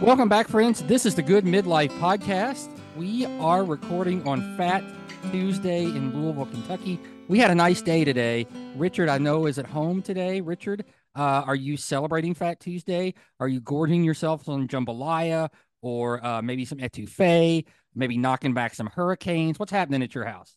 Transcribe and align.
Welcome 0.00 0.30
back, 0.30 0.48
friends. 0.48 0.82
This 0.84 1.04
is 1.04 1.14
the 1.14 1.22
Good 1.22 1.44
Midlife 1.44 1.90
Podcast. 1.98 2.70
We 2.96 3.26
are 3.38 3.62
recording 3.62 4.26
on 4.26 4.56
Fat 4.56 4.82
Tuesday 5.30 5.84
in 5.84 6.18
Louisville, 6.18 6.46
Kentucky. 6.46 6.98
We 7.28 7.38
had 7.38 7.50
a 7.50 7.54
nice 7.54 7.82
day 7.82 8.06
today. 8.06 8.46
Richard, 8.76 9.10
I 9.10 9.18
know, 9.18 9.44
is 9.44 9.58
at 9.58 9.66
home 9.66 10.00
today. 10.00 10.40
Richard, 10.40 10.86
uh, 11.14 11.42
are 11.46 11.54
you 11.54 11.76
celebrating 11.76 12.32
Fat 12.32 12.60
Tuesday? 12.60 13.12
Are 13.40 13.46
you 13.46 13.60
gorging 13.60 14.02
yourself 14.02 14.48
on 14.48 14.68
jambalaya 14.68 15.50
or 15.82 16.24
uh, 16.24 16.40
maybe 16.40 16.64
some 16.64 16.78
etouffee? 16.78 17.66
Maybe 17.94 18.16
knocking 18.16 18.54
back 18.54 18.74
some 18.74 18.86
hurricanes? 18.86 19.58
What's 19.58 19.70
happening 19.70 20.02
at 20.02 20.14
your 20.14 20.24
house? 20.24 20.56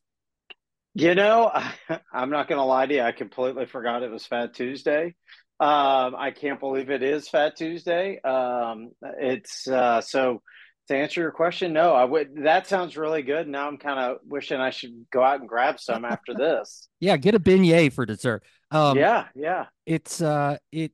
You 0.94 1.16
know, 1.16 1.52
I'm 2.14 2.30
not 2.30 2.48
going 2.48 2.60
to 2.60 2.64
lie 2.64 2.86
to 2.86 2.94
you. 2.94 3.02
I 3.02 3.12
completely 3.12 3.66
forgot 3.66 4.04
it 4.04 4.10
was 4.10 4.26
Fat 4.26 4.54
Tuesday. 4.54 5.16
Um, 5.64 6.14
I 6.18 6.32
can't 6.32 6.60
believe 6.60 6.90
it 6.90 7.02
is 7.02 7.30
Fat 7.30 7.56
Tuesday. 7.56 8.20
Um, 8.22 8.92
it's 9.18 9.66
uh, 9.66 10.02
so 10.02 10.42
to 10.90 10.96
answer 10.96 11.22
your 11.22 11.32
question, 11.32 11.72
no, 11.72 11.94
I 11.94 12.04
would. 12.04 12.44
That 12.44 12.68
sounds 12.68 12.98
really 12.98 13.22
good. 13.22 13.48
Now 13.48 13.70
I'm 13.70 13.78
kind 13.78 13.98
of 13.98 14.18
wishing 14.26 14.60
I 14.60 14.72
should 14.72 15.06
go 15.10 15.24
out 15.24 15.40
and 15.40 15.48
grab 15.48 15.80
some 15.80 16.04
after 16.04 16.34
this. 16.38 16.90
yeah, 17.00 17.16
get 17.16 17.34
a 17.34 17.40
beignet 17.40 17.94
for 17.94 18.06
dessert. 18.06 18.44
Um, 18.72 18.98
yeah, 18.98 19.28
yeah. 19.36 19.68
It's 19.86 20.22
uh, 20.22 20.58
it 20.74 20.92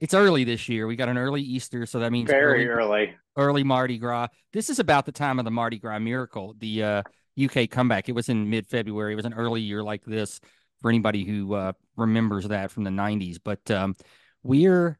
it's 0.00 0.14
early 0.14 0.44
this 0.44 0.68
year. 0.68 0.86
We 0.86 0.94
got 0.94 1.08
an 1.08 1.18
early 1.18 1.42
Easter, 1.42 1.84
so 1.84 1.98
that 1.98 2.12
means 2.12 2.30
very 2.30 2.68
early, 2.68 3.08
early, 3.08 3.16
early 3.36 3.64
Mardi 3.64 3.98
Gras. 3.98 4.28
This 4.52 4.70
is 4.70 4.78
about 4.78 5.04
the 5.04 5.12
time 5.12 5.40
of 5.40 5.44
the 5.44 5.50
Mardi 5.50 5.80
Gras 5.80 5.98
miracle, 5.98 6.54
the 6.60 6.84
uh, 6.84 7.02
UK 7.42 7.68
comeback. 7.68 8.08
It 8.08 8.12
was 8.12 8.28
in 8.28 8.48
mid 8.48 8.68
February. 8.68 9.14
It 9.14 9.16
was 9.16 9.24
an 9.24 9.34
early 9.34 9.62
year 9.62 9.82
like 9.82 10.04
this 10.04 10.40
for 10.82 10.88
anybody 10.88 11.24
who 11.24 11.54
uh, 11.54 11.72
remembers 11.96 12.48
that 12.48 12.70
from 12.70 12.84
the 12.84 12.90
90s. 12.90 13.38
But 13.42 13.70
um, 13.70 13.94
we're 14.42 14.98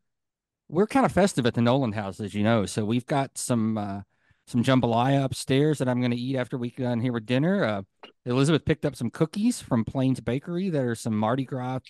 we're 0.69 0.87
kind 0.87 1.05
of 1.05 1.13
festive 1.13 1.45
at 1.45 1.55
the 1.55 1.61
Nolan 1.61 1.93
house, 1.93 2.19
as 2.21 2.35
you 2.35 2.43
know. 2.43 2.65
So 2.65 2.85
we've 2.85 3.05
got 3.05 3.37
some 3.37 3.77
uh, 3.77 4.01
some 4.47 4.63
jambalaya 4.63 5.25
upstairs 5.25 5.79
that 5.79 5.89
I'm 5.89 6.01
going 6.01 6.13
to 6.13 6.17
eat 6.17 6.37
after 6.37 6.57
we 6.57 6.71
get 6.71 6.85
done 6.85 7.01
here 7.01 7.13
with 7.13 7.27
dinner. 7.27 7.65
Uh, 7.65 7.83
Elizabeth 8.25 8.65
picked 8.65 8.87
up 8.87 8.97
some 8.97 9.11
cookies 9.11 9.61
from 9.61 9.85
Plehn's 9.85 10.21
Bakery 10.21 10.71
that 10.71 10.83
are 10.83 10.95
some 10.95 11.17
Mardi 11.17 11.45
Gras 11.45 11.81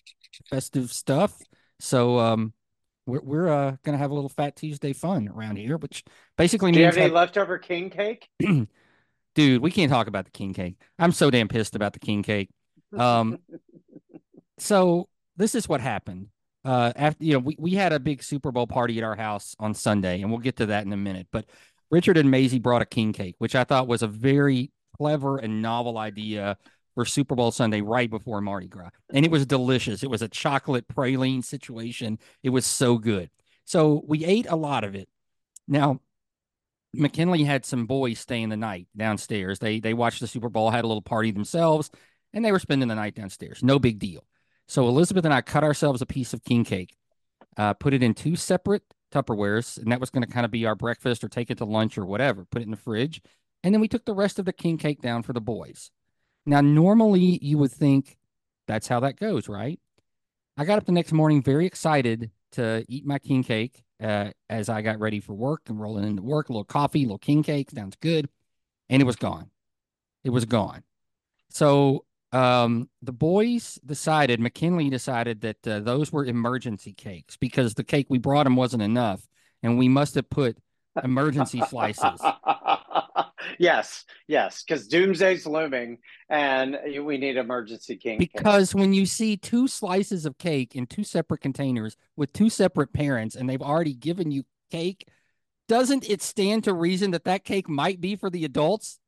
festive 0.51 0.93
stuff. 0.93 1.37
So 1.79 2.19
um, 2.19 2.53
we're 3.07 3.23
we're 3.23 3.49
uh, 3.49 3.77
going 3.85 3.93
to 3.93 3.99
have 3.99 4.11
a 4.11 4.15
little 4.15 4.29
Fat 4.29 4.57
Tuesday 4.57 4.93
fun 4.93 5.29
around 5.29 5.57
here, 5.57 5.77
which 5.77 6.05
basically 6.37 6.73
Do 6.73 6.81
means. 6.81 6.95
Do 6.95 7.01
you 7.01 7.03
have 7.03 7.11
any 7.11 7.15
leftover 7.15 7.59
king 7.59 7.91
cake? 7.91 8.29
Dude, 9.35 9.63
we 9.63 9.71
can't 9.71 9.91
talk 9.91 10.09
about 10.09 10.27
the 10.27 10.31
king 10.31 10.53
cake. 10.53 10.77
I'm 10.99 11.13
so 11.13 11.31
damn 11.31 11.49
pissed 11.49 11.75
about 11.75 11.95
the 11.95 12.01
king 12.01 12.23
cake. 12.23 12.51
Um, 12.97 13.39
so 14.63 15.09
this 15.37 15.55
is 15.55 15.69
what 15.69 15.81
happened. 15.81 16.29
Uh, 16.65 16.93
after 16.95 17.25
you 17.25 17.33
know, 17.33 17.41
we, 17.41 17.57
we 17.59 17.73
had 17.73 17.93
a 17.93 17.99
big 17.99 18.23
Super 18.23 18.53
Bowl 18.53 18.67
party 18.67 18.99
at 18.99 19.05
our 19.05 19.17
house 19.17 19.57
on 19.59 19.75
Sunday, 19.75 20.23
and 20.23 20.31
we'll 20.31 20.41
get 20.41 20.57
to 20.57 20.67
that 20.67 20.87
in 20.87 20.93
a 20.93 20.97
minute. 20.97 21.27
But 21.33 21.47
Richard 21.91 22.17
and 22.17 22.31
Maisie 22.31 22.61
brought 22.61 22.83
a 22.83 22.87
king 22.87 23.13
cake, 23.13 23.35
which 23.39 23.55
I 23.55 23.65
thought 23.65 23.89
was 23.89 24.03
a 24.03 24.07
very 24.07 24.71
clever 24.97 25.39
and 25.39 25.61
novel 25.61 25.99
idea 25.99 26.57
for 26.95 27.05
Super 27.05 27.35
Bowl 27.35 27.51
Sunday 27.51 27.81
right 27.81 28.09
before 28.09 28.41
Mardi 28.41 28.69
Gras. 28.69 28.91
And 29.13 29.25
it 29.25 29.31
was 29.31 29.47
delicious. 29.47 30.03
It 30.03 30.11
was 30.11 30.23
a 30.23 30.29
chocolate 30.29 30.87
praline 30.87 31.45
situation. 31.45 32.19
It 32.43 32.51
was 32.51 32.67
so 32.67 32.99
good. 32.99 33.31
So 33.65 34.03
we 34.07 34.25
ate 34.25 34.47
a 34.49 34.57
lot 34.57 34.85
of 34.85 34.95
it. 34.95 35.09
Now, 35.67 36.01
McKinley 36.95 37.45
had 37.45 37.65
some 37.65 37.87
boys 37.87 38.19
staying 38.19 38.51
the 38.51 38.57
night 38.57 38.87
downstairs. 38.97 39.59
They 39.59 39.81
they 39.81 39.95
watched 39.95 40.21
the 40.21 40.27
Super 40.27 40.51
Bowl, 40.51 40.71
had 40.71 40.85
a 40.85 40.89
little 40.89 41.03
party 41.03 41.31
themselves, 41.31 41.91
and 42.33 42.45
they 42.45 42.53
were 42.53 42.59
spending 42.59 42.89
the 42.89 42.95
night 42.95 43.15
downstairs. 43.15 43.63
No 43.63 43.79
big 43.79 43.99
deal. 43.99 44.25
So 44.67 44.89
Elizabeth 44.89 45.25
and 45.25 45.35
I 45.35 45.41
cut 45.41 45.65
ourselves 45.65 46.01
a 46.01 46.07
piece 46.07 46.33
of 46.33 46.45
king 46.45 46.65
cake, 46.65 46.97
uh, 47.57 47.75
put 47.75 47.95
it 47.95 48.03
in 48.03 48.15
two 48.15 48.37
separate 48.37 48.83
Tupperwares, 49.13 49.77
and 49.77 49.93
that 49.93 50.01
was 50.01 50.11
going 50.11 50.25
to 50.25 50.33
kind 50.33 50.45
of 50.45 50.51
be 50.51 50.65
our 50.65 50.75
breakfast 50.75 51.23
or 51.23 51.29
take 51.29 51.51
it 51.51 51.59
to 51.59 51.65
lunch 51.65 51.99
or 51.99 52.07
whatever. 52.07 52.45
Put 52.45 52.63
it 52.63 52.65
in 52.65 52.71
the 52.71 52.77
fridge, 52.77 53.21
and 53.63 53.75
then 53.75 53.81
we 53.81 53.89
took 53.89 54.05
the 54.05 54.15
rest 54.15 54.39
of 54.39 54.47
the 54.47 54.53
king 54.53 54.79
cake 54.79 55.03
down 55.03 55.23
for 55.23 55.33
the 55.33 55.41
boys. 55.41 55.91
Now, 56.47 56.61
normally 56.61 57.39
you 57.43 57.59
would 57.59 57.73
think 57.73 58.17
that's 58.67 58.89
how 58.89 59.01
that 59.01 59.19
goes, 59.19 59.49
right? 59.49 59.79
I 60.57 60.65
got 60.65 60.79
up 60.79 60.87
the 60.87 60.93
next 60.93 61.13
morning 61.13 61.43
very 61.43 61.67
excited 61.67 62.31
to 62.53 62.85
eat 62.89 63.07
my 63.07 63.19
king 63.19 63.43
cake 63.43 63.85
uh, 64.03 64.31
as 64.51 64.69
I 64.69 64.83
got 64.83 64.99
ready 64.99 65.21
for 65.21 65.35
work 65.35 65.63
and 65.69 65.81
rolling 65.81 66.05
into 66.05 66.23
work. 66.23 66.49
A 66.49 66.53
little 66.53 66.65
coffee, 66.65 67.01
a 67.01 67.07
little 67.07 67.19
king 67.19 67.43
cake, 67.43 67.71
sounds 67.71 67.97
good, 67.97 68.29
and 68.89 69.01
it 69.01 69.05
was 69.05 69.17
gone. 69.17 69.51
It 70.25 70.31
was 70.31 70.45
gone. 70.45 70.83
So 71.51 72.05
um, 72.33 72.89
the 73.03 73.13
boys 73.13 73.79
decided, 73.85 74.41
McKinley 74.41 74.89
decided 74.89 75.43
that 75.43 75.67
uh, 75.67 75.81
those 75.81 76.11
were 76.11 76.25
emergency 76.25 76.95
cakes 76.95 77.37
because 77.37 77.75
the 77.75 77.85
cake 77.85 78.07
we 78.09 78.19
brought 78.19 78.47
him 78.47 78.57
wasn't 78.57 78.83
enough, 78.83 79.27
and 79.63 79.79
we 79.79 79.89
must 79.89 80.15
have 80.15 80.31
put 80.31 80.57
emergency 81.05 81.63
slices. 81.69 82.21
yes, 83.59 84.05
yes, 84.27 84.63
because 84.63 84.89
doomsday's 84.89 85.47
looming, 85.47 85.99
and 86.31 86.79
we 87.03 87.19
need 87.19 87.37
emergency 87.37 87.97
king. 87.97 88.19
Because 88.19 88.71
cakes. 88.71 88.75
when 88.75 88.95
you 88.95 89.05
see 89.05 89.37
two 89.37 89.69
slices 89.69 90.25
of 90.25 90.39
cake 90.39 90.75
in 90.75 90.87
two 90.87 91.05
separate 91.05 91.43
containers 91.43 91.97
with 92.17 92.33
two 92.33 92.49
separate 92.49 92.95
parents, 92.95 93.37
and 93.37 93.49
they've 93.49 93.61
already 93.61 93.95
given 93.95 94.31
you 94.31 94.45
cake, 94.71 95.07
doesn't 95.69 96.09
it 96.09 96.23
stand 96.23 96.65
to 96.65 96.73
reason 96.73 97.11
that 97.11 97.25
that 97.25 97.45
cake 97.45 97.69
might 97.69 98.01
be 98.01 98.17
for 98.17 98.31
the 98.31 98.47
adults? 98.47 98.99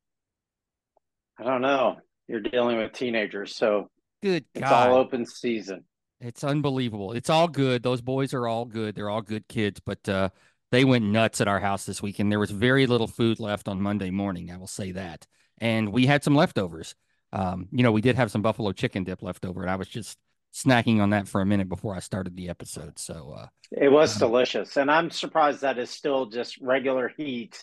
I 1.38 1.44
don't 1.44 1.62
know 1.62 1.96
you're 2.28 2.40
dealing 2.40 2.78
with 2.78 2.92
teenagers. 2.92 3.54
So 3.54 3.90
good 4.22 4.44
it's 4.54 4.70
all 4.70 4.94
open 4.94 5.26
season. 5.26 5.84
It's 6.20 6.44
unbelievable. 6.44 7.12
It's 7.12 7.28
all 7.28 7.48
good. 7.48 7.82
Those 7.82 8.00
boys 8.00 8.32
are 8.32 8.48
all 8.48 8.64
good. 8.64 8.94
They're 8.94 9.10
all 9.10 9.22
good 9.22 9.46
kids, 9.48 9.80
but 9.84 10.08
uh, 10.08 10.30
they 10.70 10.84
went 10.84 11.04
nuts 11.04 11.40
at 11.40 11.48
our 11.48 11.60
house 11.60 11.84
this 11.84 12.02
weekend. 12.02 12.32
There 12.32 12.38
was 12.38 12.50
very 12.50 12.86
little 12.86 13.06
food 13.06 13.40
left 13.40 13.68
on 13.68 13.82
Monday 13.82 14.10
morning. 14.10 14.50
I 14.50 14.56
will 14.56 14.66
say 14.66 14.92
that. 14.92 15.26
And 15.58 15.92
we 15.92 16.06
had 16.06 16.24
some 16.24 16.34
leftovers. 16.34 16.94
Um, 17.32 17.68
you 17.72 17.82
know, 17.82 17.92
we 17.92 18.00
did 18.00 18.16
have 18.16 18.30
some 18.30 18.42
buffalo 18.42 18.72
chicken 18.72 19.04
dip 19.04 19.22
left 19.22 19.44
over, 19.44 19.62
and 19.62 19.70
I 19.70 19.76
was 19.76 19.88
just 19.88 20.18
snacking 20.54 21.00
on 21.00 21.10
that 21.10 21.26
for 21.26 21.40
a 21.40 21.46
minute 21.46 21.68
before 21.68 21.94
I 21.94 21.98
started 21.98 22.36
the 22.36 22.48
episode. 22.48 22.98
So 22.98 23.34
uh, 23.36 23.46
it 23.72 23.90
was 23.90 24.14
um, 24.14 24.28
delicious, 24.28 24.76
and 24.76 24.90
I'm 24.90 25.10
surprised 25.10 25.60
that 25.62 25.78
is 25.78 25.90
still 25.90 26.26
just 26.26 26.60
regular 26.60 27.12
heat. 27.16 27.62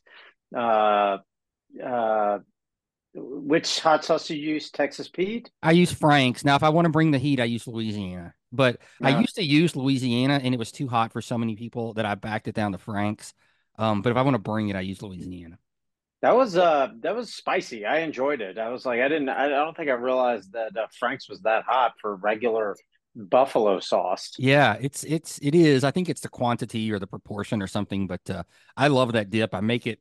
Uh, 0.55 1.17
uh, 1.83 2.39
which 3.13 3.79
hot 3.79 4.05
sauce 4.05 4.27
do 4.27 4.35
you 4.35 4.53
use? 4.53 4.69
Texas 4.69 5.09
Pete? 5.09 5.49
I 5.61 5.71
use 5.71 5.91
Frank's. 5.91 6.45
Now, 6.45 6.55
if 6.55 6.63
I 6.63 6.69
want 6.69 6.85
to 6.85 6.91
bring 6.91 7.11
the 7.11 7.17
heat, 7.17 7.39
I 7.39 7.45
use 7.45 7.67
Louisiana. 7.67 8.33
But 8.51 8.79
yeah. 8.99 9.07
I 9.07 9.19
used 9.19 9.35
to 9.35 9.43
use 9.43 9.75
Louisiana, 9.75 10.39
and 10.43 10.53
it 10.53 10.57
was 10.57 10.71
too 10.71 10.87
hot 10.87 11.11
for 11.11 11.21
so 11.21 11.37
many 11.37 11.55
people 11.55 11.93
that 11.93 12.05
I 12.05 12.15
backed 12.15 12.47
it 12.47 12.55
down 12.55 12.71
to 12.71 12.77
Frank's. 12.77 13.33
Um, 13.77 14.01
but 14.01 14.11
if 14.11 14.17
I 14.17 14.21
want 14.21 14.35
to 14.35 14.41
bring 14.41 14.69
it, 14.69 14.75
I 14.75 14.81
use 14.81 15.01
Louisiana. 15.01 15.57
That 16.21 16.35
was 16.35 16.55
uh 16.55 16.89
that 16.99 17.15
was 17.15 17.33
spicy. 17.33 17.85
I 17.85 17.99
enjoyed 17.99 18.41
it. 18.41 18.59
I 18.59 18.69
was 18.69 18.85
like, 18.85 18.99
I 18.99 19.07
didn't. 19.07 19.29
I 19.29 19.47
don't 19.47 19.75
think 19.75 19.89
I 19.89 19.93
realized 19.93 20.53
that 20.53 20.77
uh, 20.77 20.85
Frank's 20.99 21.27
was 21.27 21.41
that 21.41 21.63
hot 21.63 21.93
for 21.99 22.15
regular 22.15 22.75
buffalo 23.15 23.79
sauce. 23.79 24.31
Yeah, 24.37 24.77
it's 24.79 25.03
it's 25.03 25.39
it 25.41 25.55
is. 25.55 25.83
I 25.83 25.89
think 25.89 26.09
it's 26.09 26.21
the 26.21 26.29
quantity 26.29 26.91
or 26.91 26.99
the 26.99 27.07
proportion 27.07 27.61
or 27.61 27.67
something. 27.67 28.05
But 28.05 28.29
uh, 28.29 28.43
I 28.77 28.89
love 28.89 29.13
that 29.13 29.31
dip. 29.31 29.55
I 29.55 29.61
make 29.61 29.87
it. 29.87 29.99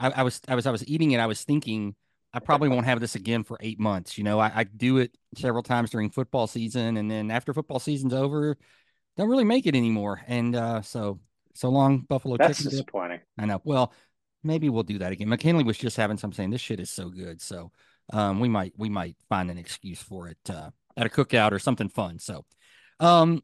I, 0.00 0.10
I 0.10 0.22
was 0.24 0.40
I 0.48 0.56
was 0.56 0.66
I 0.66 0.72
was 0.72 0.86
eating 0.88 1.12
it. 1.12 1.20
I 1.20 1.26
was 1.26 1.44
thinking 1.44 1.94
I 2.34 2.38
probably 2.40 2.68
won't 2.68 2.86
have 2.86 3.00
this 3.00 3.14
again 3.14 3.44
for 3.44 3.58
eight 3.60 3.78
months. 3.78 4.16
You 4.16 4.24
know, 4.24 4.38
I, 4.38 4.52
I, 4.54 4.64
do 4.64 4.98
it 4.98 5.16
several 5.36 5.62
times 5.62 5.90
during 5.90 6.10
football 6.10 6.46
season, 6.46 6.96
and 6.96 7.10
then 7.10 7.30
after 7.30 7.52
football 7.52 7.78
season's 7.78 8.14
over, 8.14 8.56
don't 9.16 9.28
really 9.28 9.44
make 9.44 9.66
it 9.66 9.74
anymore. 9.74 10.22
And 10.26 10.56
uh, 10.56 10.80
so, 10.80 11.20
so 11.54 11.68
long, 11.68 12.00
Buffalo. 12.00 12.38
That's 12.38 12.62
disappointing. 12.62 13.18
Dip. 13.18 13.26
I 13.38 13.44
know. 13.44 13.60
Well, 13.64 13.92
maybe 14.42 14.70
we'll 14.70 14.82
do 14.82 14.98
that 14.98 15.12
again. 15.12 15.28
McKinley 15.28 15.64
was 15.64 15.76
just 15.76 15.96
having 15.96 16.16
some 16.16 16.32
saying 16.32 16.50
this 16.50 16.60
shit 16.60 16.80
is 16.80 16.90
so 16.90 17.10
good, 17.10 17.42
so 17.42 17.70
um, 18.12 18.40
we 18.40 18.48
might 18.48 18.72
we 18.76 18.88
might 18.88 19.16
find 19.28 19.50
an 19.50 19.58
excuse 19.58 20.00
for 20.00 20.28
it 20.28 20.38
uh, 20.48 20.70
at 20.96 21.06
a 21.06 21.10
cookout 21.10 21.52
or 21.52 21.58
something 21.58 21.88
fun. 21.88 22.18
So, 22.18 22.46
um, 22.98 23.42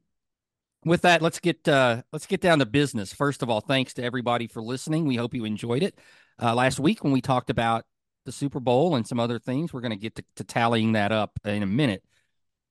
with 0.85 1.03
that, 1.03 1.21
let's 1.21 1.41
get 1.41 1.69
uh, 1.69 2.03
let's 2.13 2.27
get 2.27 2.41
down 2.41 2.61
to 2.61 2.67
business. 2.67 3.13
First 3.13 3.43
of 3.43 3.51
all, 3.51 3.61
thanks 3.61 3.95
to 3.95 4.03
everybody 4.03 4.47
for 4.47 4.63
listening. 4.63 5.07
We 5.07 5.17
hope 5.17 5.35
you 5.35 5.45
enjoyed 5.45 5.83
it. 5.83 5.99
Uh, 6.41 6.55
last 6.55 6.81
week 6.81 7.03
when 7.05 7.13
we 7.13 7.21
talked 7.21 7.51
about 7.51 7.85
the 8.29 8.33
Super 8.33 8.61
Bowl 8.61 8.95
and 8.95 9.07
some 9.07 9.19
other 9.19 9.39
things. 9.39 9.73
We're 9.73 9.81
going 9.81 9.91
to 9.91 9.97
get 9.97 10.23
to, 10.37 10.45
tallying 10.45 10.93
that 10.93 11.13
up 11.13 11.41
in 11.45 11.63
a 11.63 11.67
minute. 11.67 12.05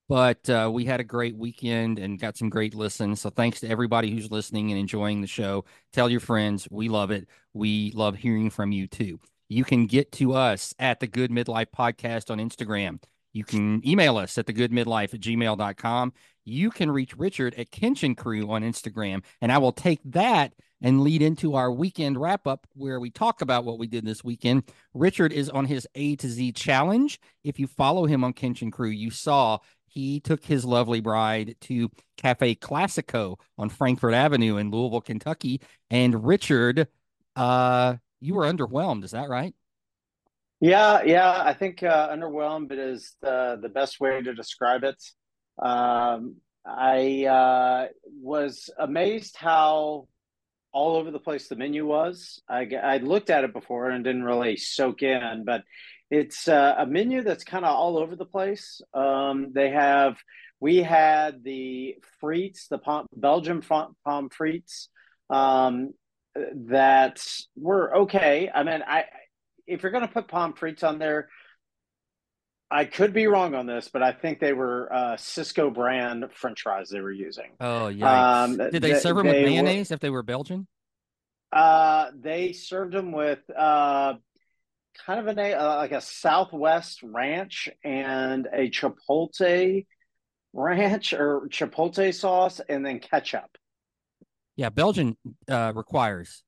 But 0.07 0.47
uh, 0.49 0.69
we 0.71 0.85
had 0.85 0.99
a 0.99 1.03
great 1.03 1.35
weekend 1.35 1.99
and 1.99 2.19
got 2.19 2.37
some 2.37 2.49
great 2.49 2.75
listens. 2.75 3.19
So 3.19 3.29
thanks 3.29 3.59
to 3.61 3.67
everybody 3.67 4.11
who's 4.11 4.31
listening 4.31 4.71
and 4.71 4.79
enjoying 4.79 5.21
the 5.21 5.27
show. 5.27 5.65
Tell 5.91 6.09
your 6.09 6.19
friends. 6.19 6.67
We 6.71 6.89
love 6.89 7.11
it. 7.11 7.27
We 7.53 7.91
love 7.93 8.15
hearing 8.15 8.49
from 8.51 8.71
you 8.71 8.87
too. 8.87 9.19
You 9.49 9.63
can 9.63 9.87
get 9.87 10.11
to 10.13 10.33
us 10.33 10.75
at 10.77 10.99
the 10.99 11.07
Good 11.07 11.31
Midlife 11.31 11.71
Podcast 11.75 12.29
on 12.29 12.37
Instagram. 12.37 13.01
You 13.37 13.43
can 13.43 13.87
email 13.87 14.17
us 14.17 14.37
at 14.39 14.47
the 14.47 14.53
good 14.53 14.71
midlife 14.71 15.13
at 15.13 15.19
gmail.com. 15.21 16.13
You 16.43 16.71
can 16.71 16.89
reach 16.89 17.15
Richard 17.15 17.53
at 17.53 17.69
Kenshin 17.69 18.17
Crew 18.17 18.49
on 18.49 18.63
Instagram. 18.63 19.23
And 19.41 19.51
I 19.51 19.59
will 19.59 19.71
take 19.71 19.99
that 20.05 20.53
and 20.81 21.01
lead 21.01 21.21
into 21.21 21.53
our 21.53 21.71
weekend 21.71 22.19
wrap 22.19 22.47
up 22.47 22.65
where 22.73 22.99
we 22.99 23.11
talk 23.11 23.41
about 23.41 23.63
what 23.63 23.77
we 23.77 23.85
did 23.85 24.05
this 24.05 24.23
weekend. 24.23 24.63
Richard 24.95 25.31
is 25.31 25.49
on 25.51 25.65
his 25.65 25.87
A 25.93 26.15
to 26.15 26.27
Z 26.27 26.53
challenge. 26.53 27.19
If 27.43 27.59
you 27.59 27.67
follow 27.67 28.05
him 28.05 28.23
on 28.23 28.33
Kenshin 28.33 28.71
Crew, 28.71 28.89
you 28.89 29.11
saw 29.11 29.59
he 29.85 30.19
took 30.19 30.43
his 30.43 30.65
lovely 30.65 30.99
bride 30.99 31.55
to 31.61 31.91
Cafe 32.17 32.55
Classico 32.55 33.39
on 33.57 33.69
Frankfort 33.69 34.15
Avenue 34.15 34.57
in 34.57 34.71
Louisville, 34.71 35.01
Kentucky. 35.01 35.61
And 35.91 36.25
Richard 36.25 36.87
Uh, 37.35 37.97
you 38.19 38.33
were 38.33 38.45
underwhelmed, 38.51 39.03
is 39.03 39.11
that 39.11 39.29
right? 39.29 39.53
Yeah, 40.59 41.03
yeah. 41.03 41.41
I 41.43 41.53
think 41.53 41.83
uh, 41.83 42.09
underwhelmed 42.09 42.71
is 42.71 43.15
the 43.21 43.59
the 43.61 43.69
best 43.69 43.99
way 43.99 44.21
to 44.21 44.33
describe 44.33 44.83
it. 44.83 45.01
Um, 45.61 46.37
I 46.65 47.25
uh, 47.25 47.87
was 48.21 48.69
amazed 48.79 49.35
how 49.37 50.07
all 50.73 50.97
over 50.97 51.11
the 51.11 51.19
place 51.19 51.47
the 51.47 51.55
menu 51.55 51.85
was. 51.87 52.41
I 52.49 52.67
I 52.83 52.97
looked 52.97 53.29
at 53.29 53.43
it 53.43 53.53
before 53.53 53.89
and 53.89 54.03
didn't 54.03 54.23
really 54.23 54.57
soak 54.57 55.03
in, 55.03 55.43
but 55.45 55.63
it's 56.11 56.47
uh, 56.47 56.75
a 56.79 56.85
menu 56.87 57.23
that's 57.23 57.43
kind 57.43 57.65
of 57.65 57.75
all 57.75 57.97
over 57.97 58.15
the 58.15 58.25
place. 58.25 58.81
Um, 58.93 59.51
they 59.53 59.71
have 59.71 60.17
we 60.59 60.77
had 60.77 61.43
the 61.43 61.95
frites, 62.21 62.67
the 62.69 62.79
pom- 62.79 63.07
Belgian 63.15 63.61
pommes 63.61 64.31
frites 64.39 64.87
um, 65.29 65.93
that 66.35 67.23
were 67.55 67.95
okay. 67.97 68.49
I 68.53 68.63
mean, 68.63 68.83
I 68.87 69.05
if 69.67 69.83
you're 69.83 69.91
going 69.91 70.07
to 70.07 70.13
put 70.13 70.27
pommes 70.27 70.55
frites 70.55 70.83
on 70.83 70.97
there, 70.97 71.29
I 72.69 72.85
could 72.85 73.13
be 73.13 73.27
wrong 73.27 73.55
on 73.55 73.65
this, 73.65 73.89
but 73.91 74.03
I 74.03 74.11
think 74.11 74.39
they 74.39 74.53
were 74.53 74.91
uh, 74.91 75.15
Sysco 75.15 75.73
brand 75.73 76.25
French 76.33 76.63
fries 76.63 76.89
they 76.89 76.99
were 76.99 77.11
using. 77.11 77.51
Oh 77.59 77.87
yeah. 77.87 78.43
Um, 78.43 78.57
Did 78.57 78.71
they, 78.73 78.79
they 78.79 78.99
serve 78.99 79.17
them 79.17 79.27
with 79.27 79.35
mayonnaise 79.35 79.89
were, 79.89 79.93
if 79.93 79.99
they 80.01 80.09
were 80.09 80.23
Belgian? 80.23 80.67
Uh, 81.51 82.07
they 82.19 82.51
served 82.51 82.93
them 82.93 83.13
with 83.13 83.39
uh, 83.55 84.15
kind 85.05 85.27
of 85.27 85.37
a 85.37 85.53
uh, 85.53 85.75
like 85.77 85.93
a 85.93 86.01
Southwest 86.01 87.03
ranch 87.03 87.69
and 87.85 88.47
a 88.51 88.69
chipotle 88.69 89.85
ranch 90.51 91.13
or 91.13 91.47
chipotle 91.49 92.13
sauce, 92.13 92.59
and 92.67 92.85
then 92.85 92.99
ketchup. 92.99 93.57
Yeah, 94.57 94.69
Belgian 94.69 95.15
uh, 95.47 95.71
requires 95.73 96.43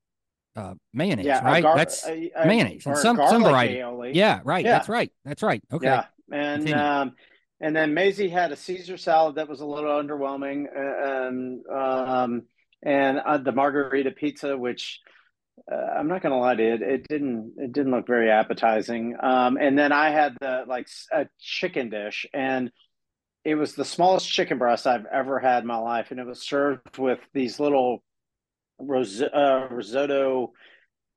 uh, 0.55 0.73
mayonnaise, 0.93 1.25
yeah, 1.25 1.43
right? 1.43 1.63
Gar- 1.63 1.77
that's 1.77 2.05
a, 2.05 2.31
a, 2.35 2.45
mayonnaise 2.45 2.85
and 2.85 2.97
some 2.97 3.17
some 3.17 3.43
variety. 3.43 3.75
Aioli. 3.75 4.13
Yeah, 4.13 4.41
right. 4.43 4.65
Yeah. 4.65 4.73
That's 4.73 4.89
right. 4.89 5.11
That's 5.25 5.43
right. 5.43 5.63
Okay. 5.71 5.85
Yeah, 5.85 6.05
and 6.31 6.73
um, 6.73 7.13
and 7.61 7.75
then 7.75 7.93
Maisie 7.93 8.29
had 8.29 8.51
a 8.51 8.55
Caesar 8.55 8.97
salad 8.97 9.35
that 9.35 9.47
was 9.47 9.61
a 9.61 9.65
little 9.65 9.91
underwhelming, 9.91 10.65
uh, 10.65 11.27
and 11.27 11.65
um, 11.67 12.41
and 12.83 13.19
uh, 13.19 13.37
the 13.37 13.51
margarita 13.51 14.11
pizza, 14.11 14.57
which 14.57 14.99
uh, 15.71 15.75
I'm 15.75 16.07
not 16.07 16.21
gonna 16.21 16.39
lie 16.39 16.55
to 16.55 16.63
you, 16.63 16.73
it, 16.73 16.81
it 16.81 17.07
didn't 17.07 17.53
it 17.57 17.71
didn't 17.71 17.91
look 17.91 18.07
very 18.07 18.29
appetizing. 18.29 19.15
Um, 19.21 19.57
and 19.57 19.77
then 19.77 19.91
I 19.91 20.09
had 20.11 20.37
the 20.39 20.63
like 20.67 20.87
a 21.11 21.27
chicken 21.39 21.89
dish, 21.89 22.25
and 22.33 22.71
it 23.45 23.55
was 23.55 23.75
the 23.75 23.85
smallest 23.85 24.29
chicken 24.29 24.57
breast 24.57 24.87
I've 24.87 25.05
ever 25.05 25.39
had 25.39 25.63
in 25.63 25.67
my 25.67 25.77
life, 25.77 26.11
and 26.11 26.19
it 26.19 26.25
was 26.25 26.41
served 26.41 26.97
with 26.97 27.19
these 27.33 27.59
little 27.59 28.03
ros- 28.79 29.21
uh, 29.21 29.67
risotto. 29.71 30.53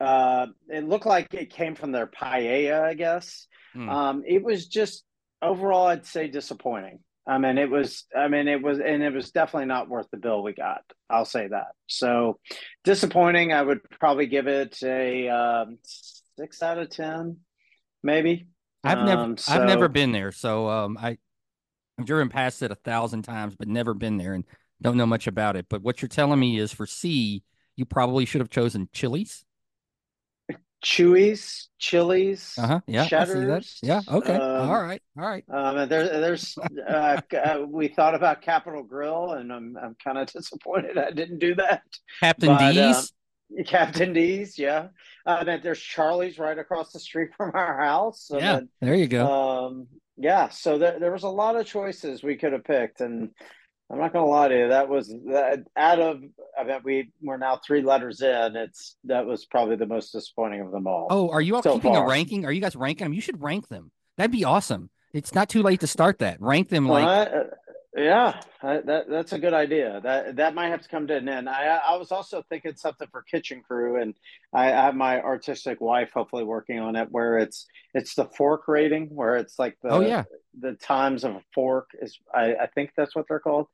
Uh, 0.00 0.46
it 0.68 0.88
looked 0.88 1.06
like 1.06 1.32
it 1.32 1.50
came 1.50 1.74
from 1.74 1.92
their 1.92 2.06
paella, 2.06 2.82
I 2.82 2.94
guess. 2.94 3.46
Mm. 3.76 3.88
Um, 3.90 4.22
it 4.26 4.42
was 4.42 4.66
just 4.66 5.04
overall, 5.40 5.86
I'd 5.86 6.06
say 6.06 6.28
disappointing. 6.28 7.00
I 7.26 7.38
mean, 7.38 7.56
it 7.56 7.70
was. 7.70 8.04
I 8.16 8.26
mean, 8.26 8.48
it 8.48 8.60
was, 8.60 8.80
and 8.80 9.00
it 9.00 9.12
was 9.14 9.30
definitely 9.30 9.66
not 9.66 9.88
worth 9.88 10.10
the 10.10 10.16
bill 10.16 10.42
we 10.42 10.54
got. 10.54 10.82
I'll 11.08 11.24
say 11.24 11.46
that. 11.46 11.68
So 11.86 12.40
disappointing. 12.82 13.52
I 13.52 13.62
would 13.62 13.78
probably 14.00 14.26
give 14.26 14.48
it 14.48 14.76
a 14.82 15.28
um, 15.28 15.78
six 16.36 16.62
out 16.62 16.78
of 16.78 16.90
ten, 16.90 17.36
maybe. 18.02 18.48
I've 18.82 19.04
never, 19.04 19.36
so, 19.36 19.52
um, 19.52 19.60
I've 19.60 19.68
never 19.68 19.88
been 19.88 20.10
there, 20.10 20.32
so 20.32 20.68
um, 20.68 20.98
I, 21.00 21.16
I've 21.96 22.06
driven 22.06 22.28
past 22.28 22.62
it 22.62 22.72
a 22.72 22.74
thousand 22.74 23.22
times, 23.22 23.54
but 23.54 23.68
never 23.68 23.94
been 23.94 24.16
there, 24.16 24.34
and 24.34 24.44
don't 24.80 24.96
know 24.96 25.06
much 25.06 25.28
about 25.28 25.54
it. 25.54 25.66
But 25.68 25.82
what 25.82 26.02
you're 26.02 26.08
telling 26.08 26.40
me 26.40 26.58
is 26.58 26.72
for 26.72 26.86
C, 26.86 27.44
you 27.76 27.84
probably 27.84 28.24
should 28.24 28.40
have 28.40 28.50
chosen 28.50 28.88
Chili's. 28.92 29.44
Chewies, 30.84 31.68
Chili's, 31.78 32.54
uh-huh. 32.58 32.80
yeah, 32.88 33.06
Cheddars. 33.06 33.78
Yeah, 33.82 34.00
okay, 34.08 34.34
um, 34.34 34.68
all 34.68 34.82
right, 34.82 35.00
all 35.16 35.24
right. 35.24 35.44
Um, 35.48 35.88
there, 35.88 36.08
there's, 36.08 36.58
uh, 36.58 37.20
uh, 37.36 37.64
we 37.68 37.86
thought 37.86 38.16
about 38.16 38.42
Capital 38.42 38.82
Grille, 38.82 39.32
and 39.32 39.52
I'm, 39.52 39.76
I'm 39.80 39.96
kind 40.02 40.18
of 40.18 40.26
disappointed 40.32 40.98
I 40.98 41.12
didn't 41.12 41.38
do 41.38 41.54
that. 41.54 41.82
Captain 42.18 42.48
but, 42.48 42.72
D's, 42.72 43.12
um, 43.56 43.64
Captain 43.64 44.12
D's, 44.12 44.58
yeah. 44.58 44.88
Uh, 45.24 45.44
then 45.44 45.60
there's 45.62 45.80
Charlie's 45.80 46.38
right 46.38 46.58
across 46.58 46.90
the 46.90 46.98
street 46.98 47.30
from 47.36 47.52
our 47.54 47.78
house. 47.78 48.24
So 48.26 48.38
yeah, 48.38 48.60
there 48.80 48.96
you 48.96 49.06
go. 49.06 49.26
Um, 49.26 49.86
yeah, 50.16 50.48
so 50.48 50.78
there, 50.78 50.98
there 50.98 51.12
was 51.12 51.22
a 51.22 51.28
lot 51.28 51.54
of 51.54 51.64
choices 51.64 52.24
we 52.24 52.36
could 52.36 52.52
have 52.52 52.64
picked, 52.64 53.00
and 53.00 53.30
I'm 53.92 53.98
not 53.98 54.14
gonna 54.14 54.26
lie 54.26 54.48
to 54.48 54.58
you. 54.58 54.68
That 54.68 54.88
was 54.88 55.08
that 55.26 55.64
out 55.76 56.00
of 56.00 56.22
I 56.58 56.64
bet 56.64 56.82
we 56.82 57.10
we're 57.20 57.36
now 57.36 57.60
three 57.64 57.82
letters 57.82 58.22
in. 58.22 58.56
It's 58.56 58.96
that 59.04 59.26
was 59.26 59.44
probably 59.44 59.76
the 59.76 59.86
most 59.86 60.12
disappointing 60.12 60.62
of 60.62 60.70
them 60.70 60.86
all. 60.86 61.08
Oh, 61.10 61.28
are 61.28 61.42
you 61.42 61.56
all 61.56 61.62
so 61.62 61.74
keeping 61.74 61.92
far. 61.92 62.06
a 62.06 62.08
ranking? 62.08 62.46
Are 62.46 62.52
you 62.52 62.62
guys 62.62 62.74
ranking 62.74 63.04
them? 63.04 63.12
You 63.12 63.20
should 63.20 63.42
rank 63.42 63.68
them. 63.68 63.90
That'd 64.16 64.32
be 64.32 64.44
awesome. 64.44 64.88
It's 65.12 65.34
not 65.34 65.50
too 65.50 65.62
late 65.62 65.80
to 65.80 65.86
start 65.86 66.20
that. 66.20 66.40
Rank 66.40 66.70
them 66.70 66.88
like. 66.88 67.04
Uh, 67.06 67.44
yeah, 68.02 68.40
that 68.62 69.08
that's 69.08 69.32
a 69.32 69.38
good 69.38 69.54
idea. 69.54 70.00
That 70.02 70.36
that 70.36 70.54
might 70.54 70.68
have 70.68 70.82
to 70.82 70.88
come 70.88 71.06
to 71.06 71.16
an 71.16 71.28
end. 71.28 71.48
I 71.48 71.76
I 71.76 71.96
was 71.96 72.12
also 72.12 72.42
thinking 72.48 72.74
something 72.76 73.08
for 73.10 73.22
kitchen 73.22 73.62
crew, 73.66 74.00
and 74.00 74.14
I, 74.52 74.66
I 74.66 74.84
have 74.84 74.94
my 74.94 75.20
artistic 75.20 75.80
wife 75.80 76.10
hopefully 76.12 76.44
working 76.44 76.78
on 76.78 76.96
it, 76.96 77.08
where 77.10 77.38
it's 77.38 77.66
it's 77.94 78.14
the 78.14 78.24
fork 78.24 78.68
rating, 78.68 79.06
where 79.14 79.36
it's 79.36 79.58
like 79.58 79.78
the 79.82 79.90
oh 79.90 80.00
yeah 80.00 80.24
the 80.58 80.74
times 80.74 81.24
of 81.24 81.36
a 81.36 81.42
fork 81.54 81.90
is 82.00 82.18
I, 82.34 82.54
I 82.54 82.66
think 82.66 82.92
that's 82.96 83.14
what 83.14 83.26
they're 83.28 83.40
called, 83.40 83.68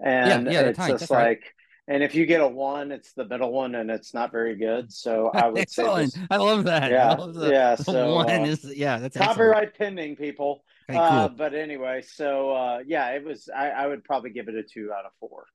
and 0.00 0.46
yeah, 0.46 0.52
yeah, 0.52 0.60
it's 0.60 0.86
just 0.86 1.10
like. 1.10 1.28
Right. 1.28 1.40
And 1.88 2.00
if 2.04 2.14
you 2.14 2.26
get 2.26 2.40
a 2.40 2.46
one, 2.46 2.92
it's 2.92 3.12
the 3.12 3.24
middle 3.24 3.50
one, 3.50 3.74
and 3.74 3.90
it's 3.90 4.14
not 4.14 4.30
very 4.30 4.54
good. 4.54 4.92
So 4.92 5.30
I 5.34 5.48
would 5.48 5.58
excellent. 5.58 6.12
say, 6.12 6.20
I 6.30 6.36
love 6.36 6.62
that. 6.64 6.92
Yeah, 6.92 7.12
love 7.14 7.34
the, 7.34 7.50
yeah. 7.50 7.74
So 7.76 8.14
one 8.14 8.30
uh, 8.30 8.44
is 8.44 8.64
yeah, 8.64 8.98
that's 8.98 9.16
copyright 9.16 9.70
excellent. 9.70 9.96
pending, 9.96 10.16
people. 10.16 10.62
Okay, 10.88 10.98
cool. 10.98 11.18
uh, 11.18 11.28
but 11.28 11.54
anyway, 11.54 12.02
so 12.02 12.52
uh, 12.52 12.78
yeah, 12.86 13.10
it 13.10 13.24
was. 13.24 13.48
I, 13.54 13.70
I 13.70 13.86
would 13.86 14.04
probably 14.04 14.30
give 14.30 14.48
it 14.48 14.54
a 14.54 14.62
two 14.62 14.90
out 14.92 15.04
of 15.04 15.12
four. 15.20 15.46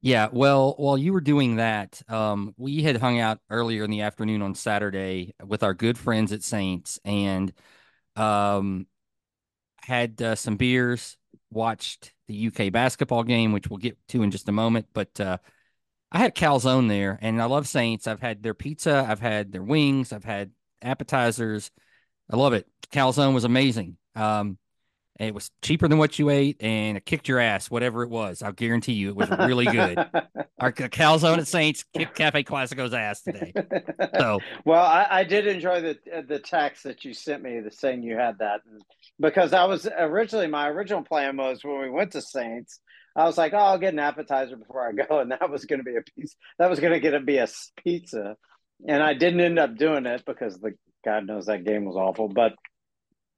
Yeah, 0.00 0.28
well, 0.32 0.74
while 0.78 0.96
you 0.96 1.12
were 1.12 1.20
doing 1.20 1.56
that, 1.56 2.00
um, 2.08 2.54
we 2.56 2.82
had 2.82 2.98
hung 2.98 3.18
out 3.18 3.40
earlier 3.50 3.82
in 3.82 3.90
the 3.90 4.02
afternoon 4.02 4.42
on 4.42 4.54
Saturday 4.54 5.34
with 5.44 5.64
our 5.64 5.74
good 5.74 5.98
friends 5.98 6.32
at 6.32 6.44
Saints, 6.44 7.00
and 7.04 7.52
um, 8.14 8.86
had 9.82 10.20
uh, 10.22 10.34
some 10.36 10.56
beers, 10.56 11.16
watched 11.50 12.12
the 12.28 12.48
UK 12.48 12.72
basketball 12.72 13.24
game, 13.24 13.52
which 13.52 13.68
we'll 13.68 13.78
get 13.78 13.98
to 14.08 14.22
in 14.22 14.30
just 14.30 14.48
a 14.48 14.52
moment. 14.52 14.86
But 14.92 15.20
uh, 15.20 15.38
I 16.12 16.18
had 16.18 16.34
calzone 16.36 16.88
there, 16.88 17.18
and 17.22 17.42
I 17.42 17.46
love 17.46 17.68
Saints. 17.68 18.06
I've 18.06 18.20
had 18.20 18.42
their 18.42 18.54
pizza, 18.54 19.06
I've 19.08 19.20
had 19.20 19.52
their 19.52 19.62
wings, 19.62 20.12
I've 20.12 20.24
had 20.24 20.52
appetizers. 20.82 21.70
I 22.30 22.36
love 22.36 22.54
it. 22.54 22.68
Calzone 22.92 23.34
was 23.34 23.44
amazing. 23.44 23.97
Um, 24.14 24.58
it 25.18 25.34
was 25.34 25.50
cheaper 25.62 25.88
than 25.88 25.98
what 25.98 26.18
you 26.20 26.30
ate, 26.30 26.62
and 26.62 26.96
it 26.96 27.04
kicked 27.04 27.26
your 27.26 27.40
ass, 27.40 27.70
whatever 27.70 28.04
it 28.04 28.08
was. 28.08 28.40
I'll 28.40 28.52
guarantee 28.52 28.92
you, 28.92 29.08
it 29.08 29.16
was 29.16 29.28
really 29.30 29.64
good. 29.64 29.98
Our 30.60 30.72
calzone 30.72 31.38
at 31.38 31.48
Saints 31.48 31.84
kicked 31.96 32.14
Cafe 32.14 32.44
Classico's 32.44 32.94
ass 32.94 33.22
today. 33.22 33.52
So, 34.16 34.38
well, 34.64 34.84
I, 34.84 35.06
I, 35.10 35.24
did 35.24 35.48
enjoy 35.48 35.80
the 35.80 35.98
the 36.28 36.38
text 36.38 36.84
that 36.84 37.04
you 37.04 37.14
sent 37.14 37.42
me, 37.42 37.58
the 37.58 37.70
saying 37.70 38.04
you 38.04 38.16
had 38.16 38.38
that, 38.38 38.60
because 39.18 39.52
I 39.52 39.64
was 39.64 39.88
originally 39.98 40.46
my 40.46 40.68
original 40.68 41.02
plan 41.02 41.36
was 41.36 41.64
when 41.64 41.80
we 41.80 41.90
went 41.90 42.12
to 42.12 42.22
Saints, 42.22 42.78
I 43.16 43.24
was 43.24 43.36
like, 43.36 43.52
oh, 43.54 43.58
I'll 43.58 43.78
get 43.78 43.94
an 43.94 43.98
appetizer 43.98 44.56
before 44.56 44.88
I 44.88 44.92
go, 44.92 45.18
and 45.20 45.32
that 45.32 45.50
was 45.50 45.64
going 45.64 45.80
to 45.80 45.84
be 45.84 45.96
a 45.96 46.02
piece. 46.02 46.36
That 46.60 46.70
was 46.70 46.78
going 46.78 46.92
to 46.92 47.00
get 47.00 47.10
to 47.10 47.20
be 47.20 47.38
a 47.38 47.48
pizza, 47.82 48.36
and 48.86 49.02
I 49.02 49.14
didn't 49.14 49.40
end 49.40 49.58
up 49.58 49.76
doing 49.76 50.06
it 50.06 50.22
because 50.24 50.60
the 50.60 50.74
God 51.04 51.26
knows 51.26 51.46
that 51.46 51.64
game 51.64 51.84
was 51.84 51.96
awful, 51.96 52.28
but 52.28 52.54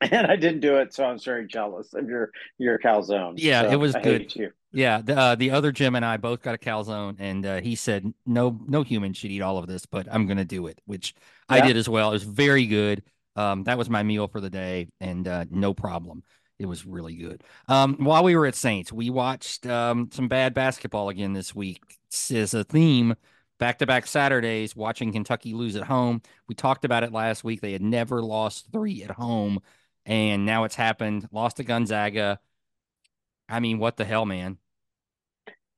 and 0.10 0.26
I 0.26 0.36
didn't 0.36 0.60
do 0.60 0.76
it, 0.76 0.94
so 0.94 1.04
I'm 1.04 1.18
very 1.18 1.46
jealous 1.46 1.92
of 1.92 2.08
your 2.08 2.30
your 2.56 2.78
calzone. 2.78 3.34
Yeah, 3.36 3.62
so 3.62 3.70
it 3.70 3.76
was 3.76 3.94
I 3.94 4.00
good. 4.00 4.52
Yeah, 4.72 5.02
the 5.02 5.16
uh, 5.16 5.34
the 5.34 5.50
other 5.50 5.72
Jim 5.72 5.94
and 5.94 6.04
I 6.04 6.16
both 6.16 6.40
got 6.42 6.54
a 6.54 6.58
calzone, 6.58 7.16
and 7.18 7.44
uh, 7.44 7.60
he 7.60 7.74
said 7.74 8.12
no 8.24 8.58
no 8.66 8.82
human 8.82 9.12
should 9.12 9.30
eat 9.30 9.42
all 9.42 9.58
of 9.58 9.66
this, 9.66 9.84
but 9.84 10.06
I'm 10.10 10.26
gonna 10.26 10.44
do 10.44 10.68
it, 10.68 10.80
which 10.86 11.14
yeah. 11.50 11.56
I 11.56 11.66
did 11.66 11.76
as 11.76 11.88
well. 11.88 12.10
It 12.10 12.14
was 12.14 12.22
very 12.22 12.66
good. 12.66 13.02
Um, 13.36 13.64
that 13.64 13.76
was 13.76 13.90
my 13.90 14.02
meal 14.02 14.26
for 14.26 14.40
the 14.40 14.48
day, 14.48 14.88
and 15.00 15.28
uh, 15.28 15.44
no 15.50 15.74
problem. 15.74 16.22
It 16.58 16.66
was 16.66 16.86
really 16.86 17.16
good. 17.16 17.42
Um, 17.68 17.96
while 17.98 18.24
we 18.24 18.36
were 18.36 18.46
at 18.46 18.54
Saints, 18.54 18.92
we 18.92 19.10
watched 19.10 19.66
um, 19.66 20.10
some 20.12 20.28
bad 20.28 20.54
basketball 20.54 21.08
again 21.08 21.32
this 21.34 21.54
week. 21.54 21.82
As 22.30 22.54
a 22.54 22.64
theme, 22.64 23.14
back 23.58 23.78
to 23.78 23.86
back 23.86 24.06
Saturdays, 24.06 24.74
watching 24.74 25.12
Kentucky 25.12 25.52
lose 25.52 25.76
at 25.76 25.84
home. 25.84 26.22
We 26.48 26.54
talked 26.54 26.84
about 26.84 27.02
it 27.02 27.12
last 27.12 27.44
week. 27.44 27.60
They 27.60 27.72
had 27.72 27.82
never 27.82 28.22
lost 28.22 28.68
three 28.72 29.02
at 29.02 29.10
home 29.10 29.60
and 30.06 30.46
now 30.46 30.64
it's 30.64 30.74
happened. 30.74 31.28
Lost 31.32 31.58
to 31.58 31.64
Gonzaga. 31.64 32.40
I 33.48 33.60
mean, 33.60 33.78
what 33.78 33.96
the 33.96 34.04
hell, 34.04 34.26
man? 34.26 34.58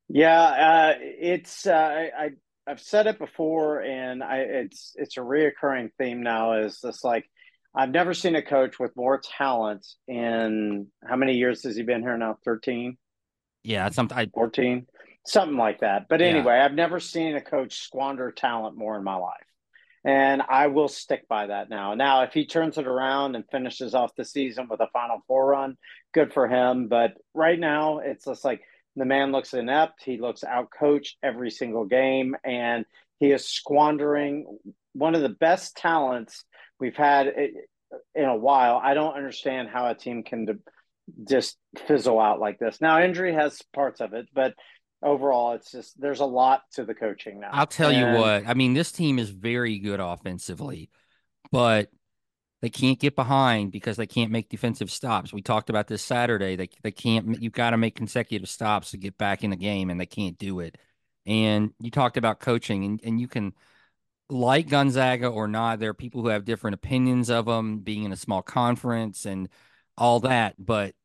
Yeah, 0.07 0.41
uh, 0.41 0.93
it's 0.99 1.65
uh, 1.65 1.73
I, 1.73 2.25
I 2.25 2.29
have 2.67 2.79
said 2.79 3.07
it 3.07 3.17
before, 3.17 3.81
and 3.81 4.23
I 4.23 4.37
it's 4.39 4.93
it's 4.95 5.17
a 5.17 5.21
reoccurring 5.21 5.89
theme 5.97 6.21
now. 6.21 6.53
Is 6.53 6.79
this 6.81 7.03
like 7.03 7.25
I've 7.75 7.89
never 7.89 8.13
seen 8.13 8.35
a 8.35 8.41
coach 8.41 8.79
with 8.79 8.95
more 8.95 9.19
talent 9.19 9.87
in 10.07 10.87
how 11.03 11.15
many 11.15 11.33
years 11.33 11.63
has 11.63 11.75
he 11.75 11.83
been 11.83 12.01
here 12.01 12.17
now? 12.17 12.37
Thirteen. 12.45 12.97
Yeah, 13.63 13.89
something 13.89 14.29
fourteen, 14.33 14.85
something 15.25 15.57
like 15.57 15.79
that. 15.79 16.07
But 16.09 16.21
anyway, 16.21 16.57
yeah. 16.57 16.65
I've 16.65 16.73
never 16.73 16.99
seen 16.99 17.35
a 17.35 17.41
coach 17.41 17.79
squander 17.81 18.31
talent 18.31 18.77
more 18.77 18.95
in 18.97 19.03
my 19.03 19.15
life. 19.15 19.47
And 20.05 20.41
I 20.41 20.67
will 20.67 20.89
stick 20.89 21.27
by 21.29 21.47
that 21.47 21.69
now. 21.69 21.93
Now, 21.93 22.23
if 22.23 22.33
he 22.33 22.45
turns 22.45 22.77
it 22.77 22.87
around 22.87 23.35
and 23.35 23.45
finishes 23.49 23.95
off 23.95 24.15
the 24.17 24.25
season 24.25 24.67
with 24.69 24.81
a 24.81 24.87
Final 24.91 25.23
Four 25.27 25.47
run, 25.47 25.77
good 26.13 26.33
for 26.33 26.47
him. 26.47 26.89
But 26.89 27.13
right 27.33 27.59
now, 27.59 27.99
it's 27.99 28.25
just 28.25 28.43
like 28.43 28.61
the 28.97 29.05
man 29.05 29.31
looks 29.31 29.53
inept. 29.53 30.03
He 30.03 30.17
looks 30.19 30.43
outcoached 30.43 31.13
every 31.23 31.49
single 31.49 31.85
game, 31.85 32.35
and 32.43 32.85
he 33.19 33.31
is 33.31 33.47
squandering 33.47 34.59
one 34.91 35.15
of 35.15 35.21
the 35.21 35.29
best 35.29 35.77
talents 35.77 36.43
we've 36.79 36.97
had 36.97 37.27
in 38.13 38.25
a 38.25 38.35
while. 38.35 38.81
I 38.83 38.95
don't 38.95 39.15
understand 39.15 39.69
how 39.69 39.87
a 39.89 39.95
team 39.95 40.23
can 40.23 40.59
just 41.27 41.57
fizzle 41.87 42.19
out 42.19 42.39
like 42.39 42.59
this. 42.59 42.81
Now, 42.81 43.01
injury 43.01 43.33
has 43.33 43.61
parts 43.73 44.01
of 44.01 44.13
it, 44.13 44.27
but 44.33 44.53
overall, 45.03 45.53
it's 45.53 45.71
just 45.71 45.99
there's 45.99 46.19
a 46.19 46.25
lot 46.25 46.63
to 46.73 46.85
the 46.85 46.95
coaching 46.95 47.39
now. 47.39 47.49
I'll 47.51 47.67
tell 47.67 47.91
and... 47.91 47.97
you 48.15 48.21
what. 48.21 48.47
I 48.47 48.53
mean, 48.53 48.73
this 48.73 48.91
team 48.91 49.19
is 49.19 49.29
very 49.29 49.79
good 49.79 49.99
offensively, 49.99 50.89
but 51.51 51.89
they 52.61 52.69
can't 52.69 52.99
get 52.99 53.15
behind 53.15 53.71
because 53.71 53.97
they 53.97 54.07
can't 54.07 54.31
make 54.31 54.49
defensive 54.49 54.89
stops. 54.89 55.33
We 55.33 55.41
talked 55.41 55.69
about 55.69 55.87
this 55.87 56.01
Saturday. 56.01 56.55
They 56.55 56.69
they 56.81 56.91
can't. 56.91 57.41
You've 57.41 57.53
got 57.53 57.71
to 57.71 57.77
make 57.77 57.95
consecutive 57.95 58.49
stops 58.49 58.91
to 58.91 58.97
get 58.97 59.17
back 59.17 59.43
in 59.43 59.49
the 59.49 59.57
game, 59.57 59.89
and 59.89 59.99
they 59.99 60.05
can't 60.05 60.37
do 60.37 60.61
it. 60.61 60.77
And 61.25 61.71
you 61.79 61.91
talked 61.91 62.17
about 62.17 62.39
coaching, 62.39 62.85
and, 62.85 63.01
and 63.03 63.19
you 63.19 63.27
can 63.27 63.53
like 64.29 64.69
Gonzaga 64.69 65.27
or 65.27 65.47
not. 65.47 65.79
There 65.79 65.89
are 65.89 65.93
people 65.93 66.21
who 66.21 66.29
have 66.29 66.45
different 66.45 66.75
opinions 66.75 67.29
of 67.29 67.45
them 67.45 67.79
being 67.79 68.03
in 68.03 68.13
a 68.13 68.17
small 68.17 68.41
conference 68.41 69.25
and 69.25 69.49
all 69.97 70.21
that. 70.21 70.55
But 70.57 70.95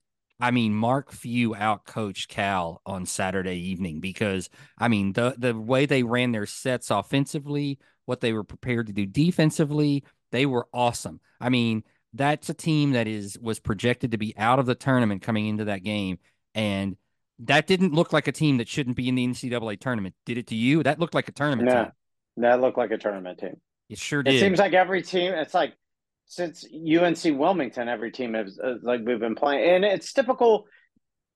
I 0.40 0.50
mean, 0.50 0.74
Mark 0.74 1.10
Few 1.10 1.50
outcoached 1.50 2.28
Cal 2.28 2.80
on 2.86 3.06
Saturday 3.06 3.56
evening 3.56 4.00
because 4.00 4.48
I 4.78 4.88
mean 4.88 5.12
the 5.12 5.34
the 5.36 5.58
way 5.58 5.86
they 5.86 6.02
ran 6.02 6.32
their 6.32 6.46
sets 6.46 6.90
offensively, 6.90 7.78
what 8.04 8.20
they 8.20 8.32
were 8.32 8.44
prepared 8.44 8.86
to 8.86 8.92
do 8.92 9.06
defensively, 9.06 10.04
they 10.30 10.46
were 10.46 10.68
awesome. 10.72 11.20
I 11.40 11.48
mean, 11.48 11.82
that's 12.12 12.48
a 12.48 12.54
team 12.54 12.92
that 12.92 13.08
is 13.08 13.38
was 13.40 13.58
projected 13.58 14.12
to 14.12 14.18
be 14.18 14.36
out 14.36 14.58
of 14.58 14.66
the 14.66 14.74
tournament 14.74 15.22
coming 15.22 15.46
into 15.46 15.64
that 15.64 15.82
game, 15.82 16.18
and 16.54 16.96
that 17.40 17.66
didn't 17.66 17.94
look 17.94 18.12
like 18.12 18.28
a 18.28 18.32
team 18.32 18.58
that 18.58 18.68
shouldn't 18.68 18.96
be 18.96 19.08
in 19.08 19.14
the 19.14 19.26
NCAA 19.26 19.80
tournament. 19.80 20.14
Did 20.24 20.38
it 20.38 20.48
to 20.48 20.54
you? 20.54 20.82
That 20.82 20.98
looked 20.98 21.14
like 21.14 21.28
a 21.28 21.32
tournament 21.32 21.68
no, 21.68 21.84
team. 21.84 21.92
That 22.38 22.60
looked 22.60 22.78
like 22.78 22.90
a 22.90 22.98
tournament 22.98 23.38
team. 23.38 23.60
It 23.88 23.98
sure 23.98 24.22
did. 24.22 24.34
It 24.34 24.40
seems 24.40 24.58
like 24.58 24.72
every 24.72 25.02
team. 25.02 25.32
It's 25.32 25.54
like 25.54 25.74
since 26.28 26.64
UNC 26.64 27.38
Wilmington, 27.38 27.88
every 27.88 28.12
team 28.12 28.34
has 28.34 28.58
uh, 28.62 28.74
like 28.82 29.00
we've 29.04 29.18
been 29.18 29.34
playing, 29.34 29.76
and 29.76 29.84
it's 29.84 30.12
typical 30.12 30.66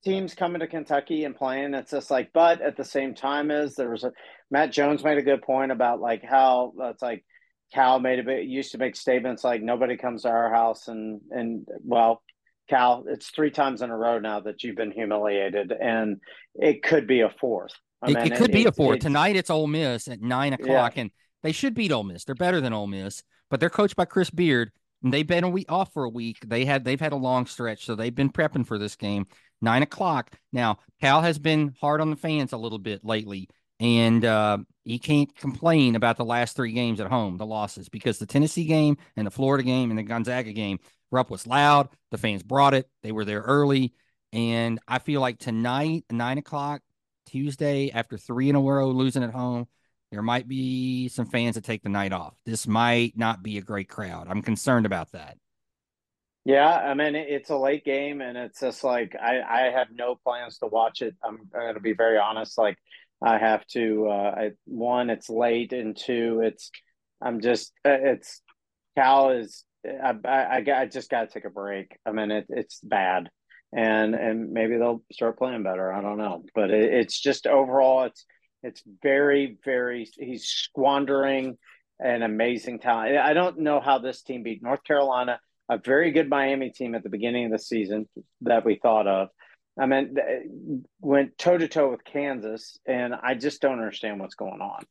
teams 0.05 0.35
coming 0.35 0.61
to 0.61 0.67
Kentucky 0.67 1.25
and 1.25 1.35
playing. 1.35 1.73
It's 1.75 1.91
just 1.91 2.11
like, 2.11 2.31
but 2.35 2.61
at 2.61 2.77
the 2.77 2.85
same 2.85 3.15
time, 3.15 3.51
is 3.51 3.75
there 3.75 3.91
was 3.91 4.05
a 4.05 4.13
Matt 4.51 4.71
Jones 4.71 5.03
made 5.03 5.17
a 5.17 5.23
good 5.23 5.43
point 5.43 5.73
about 5.73 6.01
like 6.01 6.23
how 6.23 6.75
it's 6.79 7.01
like 7.01 7.25
Cal 7.73 8.01
made 8.01 8.19
a 8.19 8.23
bit 8.23 8.45
used 8.45 8.73
to 8.73 8.79
make 8.79 8.95
statements 8.95 9.43
like 9.43 9.63
nobody 9.63 9.97
comes 9.97 10.23
to 10.23 10.29
our 10.29 10.53
house 10.53 10.89
and 10.89 11.23
and 11.31 11.67
well, 11.83 12.23
Cal, 12.69 13.05
it's 13.09 13.31
three 13.31 13.51
times 13.51 13.81
in 13.81 13.89
a 13.89 13.97
row 13.97 14.19
now 14.19 14.41
that 14.41 14.63
you've 14.63 14.77
been 14.77 14.93
humiliated, 14.93 15.73
and 15.73 16.21
it 16.55 16.83
could 16.83 17.07
be 17.07 17.23
a 17.23 17.31
fourth. 17.41 17.73
I 18.03 18.11
it, 18.11 18.15
mean, 18.15 18.33
it 18.33 18.37
could 18.37 18.51
it, 18.51 18.53
be 18.53 18.67
a 18.67 18.73
fourth. 18.73 19.01
Tonight 19.01 19.37
it's 19.37 19.49
Ole 19.49 19.69
Miss 19.69 20.07
at 20.07 20.21
nine 20.21 20.53
o'clock, 20.53 20.97
yeah. 20.97 21.03
and 21.03 21.11
they 21.43 21.53
should 21.53 21.73
beat 21.73 21.93
Ole 21.93 22.05
Miss. 22.05 22.25
They're 22.25 22.35
better 22.35 22.61
than 22.61 22.75
Ole 22.75 22.89
Miss, 22.89 23.23
but 23.49 23.59
they're 23.59 23.71
coached 23.71 23.97
by 23.97 24.05
Chris 24.05 24.29
Beard 24.29 24.71
They've 25.03 25.27
been 25.27 25.45
a 25.45 25.49
week 25.49 25.71
off 25.71 25.93
for 25.93 26.05
a 26.05 26.09
week. 26.09 26.39
They 26.47 26.65
had 26.65 26.85
they've 26.85 27.01
had 27.01 27.13
a 27.13 27.17
long 27.17 27.47
stretch, 27.47 27.85
so 27.85 27.95
they've 27.95 28.15
been 28.15 28.31
prepping 28.31 28.67
for 28.67 28.79
this 28.79 28.97
game. 28.97 29.27
Nine 29.61 29.83
o'clock. 29.83 30.39
Now, 30.53 30.79
Cal 31.01 31.23
has 31.23 31.39
been 31.39 31.75
hard 31.81 32.01
on 32.01 32.11
the 32.11 32.17
fans 32.17 32.53
a 32.53 32.57
little 32.57 32.79
bit 32.79 33.05
lately, 33.05 33.49
and 33.81 34.25
uh, 34.25 34.59
he 34.85 34.99
can't 34.99 35.35
complain 35.37 35.97
about 35.97 36.17
the 36.17 36.25
last 36.25 36.57
three 36.57 36.73
games 36.73 37.01
at 37.01 37.11
home, 37.11 37.37
the 37.37 37.47
losses, 37.47 37.89
because 37.89 38.19
the 38.19 38.27
Tennessee 38.27 38.65
game 38.65 38.97
and 39.17 39.27
the 39.27 39.31
Florida 39.31 39.65
game 39.65 39.91
and 39.91 39.99
the 39.99 40.05
Gonzaga 40.05 40.53
game, 40.53 40.79
Rupp 41.11 41.31
was 41.31 41.47
loud. 41.47 41.89
The 42.11 42.19
fans 42.19 42.43
brought 42.43 42.75
it. 42.75 42.89
They 43.03 43.13
were 43.13 43.25
there 43.25 43.43
early, 43.43 43.95
and 44.33 44.79
I 44.87 44.99
feel 44.99 45.21
like 45.21 45.39
tonight, 45.39 46.05
nine 46.11 46.39
o'clock 46.39 46.83
Tuesday, 47.27 47.91
after 47.91 48.17
three 48.17 48.49
in 48.51 48.57
a 48.57 48.61
row 48.61 48.89
losing 48.89 49.23
at 49.23 49.31
home, 49.31 49.67
there 50.13 50.23
might 50.23 50.47
be 50.47 51.09
some 51.09 51.25
fans 51.25 51.55
that 51.55 51.65
take 51.65 51.83
the 51.83 51.89
night 51.89 52.13
off. 52.13 52.35
This 52.45 52.69
might 52.69 53.17
not 53.17 53.43
be 53.43 53.57
a 53.57 53.63
great 53.63 53.89
crowd. 53.89 54.27
I'm 54.29 54.43
concerned 54.43 54.85
about 54.85 55.11
that. 55.13 55.39
Yeah, 56.45 56.69
I 56.69 56.93
mean 56.93 57.17
it's 57.17 57.49
a 57.51 57.57
late 57.57 57.85
game, 57.85 58.21
and 58.21 58.37
it's 58.37 58.61
just 58.61 58.85
like 58.85 59.17
I, 59.21 59.41
I 59.41 59.61
have 59.71 59.89
no 59.91 60.17
plans 60.23 60.59
to 60.59 60.67
watch 60.67 61.01
it. 61.01 61.17
I'm 61.25 61.39
going 61.51 61.75
to 61.75 61.81
be 61.81 61.95
very 61.95 62.19
honest. 62.19 62.59
Like 62.59 62.77
I 63.25 63.39
have 63.39 63.67
to. 63.69 64.09
Uh, 64.09 64.35
I, 64.37 64.51
one, 64.67 65.09
it's 65.09 65.31
late, 65.31 65.73
and 65.73 65.97
two, 65.97 66.43
it's 66.45 66.71
I'm 67.23 67.41
just 67.41 67.73
uh, 67.87 67.91
it's 67.93 68.43
Cal 68.99 69.31
is. 69.31 69.65
I 69.87 70.15
I, 70.25 70.65
I 70.77 70.87
just 70.87 71.09
got 71.09 71.23
to 71.23 71.27
take 71.29 71.47
a 71.47 71.51
break. 71.51 71.97
I 72.05 72.13
mean 72.13 72.31
it, 72.33 72.47
it's 72.51 72.81
bad, 72.81 73.31
and 73.75 74.15
and 74.15 74.53
maybe 74.53 74.77
they'll 74.77 75.03
start 75.11 75.39
playing 75.39 75.63
better. 75.63 75.91
I 75.91 76.03
don't 76.03 76.19
know, 76.19 76.45
but 76.55 76.71
it, 76.71 76.93
it's 76.93 77.19
just 77.19 77.47
overall 77.47 78.05
it's 78.05 78.27
it's 78.63 78.83
very, 79.03 79.59
very, 79.65 80.09
he's 80.19 80.47
squandering 80.47 81.59
an 81.99 82.23
amazing 82.23 82.79
talent. 82.81 83.17
I 83.17 83.33
don't 83.33 83.59
know 83.59 83.81
how 83.81 83.99
this 83.99 84.23
team 84.23 84.43
beat 84.43 84.63
North 84.63 84.85
Carolina, 84.85 85.41
a 85.69 85.79
very 85.79 86.11
good 86.11 86.29
Miami 86.29 86.71
team 86.71 86.95
at 86.95 87.03
the 87.03 87.09
beginning 87.09 87.47
of 87.47 87.53
the 87.53 87.59
season 87.59 88.09
that 88.43 88.65
we 88.65 88.77
thought 88.77 89.07
of. 89.07 89.29
I 89.79 89.87
mean, 89.87 90.85
went 91.01 91.39
toe 91.39 91.57
to 91.57 91.69
toe 91.69 91.91
with 91.91 92.05
Kansas, 92.05 92.79
and 92.87 93.15
I 93.15 93.35
just 93.35 93.63
don't 93.63 93.79
understand 93.79 94.21
what's 94.21 94.35
going 94.35 94.61
on. 94.61 94.85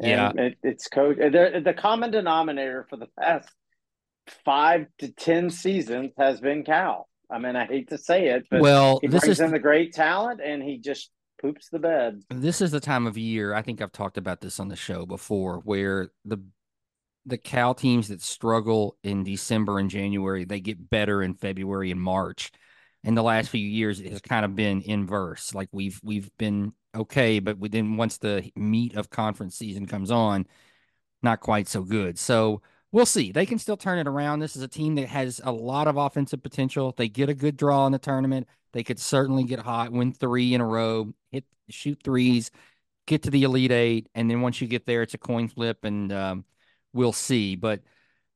And 0.00 0.08
yeah, 0.08 0.32
it, 0.36 0.58
it's 0.62 0.88
coach. 0.88 1.18
The, 1.18 1.60
the 1.64 1.74
common 1.74 2.10
denominator 2.10 2.86
for 2.88 2.96
the 2.96 3.08
past 3.20 3.48
five 4.44 4.86
to 4.98 5.12
ten 5.12 5.50
seasons 5.50 6.12
has 6.16 6.40
been 6.40 6.64
Cal. 6.64 7.08
I 7.30 7.38
mean, 7.38 7.56
I 7.56 7.66
hate 7.66 7.90
to 7.90 7.98
say 7.98 8.28
it, 8.28 8.46
but 8.50 8.60
well, 8.60 8.98
he 9.00 9.06
this 9.06 9.20
brings 9.20 9.38
is 9.38 9.40
in 9.40 9.52
the 9.52 9.58
great 9.58 9.92
talent, 9.92 10.40
and 10.44 10.62
he 10.62 10.78
just 10.78 11.10
poops 11.42 11.68
the 11.68 11.78
bed. 11.78 12.22
This 12.30 12.60
is 12.60 12.70
the 12.70 12.80
time 12.80 13.06
of 13.06 13.18
year. 13.18 13.52
I 13.52 13.62
think 13.62 13.82
I've 13.82 13.92
talked 13.92 14.16
about 14.16 14.40
this 14.40 14.60
on 14.60 14.68
the 14.68 14.76
show 14.76 15.04
before, 15.04 15.58
where 15.58 16.10
the 16.24 16.38
the 17.26 17.38
Cal 17.38 17.74
teams 17.74 18.08
that 18.08 18.22
struggle 18.22 18.96
in 19.04 19.22
December 19.22 19.78
and 19.78 19.90
January, 19.90 20.44
they 20.44 20.60
get 20.60 20.90
better 20.90 21.22
in 21.22 21.34
February 21.34 21.90
and 21.90 22.00
March. 22.00 22.50
In 23.04 23.14
the 23.14 23.22
last 23.22 23.48
few 23.48 23.66
years, 23.66 24.00
it 24.00 24.10
has 24.10 24.20
kind 24.20 24.44
of 24.44 24.54
been 24.54 24.80
inverse. 24.82 25.54
Like 25.54 25.68
we've 25.72 26.00
we've 26.02 26.30
been 26.38 26.72
okay, 26.94 27.40
but 27.40 27.58
within 27.58 27.96
once 27.96 28.18
the 28.18 28.50
meat 28.56 28.96
of 28.96 29.10
conference 29.10 29.56
season 29.56 29.86
comes 29.86 30.10
on, 30.10 30.46
not 31.22 31.40
quite 31.40 31.68
so 31.68 31.82
good. 31.82 32.18
So 32.18 32.62
we'll 32.92 33.06
see. 33.06 33.32
They 33.32 33.46
can 33.46 33.58
still 33.58 33.76
turn 33.76 33.98
it 33.98 34.06
around. 34.06 34.38
This 34.38 34.54
is 34.54 34.62
a 34.62 34.68
team 34.68 34.94
that 34.96 35.08
has 35.08 35.40
a 35.42 35.50
lot 35.50 35.88
of 35.88 35.96
offensive 35.96 36.42
potential. 36.42 36.90
If 36.90 36.96
they 36.96 37.08
get 37.08 37.28
a 37.28 37.34
good 37.34 37.56
draw 37.56 37.86
in 37.86 37.92
the 37.92 37.98
tournament. 37.98 38.46
They 38.72 38.82
could 38.82 38.98
certainly 38.98 39.44
get 39.44 39.58
hot, 39.58 39.92
win 39.92 40.12
three 40.12 40.54
in 40.54 40.60
a 40.60 40.66
row, 40.66 41.12
hit 41.30 41.44
shoot 41.68 41.98
threes, 42.02 42.50
get 43.06 43.22
to 43.24 43.30
the 43.30 43.42
elite 43.42 43.70
eight, 43.70 44.08
and 44.14 44.30
then 44.30 44.40
once 44.40 44.60
you 44.60 44.66
get 44.66 44.86
there, 44.86 45.02
it's 45.02 45.14
a 45.14 45.18
coin 45.18 45.48
flip, 45.48 45.84
and 45.84 46.10
um, 46.10 46.44
we'll 46.94 47.12
see. 47.12 47.54
But 47.54 47.82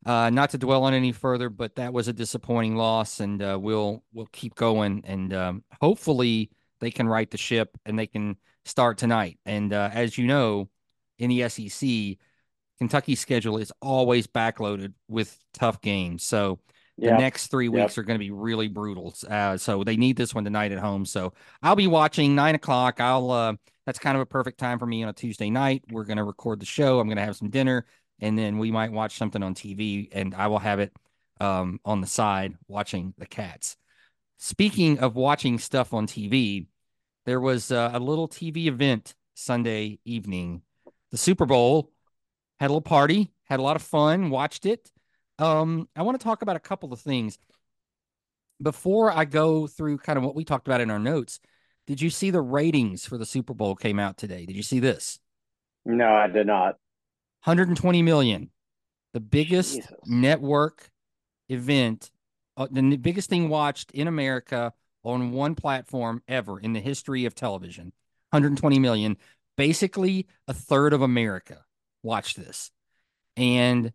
uh, 0.05 0.29
not 0.31 0.51
to 0.51 0.59
dwell 0.59 0.85
on 0.85 0.93
any 0.93 1.13
further, 1.13 1.49
but 1.49 1.77
that 1.77 1.93
was 1.93 2.09
a 2.09 2.13
disappointing 2.13 2.77
loss, 2.77 3.21
and 3.21 3.43
uh, 3.43 3.59
we'll 3.61 4.05
we'll 4.13 4.29
keep 4.31 4.55
going, 4.55 5.03
and 5.07 5.33
um, 5.33 5.65
hopefully 5.81 6.51
they 6.81 6.91
can 6.91 7.09
right 7.09 7.31
the 7.31 7.39
ship 7.39 7.79
and 7.87 7.99
they 7.99 8.07
can 8.07 8.37
start 8.65 8.99
tonight. 8.99 9.39
And 9.47 9.73
uh, 9.73 9.91
as 9.93 10.19
you 10.19 10.27
know, 10.27 10.69
in 11.19 11.31
the 11.31 11.49
SEC, 11.49 12.19
Kentucky's 12.79 13.21
schedule 13.21 13.59
is 13.59 13.73
always 13.81 14.27
backloaded 14.27 14.93
with 15.09 15.37
tough 15.53 15.81
games, 15.81 16.23
so 16.23 16.59
the 16.99 17.11
next 17.19 17.49
three 17.49 17.69
weeks 17.69 17.97
yep. 17.97 17.99
are 17.99 18.07
going 18.07 18.19
to 18.19 18.25
be 18.25 18.31
really 18.31 18.69
brutal. 18.69 19.15
Uh, 19.29 19.57
so 19.57 19.85
they 19.85 19.97
need 19.97 20.17
this 20.17 20.35
one 20.35 20.45
tonight 20.45 20.73
at 20.73 20.79
home. 20.79 21.05
So 21.05 21.35
I'll 21.63 21.77
be 21.77 21.87
watching 21.87 22.35
nine 22.35 22.55
o'clock. 22.55 23.01
I'll, 23.01 23.31
uh, 23.31 23.55
that's 23.85 23.99
kind 23.99 24.17
of 24.17 24.23
a 24.23 24.27
perfect 24.27 24.59
time 24.59 24.79
for 24.79 24.87
me 24.87 25.03
on 25.03 25.11
a 25.11 25.13
Tuesday 25.13 25.51
night. 25.51 25.85
We're 25.91 26.05
going 26.05 26.17
to 26.17 26.25
record 26.25 26.61
the 26.61 26.67
show. 26.67 26.99
I'm 26.99 27.07
going 27.07 27.19
to 27.19 27.25
have 27.25 27.37
some 27.37 27.51
dinner 27.51 27.85
and 28.21 28.39
then 28.39 28.59
we 28.59 28.71
might 28.71 28.93
watch 28.93 29.17
something 29.17 29.43
on 29.43 29.55
TV 29.55 30.09
and 30.13 30.35
I 30.35 30.47
will 30.47 30.59
have 30.59 30.81
it 30.81 30.93
um, 31.41 31.81
on 31.85 32.01
the 32.01 32.07
side 32.07 32.55
watching 32.67 33.15
the 33.19 33.27
cats. 33.27 33.77
Speaking 34.39 34.99
of 34.99 35.17
watching 35.17 35.59
stuff 35.59 35.93
on 35.93 36.07
TV, 36.07 36.67
there 37.25 37.41
was 37.41 37.71
uh, 37.71 37.91
a 37.93 38.01
little 38.01 38.29
TV 38.29 38.67
event 38.67 39.15
Sunday 39.35 39.99
evening. 40.05 40.63
The 41.11 41.19
Super 41.19 41.47
Bowl 41.47 41.91
had 42.59 42.67
a 42.67 42.73
little 42.73 42.81
party, 42.81 43.33
had 43.45 43.61
a 43.61 43.63
lot 43.63 43.77
of 43.77 43.83
fun, 43.83 44.31
watched 44.31 44.67
it. 44.67 44.91
Um, 45.39 45.89
I 45.95 46.03
want 46.03 46.19
to 46.19 46.25
talk 46.25 46.43
about 46.43 46.57
a 46.57 46.61
couple 46.61 46.93
of 46.93 47.01
things 47.01 47.39
before 48.61 49.11
I 49.11 49.25
go 49.25 49.67
through 49.67 49.99
kind 49.99 50.17
of 50.19 50.25
what 50.25 50.35
we 50.35 50.45
talked 50.45 50.67
about 50.67 50.81
in 50.81 50.91
our 50.91 50.99
notes. 50.99 51.41
Did 51.87 52.01
you 52.01 52.11
see 52.11 52.31
the 52.31 52.41
ratings 52.41 53.07
for 53.07 53.19
the 53.19 53.27
Super 53.27 53.55
Bowl 53.55 53.77
came 53.77 53.99
out 53.99 54.17
today? 54.17 54.47
Did 54.47 54.57
you 54.57 54.63
see 54.63 54.81
this? 54.81 55.21
No, 55.85 56.09
I 56.09 56.27
did 56.27 56.47
not. 56.47 56.79
120 57.45 58.03
million, 58.03 58.51
the 59.13 59.21
biggest 59.21 59.77
Jesus. 59.77 59.93
network 60.05 60.91
event, 61.49 62.11
uh, 62.57 62.67
the 62.71 62.97
biggest 62.97 63.29
thing 63.29 63.49
watched 63.49 63.93
in 63.93 64.09
America 64.09 64.73
on 65.05 65.31
one 65.31 65.55
platform 65.55 66.23
ever 66.27 66.59
in 66.59 66.73
the 66.73 66.81
history 66.81 67.25
of 67.25 67.35
television. 67.35 67.93
120 68.31 68.81
million, 68.81 69.17
basically 69.57 70.27
a 70.49 70.53
third 70.53 70.93
of 70.93 71.03
America 71.03 71.66
watched 72.07 72.37
this. 72.37 72.71
And 73.37 73.93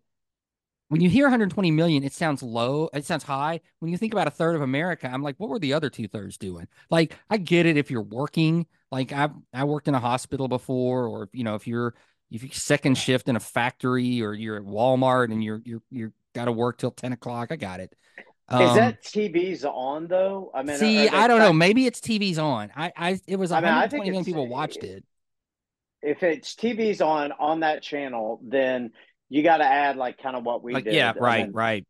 when 0.88 1.00
you 1.00 1.08
hear 1.08 1.24
120 1.24 1.70
million, 1.70 2.04
it 2.04 2.12
sounds 2.12 2.42
low. 2.42 2.90
It 2.92 3.04
sounds 3.04 3.24
high. 3.24 3.60
When 3.78 3.90
you 3.90 3.96
think 3.96 4.12
about 4.12 4.26
a 4.26 4.30
third 4.30 4.54
of 4.54 4.62
America, 4.62 5.10
I'm 5.10 5.22
like, 5.22 5.36
what 5.38 5.48
were 5.48 5.58
the 5.58 5.72
other 5.72 5.90
two 5.90 6.06
thirds 6.06 6.36
doing? 6.36 6.68
Like, 6.90 7.16
I 7.30 7.38
get 7.38 7.66
it 7.66 7.76
if 7.76 7.90
you're 7.90 8.02
working. 8.02 8.66
Like, 8.90 9.12
I 9.12 9.30
I 9.54 9.64
worked 9.64 9.88
in 9.88 9.94
a 9.94 10.00
hospital 10.00 10.48
before, 10.48 11.06
or 11.08 11.30
you 11.32 11.44
know, 11.44 11.54
if 11.54 11.66
you're 11.66 11.94
if 12.30 12.42
you 12.42 12.50
second 12.52 12.98
shift 12.98 13.28
in 13.28 13.36
a 13.36 13.40
factory, 13.40 14.22
or 14.22 14.34
you're 14.34 14.56
at 14.56 14.64
Walmart 14.64 15.32
and 15.32 15.42
you're 15.42 15.62
you're 15.64 15.82
you're 15.90 16.12
got 16.34 16.46
to 16.46 16.52
work 16.52 16.78
till 16.78 16.90
10 16.90 17.12
o'clock. 17.12 17.52
I 17.52 17.56
got 17.56 17.80
it. 17.80 17.94
Um, 18.48 18.62
Is 18.62 18.74
that 18.74 19.02
TV's 19.02 19.64
on 19.64 20.08
though? 20.08 20.50
I 20.54 20.62
mean, 20.62 20.76
see, 20.76 21.08
I 21.08 21.26
don't 21.26 21.38
know. 21.38 21.52
Maybe 21.52 21.86
it's 21.86 22.00
TV's 22.00 22.38
on. 22.38 22.70
I, 22.76 22.92
I, 22.96 23.20
it 23.26 23.36
was 23.36 23.50
120 23.50 24.00
I 24.00 24.04
mean, 24.04 24.12
million 24.12 24.24
people 24.24 24.46
watched 24.46 24.84
it. 24.84 25.04
If 26.02 26.22
it's 26.22 26.54
TV's 26.54 27.00
on 27.00 27.32
on 27.32 27.60
that 27.60 27.82
channel, 27.82 28.40
then 28.42 28.92
you 29.28 29.42
got 29.42 29.58
to 29.58 29.64
add 29.64 29.96
like 29.96 30.18
kind 30.18 30.36
of 30.36 30.44
what 30.44 30.62
we 30.62 30.74
like, 30.74 30.84
did. 30.84 30.94
Yeah, 30.94 31.12
right, 31.18 31.48
right. 31.52 31.86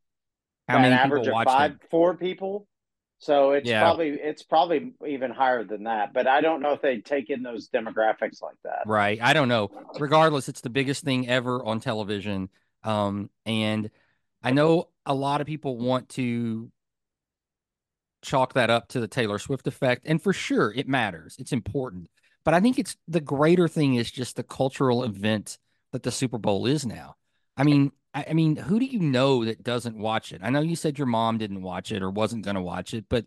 How 0.68 0.78
many 0.78 0.94
average 0.94 1.26
of 1.26 1.34
five, 1.44 1.72
it? 1.72 1.78
four 1.90 2.16
people? 2.16 2.66
So 3.18 3.52
it's 3.52 3.68
yeah. 3.68 3.82
probably 3.82 4.10
it's 4.10 4.42
probably 4.42 4.94
even 5.06 5.30
higher 5.30 5.62
than 5.62 5.84
that. 5.84 6.12
But 6.12 6.26
I 6.26 6.40
don't 6.40 6.60
know 6.60 6.72
if 6.72 6.82
they 6.82 6.98
take 6.98 7.30
in 7.30 7.42
those 7.42 7.68
demographics 7.68 8.42
like 8.42 8.56
that. 8.64 8.82
Right. 8.84 9.20
I 9.22 9.32
don't 9.32 9.48
know. 9.48 9.70
Regardless, 9.98 10.48
it's 10.48 10.60
the 10.60 10.70
biggest 10.70 11.04
thing 11.04 11.28
ever 11.28 11.64
on 11.64 11.78
television. 11.78 12.48
Um, 12.82 13.30
and 13.46 13.90
I 14.42 14.50
know 14.50 14.88
a 15.06 15.14
lot 15.14 15.40
of 15.40 15.46
people 15.46 15.76
want 15.76 16.08
to 16.10 16.70
chalk 18.22 18.54
that 18.54 18.70
up 18.70 18.88
to 18.88 19.00
the 19.00 19.08
Taylor 19.08 19.38
Swift 19.38 19.68
effect. 19.68 20.02
And 20.04 20.20
for 20.20 20.32
sure, 20.32 20.72
it 20.74 20.88
matters. 20.88 21.36
It's 21.38 21.52
important. 21.52 22.08
But 22.44 22.54
I 22.54 22.60
think 22.60 22.78
it's 22.78 22.96
the 23.08 23.20
greater 23.20 23.68
thing 23.68 23.94
is 23.94 24.10
just 24.10 24.36
the 24.36 24.42
cultural 24.42 25.04
event 25.04 25.58
that 25.92 26.02
the 26.02 26.10
Super 26.10 26.38
Bowl 26.38 26.66
is 26.66 26.84
now. 26.84 27.16
I 27.56 27.64
mean, 27.64 27.92
I, 28.14 28.26
I, 28.30 28.32
mean, 28.32 28.56
who 28.56 28.78
do 28.78 28.86
you 28.86 28.98
know 28.98 29.44
that 29.44 29.62
doesn't 29.62 29.96
watch 29.96 30.32
it? 30.32 30.40
I 30.42 30.50
know 30.50 30.60
you 30.60 30.76
said 30.76 30.98
your 30.98 31.06
mom 31.06 31.38
didn't 31.38 31.62
watch 31.62 31.92
it 31.92 32.02
or 32.02 32.10
wasn't 32.10 32.44
going 32.44 32.56
to 32.56 32.62
watch 32.62 32.94
it, 32.94 33.04
but 33.08 33.26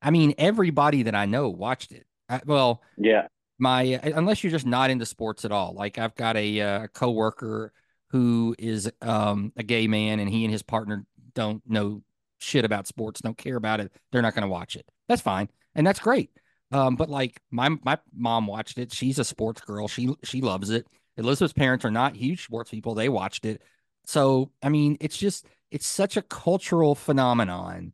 I 0.00 0.10
mean, 0.10 0.34
everybody 0.38 1.04
that 1.04 1.14
I 1.14 1.26
know 1.26 1.48
watched 1.48 1.92
it. 1.92 2.06
I, 2.28 2.40
well, 2.44 2.82
yeah. 2.96 3.28
My 3.58 3.82
unless 4.02 4.42
you're 4.42 4.50
just 4.50 4.66
not 4.66 4.90
into 4.90 5.06
sports 5.06 5.44
at 5.44 5.52
all. 5.52 5.74
Like 5.74 5.96
I've 5.96 6.14
got 6.16 6.36
a, 6.36 6.60
uh, 6.60 6.82
a 6.84 6.88
coworker 6.88 7.72
who 8.08 8.54
is 8.58 8.90
um, 9.00 9.52
a 9.56 9.62
gay 9.62 9.86
man 9.86 10.18
and 10.18 10.28
he 10.28 10.44
and 10.44 10.52
his 10.52 10.62
partner 10.62 11.04
don't 11.34 11.62
know 11.66 12.02
shit 12.38 12.64
about 12.64 12.86
sports, 12.86 13.20
don't 13.20 13.38
care 13.38 13.56
about 13.56 13.80
it. 13.80 13.92
They're 14.10 14.22
not 14.22 14.34
going 14.34 14.42
to 14.42 14.48
watch 14.48 14.76
it. 14.76 14.86
That's 15.08 15.22
fine, 15.22 15.48
and 15.74 15.86
that's 15.86 16.00
great. 16.00 16.30
Um, 16.74 16.96
but 16.96 17.08
like 17.08 17.40
my 17.50 17.68
my 17.84 17.98
mom 18.12 18.46
watched 18.46 18.78
it. 18.78 18.92
She's 18.92 19.18
a 19.18 19.24
sports 19.24 19.60
girl. 19.60 19.88
She 19.88 20.14
she 20.24 20.40
loves 20.40 20.70
it. 20.70 20.86
Elizabeth's 21.16 21.52
parents 21.52 21.84
are 21.84 21.90
not 21.92 22.16
huge 22.16 22.42
sports 22.42 22.70
people. 22.70 22.94
They 22.94 23.08
watched 23.08 23.44
it. 23.44 23.62
So, 24.06 24.50
I 24.62 24.68
mean, 24.68 24.96
it's 25.00 25.16
just, 25.16 25.46
it's 25.70 25.86
such 25.86 26.16
a 26.16 26.22
cultural 26.22 26.96
phenomenon 26.96 27.92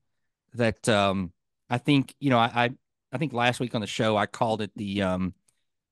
that 0.55 0.89
um, 0.89 1.33
I 1.69 1.77
think, 1.77 2.15
you 2.19 2.31
know, 2.31 2.39
I, 2.39 2.51
I, 2.65 2.71
I 3.13 3.19
think 3.19 3.35
last 3.35 3.61
week 3.61 3.75
on 3.75 3.83
the 3.83 3.87
show, 3.87 4.17
I 4.17 4.25
called 4.25 4.63
it 4.63 4.71
the 4.75 5.03
um, 5.03 5.35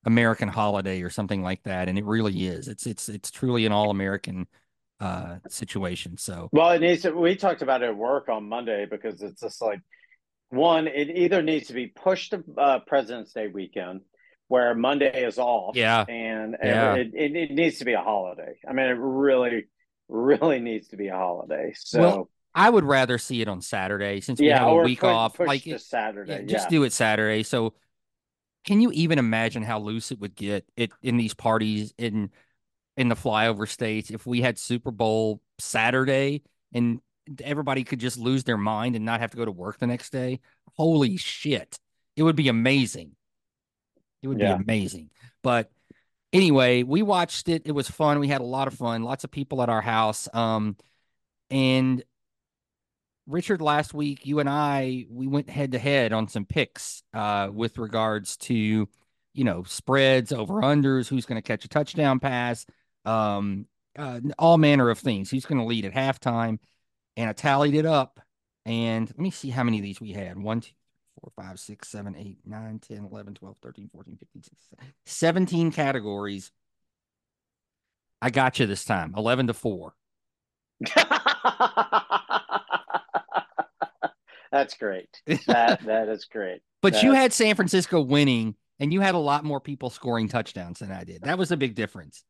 American 0.06 0.48
holiday 0.48 1.02
or 1.02 1.10
something 1.10 1.42
like 1.42 1.62
that. 1.64 1.88
And 1.88 1.98
it 1.98 2.06
really 2.06 2.46
is. 2.46 2.66
It's, 2.66 2.86
it's, 2.86 3.10
it's 3.10 3.30
truly 3.30 3.66
an 3.66 3.72
all 3.72 3.90
American 3.90 4.46
uh, 4.98 5.36
situation. 5.48 6.16
So, 6.16 6.48
well, 6.50 6.70
it 6.70 6.80
needs 6.80 7.02
to, 7.02 7.12
we 7.12 7.36
talked 7.36 7.60
about 7.60 7.82
it 7.82 7.90
at 7.90 7.96
work 7.96 8.30
on 8.30 8.48
Monday 8.48 8.86
because 8.90 9.20
it's 9.20 9.42
just 9.42 9.60
like, 9.60 9.80
one, 10.50 10.86
it 10.86 11.10
either 11.10 11.42
needs 11.42 11.68
to 11.68 11.74
be 11.74 11.86
pushed 11.86 12.30
to 12.30 12.42
uh, 12.56 12.78
President's 12.80 13.32
Day 13.32 13.48
weekend 13.48 14.00
where 14.48 14.74
Monday 14.74 15.24
is 15.24 15.38
off. 15.38 15.76
Yeah. 15.76 16.04
And 16.08 16.56
yeah. 16.62 16.94
It, 16.94 17.12
it, 17.14 17.36
it, 17.36 17.50
needs 17.50 17.78
to 17.78 17.84
be 17.84 17.92
a 17.92 18.00
holiday. 18.00 18.58
I 18.66 18.72
mean, 18.72 18.86
it 18.86 18.96
really, 18.98 19.66
really 20.08 20.58
needs 20.58 20.88
to 20.88 20.96
be 20.96 21.08
a 21.08 21.16
holiday. 21.16 21.74
So 21.76 22.00
well, 22.00 22.30
I 22.54 22.70
would 22.70 22.84
rather 22.84 23.18
see 23.18 23.42
it 23.42 23.48
on 23.48 23.60
Saturday 23.60 24.20
since 24.20 24.40
we 24.40 24.48
yeah, 24.48 24.60
have 24.60 24.68
a 24.68 24.74
week 24.76 25.00
push, 25.00 25.08
off. 25.08 25.36
Push 25.36 25.46
like 25.46 25.80
Saturday. 25.80 26.32
Yeah, 26.32 26.42
just 26.42 26.70
do 26.70 26.82
it 26.84 26.92
Saturday. 26.92 27.42
So 27.42 27.74
can 28.64 28.80
you 28.80 28.90
even 28.92 29.18
imagine 29.18 29.62
how 29.62 29.78
loose 29.78 30.10
it 30.10 30.18
would 30.18 30.34
get 30.34 30.66
it 30.76 30.90
in 31.02 31.16
these 31.18 31.34
parties 31.34 31.92
in 31.98 32.30
in 32.96 33.08
the 33.08 33.14
flyover 33.14 33.68
states 33.68 34.10
if 34.10 34.26
we 34.26 34.40
had 34.40 34.58
Super 34.58 34.90
Bowl 34.90 35.40
Saturday 35.60 36.42
and 36.72 37.00
everybody 37.42 37.84
could 37.84 38.00
just 38.00 38.18
lose 38.18 38.44
their 38.44 38.56
mind 38.56 38.96
and 38.96 39.04
not 39.04 39.20
have 39.20 39.30
to 39.32 39.36
go 39.36 39.44
to 39.44 39.50
work 39.50 39.78
the 39.78 39.86
next 39.86 40.10
day? 40.10 40.40
Holy 40.76 41.16
shit. 41.16 41.78
It 42.16 42.22
would 42.22 42.36
be 42.36 42.48
amazing. 42.48 43.12
It 44.22 44.28
would 44.28 44.40
yeah. 44.40 44.56
be 44.56 44.62
amazing. 44.62 45.10
But 45.42 45.70
anyway, 46.32 46.82
we 46.82 47.02
watched 47.02 47.48
it. 47.48 47.62
It 47.64 47.72
was 47.72 47.88
fun. 47.88 48.18
We 48.18 48.28
had 48.28 48.40
a 48.40 48.44
lot 48.44 48.68
of 48.68 48.74
fun. 48.74 49.02
Lots 49.02 49.24
of 49.24 49.30
people 49.30 49.62
at 49.62 49.68
our 49.68 49.80
house. 49.80 50.28
Um, 50.32 50.76
and 51.50 52.02
Richard, 53.26 53.60
last 53.60 53.94
week, 53.94 54.26
you 54.26 54.40
and 54.40 54.48
I, 54.48 55.06
we 55.10 55.26
went 55.26 55.50
head 55.50 55.72
to 55.72 55.78
head 55.78 56.12
on 56.12 56.28
some 56.28 56.44
picks 56.44 57.02
uh, 57.12 57.50
with 57.52 57.78
regards 57.78 58.36
to, 58.38 58.54
you 58.54 59.44
know, 59.44 59.62
spreads, 59.64 60.32
over 60.32 60.54
unders, 60.54 61.08
who's 61.08 61.26
going 61.26 61.40
to 61.40 61.46
catch 61.46 61.64
a 61.64 61.68
touchdown 61.68 62.20
pass, 62.20 62.66
um, 63.04 63.66
uh, 63.96 64.20
all 64.38 64.58
manner 64.58 64.90
of 64.90 64.98
things. 64.98 65.30
Who's 65.30 65.46
going 65.46 65.60
to 65.60 65.66
lead 65.66 65.84
at 65.84 65.92
halftime. 65.92 66.58
And 67.18 67.28
I 67.28 67.32
tallied 67.32 67.74
it 67.74 67.84
up. 67.84 68.20
And 68.64 69.08
let 69.08 69.18
me 69.18 69.30
see 69.30 69.50
how 69.50 69.64
many 69.64 69.78
of 69.78 69.82
these 69.82 70.00
we 70.00 70.12
had. 70.12 70.38
One, 70.38 70.60
two, 70.60 70.70
4, 71.34 71.44
5, 71.44 71.58
6, 71.58 71.88
7, 71.88 72.16
8, 72.16 72.38
9, 72.46 72.78
10, 72.78 73.08
11, 73.10 73.34
12, 73.34 73.56
13, 73.58 73.90
14, 73.92 74.16
15, 74.16 74.42
16, 74.42 74.78
17 75.04 75.72
categories. 75.72 76.52
I 78.22 78.30
got 78.30 78.60
you 78.60 78.66
this 78.66 78.84
time, 78.84 79.14
11 79.16 79.48
to 79.48 79.54
4. 79.54 79.94
That's 84.50 84.76
great. 84.78 85.22
That 85.46 85.84
that 85.84 86.08
is 86.08 86.24
great. 86.24 86.62
but 86.82 86.92
That's... 86.92 87.02
you 87.02 87.12
had 87.12 87.32
San 87.32 87.54
Francisco 87.56 88.00
winning, 88.00 88.54
and 88.78 88.92
you 88.92 89.00
had 89.00 89.14
a 89.14 89.18
lot 89.18 89.44
more 89.44 89.60
people 89.60 89.90
scoring 89.90 90.28
touchdowns 90.28 90.78
than 90.78 90.92
I 90.92 91.04
did. 91.04 91.22
That 91.22 91.38
was 91.38 91.50
a 91.50 91.56
big 91.56 91.74
difference. 91.74 92.24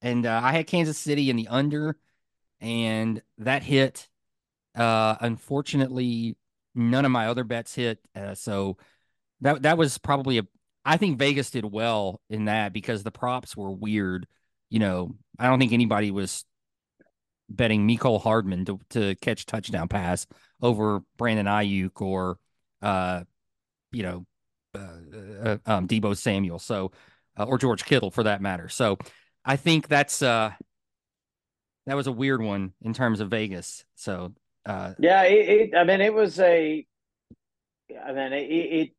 And 0.00 0.26
uh, 0.26 0.40
I 0.42 0.52
had 0.52 0.66
Kansas 0.66 0.98
City 0.98 1.30
in 1.30 1.36
the 1.36 1.48
under, 1.48 1.96
and 2.60 3.22
that 3.38 3.62
hit. 3.62 4.08
Uh, 4.74 5.16
unfortunately, 5.20 6.36
None 6.74 7.04
of 7.04 7.10
my 7.10 7.28
other 7.28 7.44
bets 7.44 7.74
hit. 7.74 7.98
Uh, 8.14 8.34
so 8.34 8.78
that 9.40 9.62
that 9.62 9.78
was 9.78 9.98
probably 9.98 10.38
a. 10.38 10.46
I 10.84 10.96
think 10.96 11.18
Vegas 11.18 11.50
did 11.50 11.64
well 11.64 12.20
in 12.30 12.46
that 12.46 12.72
because 12.72 13.02
the 13.02 13.10
props 13.10 13.56
were 13.56 13.70
weird. 13.70 14.26
You 14.70 14.78
know, 14.78 15.14
I 15.38 15.48
don't 15.48 15.58
think 15.58 15.72
anybody 15.72 16.10
was 16.10 16.44
betting 17.48 17.86
Mecole 17.86 18.22
Hardman 18.22 18.64
to, 18.64 18.80
to 18.90 19.14
catch 19.16 19.44
touchdown 19.44 19.88
pass 19.88 20.26
over 20.62 21.02
Brandon 21.18 21.44
Aiyuk 21.46 22.00
or, 22.00 22.38
uh, 22.80 23.24
you 23.90 24.02
know, 24.02 24.26
uh, 24.74 24.78
uh, 25.44 25.58
um, 25.66 25.86
Deebo 25.86 26.16
Samuel. 26.16 26.58
So, 26.58 26.92
uh, 27.38 27.44
or 27.44 27.58
George 27.58 27.84
Kittle 27.84 28.10
for 28.10 28.22
that 28.22 28.40
matter. 28.40 28.70
So, 28.70 28.96
I 29.44 29.56
think 29.56 29.88
that's 29.88 30.22
uh, 30.22 30.52
that 31.86 31.96
was 31.96 32.06
a 32.06 32.12
weird 32.12 32.40
one 32.40 32.72
in 32.80 32.94
terms 32.94 33.20
of 33.20 33.28
Vegas. 33.28 33.84
So 33.94 34.32
uh, 34.66 34.94
yeah, 34.98 35.22
it, 35.24 35.48
it, 35.48 35.76
I 35.76 35.84
mean, 35.84 36.00
it 36.00 36.14
was 36.14 36.38
a. 36.38 36.86
I 38.04 38.12
mean, 38.12 38.32
it. 38.32 38.46
it 38.46 38.90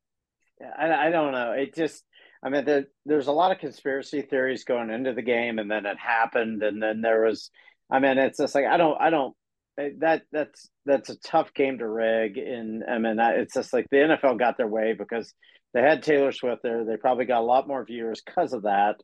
I, 0.77 1.07
I 1.07 1.09
don't 1.09 1.31
know. 1.31 1.51
It 1.51 1.75
just. 1.75 2.03
I 2.45 2.49
mean, 2.49 2.65
the, 2.65 2.87
there's 3.05 3.27
a 3.27 3.31
lot 3.31 3.51
of 3.51 3.59
conspiracy 3.59 4.21
theories 4.21 4.65
going 4.65 4.89
into 4.89 5.13
the 5.13 5.21
game, 5.21 5.59
and 5.59 5.71
then 5.71 5.85
it 5.85 5.97
happened, 5.97 6.61
and 6.63 6.81
then 6.81 7.01
there 7.01 7.23
was. 7.23 7.49
I 7.89 7.99
mean, 7.99 8.17
it's 8.17 8.37
just 8.37 8.55
like 8.55 8.65
I 8.65 8.77
don't. 8.77 8.99
I 8.99 9.09
don't. 9.09 9.35
That 9.77 10.23
that's 10.31 10.69
that's 10.85 11.09
a 11.09 11.19
tough 11.19 11.53
game 11.53 11.79
to 11.79 11.87
rig, 11.87 12.37
and 12.37 12.83
I 12.83 12.99
mean, 12.99 13.17
it's 13.19 13.53
just 13.53 13.73
like 13.73 13.87
the 13.89 13.97
NFL 13.97 14.37
got 14.37 14.57
their 14.57 14.67
way 14.67 14.93
because 14.93 15.33
they 15.73 15.81
had 15.81 16.03
Taylor 16.03 16.31
Swift 16.31 16.61
there. 16.63 16.85
They 16.85 16.97
probably 16.97 17.25
got 17.25 17.41
a 17.41 17.45
lot 17.45 17.67
more 17.67 17.83
viewers 17.83 18.21
because 18.23 18.53
of 18.53 18.63
that. 18.63 18.97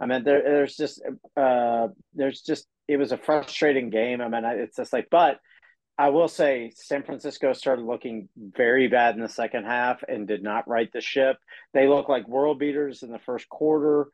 I 0.00 0.06
mean, 0.06 0.24
there, 0.24 0.42
there's 0.42 0.76
just, 0.76 1.02
uh, 1.36 1.88
there's 2.14 2.42
just, 2.42 2.66
it 2.88 2.96
was 2.96 3.12
a 3.12 3.18
frustrating 3.18 3.90
game. 3.90 4.20
I 4.20 4.28
mean, 4.28 4.44
it's 4.44 4.76
just 4.76 4.92
like, 4.92 5.08
but 5.10 5.38
I 6.00 6.08
will 6.08 6.28
say 6.28 6.72
San 6.74 7.02
Francisco 7.02 7.52
started 7.52 7.84
looking 7.84 8.30
very 8.34 8.88
bad 8.88 9.16
in 9.16 9.20
the 9.20 9.28
second 9.28 9.66
half 9.66 10.02
and 10.08 10.26
did 10.26 10.42
not 10.42 10.66
right 10.66 10.90
the 10.90 11.02
ship. 11.02 11.36
They 11.74 11.88
looked 11.88 12.08
like 12.08 12.26
world 12.26 12.58
beaters 12.58 13.02
in 13.02 13.12
the 13.12 13.18
first 13.18 13.50
quarter. 13.50 14.08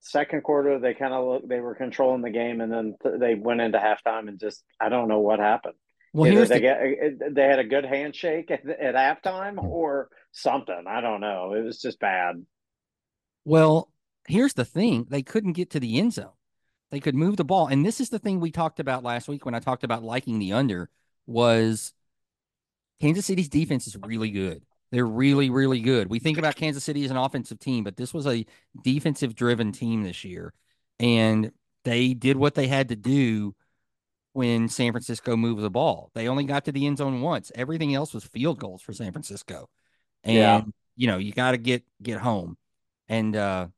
Second 0.00 0.42
quarter, 0.42 0.80
they 0.80 0.92
kind 0.92 1.14
of 1.14 1.24
look 1.24 1.48
they 1.48 1.60
were 1.60 1.76
controlling 1.76 2.22
the 2.22 2.30
game, 2.30 2.60
and 2.60 2.72
then 2.72 2.96
th- 3.00 3.20
they 3.20 3.36
went 3.36 3.60
into 3.60 3.78
halftime 3.78 4.26
and 4.26 4.40
just 4.40 4.64
I 4.80 4.88
don't 4.88 5.06
know 5.06 5.20
what 5.20 5.38
happened. 5.38 5.76
Well, 6.12 6.32
Either 6.32 6.46
they 6.46 6.54
the... 6.54 6.60
get 6.60 6.80
uh, 6.80 7.28
they 7.30 7.44
had 7.44 7.60
a 7.60 7.64
good 7.64 7.84
handshake 7.84 8.50
at, 8.50 8.68
at 8.68 8.96
halftime 8.96 9.62
or 9.62 10.08
something. 10.32 10.84
I 10.88 11.00
don't 11.00 11.20
know. 11.20 11.52
It 11.52 11.62
was 11.62 11.80
just 11.80 12.00
bad. 12.00 12.44
Well, 13.44 13.92
here's 14.26 14.54
the 14.54 14.64
thing: 14.64 15.06
they 15.08 15.22
couldn't 15.22 15.52
get 15.52 15.70
to 15.70 15.80
the 15.80 16.00
end 16.00 16.12
zone. 16.12 16.32
They 16.90 16.98
could 16.98 17.14
move 17.14 17.36
the 17.36 17.44
ball, 17.44 17.68
and 17.68 17.86
this 17.86 18.00
is 18.00 18.08
the 18.08 18.18
thing 18.18 18.40
we 18.40 18.50
talked 18.50 18.80
about 18.80 19.04
last 19.04 19.28
week 19.28 19.44
when 19.44 19.54
I 19.54 19.60
talked 19.60 19.84
about 19.84 20.02
liking 20.02 20.40
the 20.40 20.54
under 20.54 20.90
was 21.30 21.92
Kansas 23.00 23.26
City's 23.26 23.48
defense 23.48 23.86
is 23.86 23.96
really 23.96 24.30
good. 24.30 24.62
They're 24.92 25.06
really, 25.06 25.50
really 25.50 25.80
good. 25.80 26.10
We 26.10 26.18
think 26.18 26.36
about 26.38 26.56
Kansas 26.56 26.84
City 26.84 27.04
as 27.04 27.10
an 27.10 27.16
offensive 27.16 27.58
team, 27.60 27.84
but 27.84 27.96
this 27.96 28.12
was 28.12 28.26
a 28.26 28.44
defensive 28.82 29.34
driven 29.34 29.72
team 29.72 30.02
this 30.02 30.24
year. 30.24 30.52
And 30.98 31.52
they 31.84 32.12
did 32.12 32.36
what 32.36 32.54
they 32.54 32.66
had 32.66 32.88
to 32.88 32.96
do 32.96 33.54
when 34.32 34.68
San 34.68 34.92
Francisco 34.92 35.36
moved 35.36 35.62
the 35.62 35.70
ball. 35.70 36.10
They 36.14 36.28
only 36.28 36.44
got 36.44 36.64
to 36.66 36.72
the 36.72 36.86
end 36.86 36.98
zone 36.98 37.20
once. 37.20 37.50
Everything 37.54 37.94
else 37.94 38.12
was 38.12 38.24
field 38.24 38.58
goals 38.58 38.82
for 38.82 38.92
San 38.92 39.12
Francisco. 39.12 39.68
And 40.24 40.36
Yeah. 40.36 40.62
you 40.96 41.06
know, 41.06 41.18
you 41.18 41.32
got 41.32 41.52
to 41.52 41.58
get 41.58 41.84
get 42.02 42.18
home. 42.18 42.56
And 43.08 43.34
uh, 43.34 43.68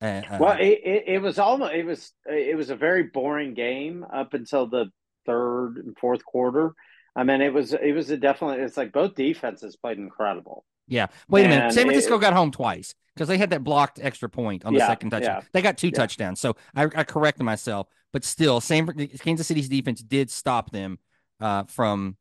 uh, 0.00 0.22
uh, 0.30 0.38
Well, 0.38 0.56
it, 0.58 0.80
it, 0.84 1.04
it 1.06 1.18
was 1.22 1.38
almost 1.38 1.72
it 1.72 1.84
was 1.84 2.12
it 2.26 2.56
was 2.56 2.70
a 2.70 2.76
very 2.76 3.04
boring 3.04 3.54
game 3.54 4.04
up 4.12 4.34
until 4.34 4.66
the 4.66 4.90
third 5.26 5.76
and 5.84 5.96
fourth 5.98 6.24
quarter. 6.24 6.74
I 7.14 7.24
mean, 7.24 7.40
it 7.42 7.52
was 7.52 7.72
it 7.74 7.92
was 7.94 8.10
a 8.10 8.16
definitely 8.16 8.58
it's 8.64 8.76
like 8.76 8.92
both 8.92 9.14
defenses 9.14 9.76
played 9.76 9.98
incredible. 9.98 10.64
yeah. 10.88 11.06
Wait 11.28 11.44
a 11.46 11.48
minute. 11.48 11.72
San 11.72 11.84
Francisco 11.84 12.16
it- 12.16 12.20
got 12.20 12.32
home 12.32 12.50
twice 12.50 12.94
because 13.14 13.28
they 13.28 13.36
had 13.38 13.50
that 13.50 13.62
blocked 13.62 13.98
extra 14.02 14.28
point 14.28 14.64
on 14.64 14.72
the 14.72 14.78
Yeah, 14.78 14.86
second 14.86 15.10
touchdown. 15.10 15.40
yeah. 15.42 15.48
They 15.52 15.60
got 15.62 15.76
two 15.76 15.88
Yeah. 15.88 15.92
touchdowns. 15.98 16.40
So 16.40 16.56
I, 16.74 16.84
I 16.84 17.04
corrected 17.04 17.44
myself, 17.44 17.86
but 18.12 18.24
still, 18.24 18.60
San 18.62 18.86
Kansas 19.18 19.46
City's 19.46 19.68
defense 19.68 20.00
did 20.02 20.30
stop 20.30 20.70
them 20.70 20.98
uh, 21.40 21.64
from 21.64 22.16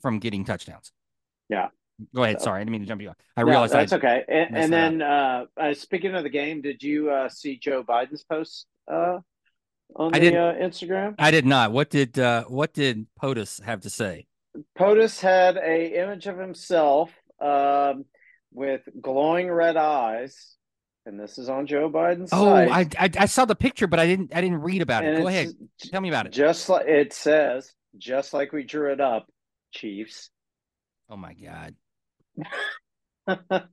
from 0.00 0.18
getting 0.20 0.44
touchdowns. 0.44 0.92
Yeah. 1.48 1.68
Go 2.14 2.22
ahead. 2.22 2.38
So- 2.40 2.44
Sorry, 2.44 2.60
I 2.60 2.64
didn't 2.64 2.72
mean 2.72 2.82
to 2.82 2.86
jump 2.86 3.00
you. 3.02 3.08
on. 3.08 3.14
I 3.36 3.40
No, 3.42 3.48
realized 3.48 3.74
I 3.74 3.78
that's 3.78 3.92
okay. 3.94 4.22
And, 4.28 4.56
and 4.56 4.72
then 4.72 5.02
uh, 5.02 5.46
uh, 5.56 5.74
speaking 5.74 6.14
of 6.14 6.22
the 6.22 6.28
game, 6.30 6.60
did 6.62 6.82
you 6.82 7.10
uh, 7.10 7.28
see 7.28 7.56
Joe 7.58 7.82
Biden's 7.82 8.22
post 8.22 8.66
uh, 8.92 9.18
on 9.94 10.14
I 10.14 10.18
the 10.18 10.24
didn't. 10.30 10.40
uh, 10.40 10.54
Instagram? 10.66 11.14
I 11.18 11.30
did 11.30 11.46
not. 11.46 11.72
What 11.72 11.90
did 11.90 12.18
uh, 12.18 12.44
what 12.44 12.72
did 12.72 13.06
POTUS 13.20 13.62
have 13.62 13.80
to 13.82 13.90
say? 13.90 14.26
POTUS 14.78 15.20
had 15.20 15.56
a 15.56 16.02
image 16.02 16.26
of 16.26 16.38
himself 16.38 17.10
um, 17.40 18.04
with 18.52 18.82
glowing 19.00 19.50
red 19.50 19.76
eyes, 19.76 20.56
and 21.04 21.20
this 21.20 21.38
is 21.38 21.48
on 21.48 21.66
Joe 21.66 21.90
Biden's 21.90 22.30
Oh. 22.32 22.54
I, 22.54 22.86
I 22.98 23.10
I 23.18 23.26
saw 23.26 23.44
the 23.44 23.54
picture, 23.54 23.86
but 23.86 23.98
I 24.00 24.06
didn't 24.06 24.34
I 24.34 24.40
didn't 24.40 24.62
read 24.62 24.82
about 24.82 25.04
it. 25.04 25.18
Go 25.18 25.26
ahead. 25.28 25.48
Tell 25.80 26.00
me 26.00 26.08
about 26.08 26.26
it. 26.26 26.32
Just 26.32 26.68
like 26.68 26.86
it 26.86 27.12
says, 27.12 27.72
just 27.98 28.32
like 28.34 28.52
we 28.52 28.64
drew 28.64 28.92
it 28.92 29.00
up, 29.00 29.26
Chiefs. 29.72 30.30
Oh 31.08 31.16
my 31.16 31.34
god. 31.34 31.74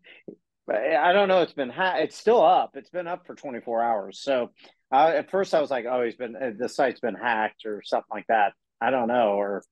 But 0.66 0.78
I 0.78 1.12
don't 1.12 1.28
know. 1.28 1.42
It's 1.42 1.54
been 1.54 1.70
ha- 1.70 1.98
it's 1.98 2.18
still 2.18 2.42
up. 2.44 2.72
It's 2.76 2.90
been 2.90 3.08
up 3.08 3.26
for 3.28 3.36
24 3.36 3.82
hours. 3.82 4.22
So 4.22 4.52
uh, 4.92 5.12
at 5.16 5.30
first 5.30 5.54
I 5.54 5.60
was 5.62 5.70
like, 5.70 5.86
oh, 5.86 6.04
he's 6.04 6.16
been 6.16 6.36
uh, 6.36 6.52
the 6.58 6.70
site's 6.70 7.00
been 7.00 7.16
hacked 7.16 7.66
or 7.66 7.82
something 7.84 8.08
like 8.12 8.28
that. 8.28 8.54
I 8.80 8.90
don't 8.90 9.08
know 9.08 9.34
or 9.34 9.64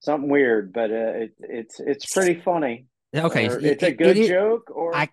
something 0.00 0.30
weird, 0.30 0.72
but 0.72 0.90
uh, 0.90 0.94
it, 0.94 1.34
it's 1.40 1.80
it's 1.80 2.12
pretty 2.12 2.40
funny. 2.40 2.86
Okay, 3.14 3.48
Or 3.48 3.58
it- 3.58 3.64
it's 3.64 3.82
a 3.82 3.92
good 3.92 4.16
it 4.16 4.28
joke. 4.28 4.70
Or 4.74 4.94
I 4.94 5.08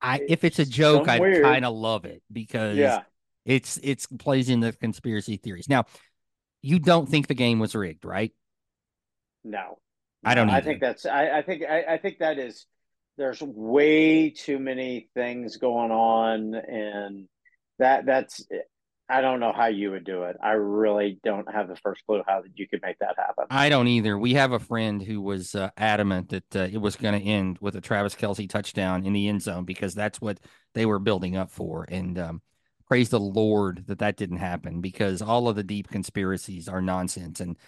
I 0.00 0.20
if 0.28 0.44
it's 0.44 0.58
a 0.58 0.66
joke, 0.66 1.08
I 1.08 1.18
kind 1.18 1.64
of 1.64 1.74
love 1.74 2.04
it 2.04 2.22
because 2.32 2.76
yeah, 2.76 3.02
it's 3.44 3.78
it's 3.82 4.06
plays 4.06 4.48
into 4.48 4.70
the 4.70 4.76
conspiracy 4.76 5.36
theories. 5.36 5.68
Now, 5.68 5.84
you 6.62 6.78
don't 6.78 7.08
think 7.08 7.26
the 7.26 7.34
game 7.34 7.58
was 7.58 7.74
rigged, 7.74 8.04
right? 8.04 8.32
no, 9.44 9.78
I 10.24 10.34
don't 10.34 10.50
I 10.50 10.60
think 10.60 10.80
that's. 10.80 11.06
I, 11.06 11.38
I 11.38 11.42
think. 11.42 11.62
I, 11.62 11.94
I 11.94 11.98
think 11.98 12.18
that 12.18 12.38
is. 12.38 12.66
There's 13.16 13.40
way 13.40 14.30
too 14.30 14.58
many 14.58 15.08
things 15.14 15.56
going 15.56 15.90
on, 15.90 16.54
and 16.54 17.28
that 17.78 18.06
that's. 18.06 18.46
I 19.06 19.20
don't 19.20 19.38
know 19.38 19.52
how 19.52 19.66
you 19.66 19.90
would 19.90 20.04
do 20.04 20.22
it. 20.22 20.36
I 20.42 20.52
really 20.52 21.20
don't 21.22 21.52
have 21.52 21.68
the 21.68 21.76
first 21.76 22.02
clue 22.06 22.22
how 22.26 22.40
that 22.40 22.52
you 22.54 22.66
could 22.66 22.80
make 22.82 22.98
that 23.00 23.16
happen. 23.18 23.44
I 23.50 23.68
don't 23.68 23.86
either. 23.86 24.18
We 24.18 24.32
have 24.32 24.52
a 24.52 24.58
friend 24.58 25.02
who 25.02 25.20
was 25.20 25.54
uh, 25.54 25.68
adamant 25.76 26.30
that 26.30 26.56
uh, 26.56 26.68
it 26.72 26.78
was 26.78 26.96
going 26.96 27.20
to 27.20 27.24
end 27.24 27.58
with 27.60 27.76
a 27.76 27.82
Travis 27.82 28.14
Kelce 28.14 28.48
touchdown 28.48 29.04
in 29.04 29.12
the 29.12 29.28
end 29.28 29.42
zone 29.42 29.66
because 29.66 29.94
that's 29.94 30.22
what 30.22 30.40
they 30.72 30.86
were 30.86 30.98
building 30.98 31.36
up 31.36 31.50
for. 31.50 31.84
And 31.86 32.18
um, 32.18 32.42
praise 32.88 33.10
the 33.10 33.20
Lord 33.20 33.84
that 33.88 33.98
that 33.98 34.16
didn't 34.16 34.38
happen 34.38 34.80
because 34.80 35.20
all 35.20 35.48
of 35.48 35.56
the 35.56 35.62
deep 35.62 35.88
conspiracies 35.88 36.66
are 36.66 36.80
nonsense. 36.80 37.40
And 37.40 37.58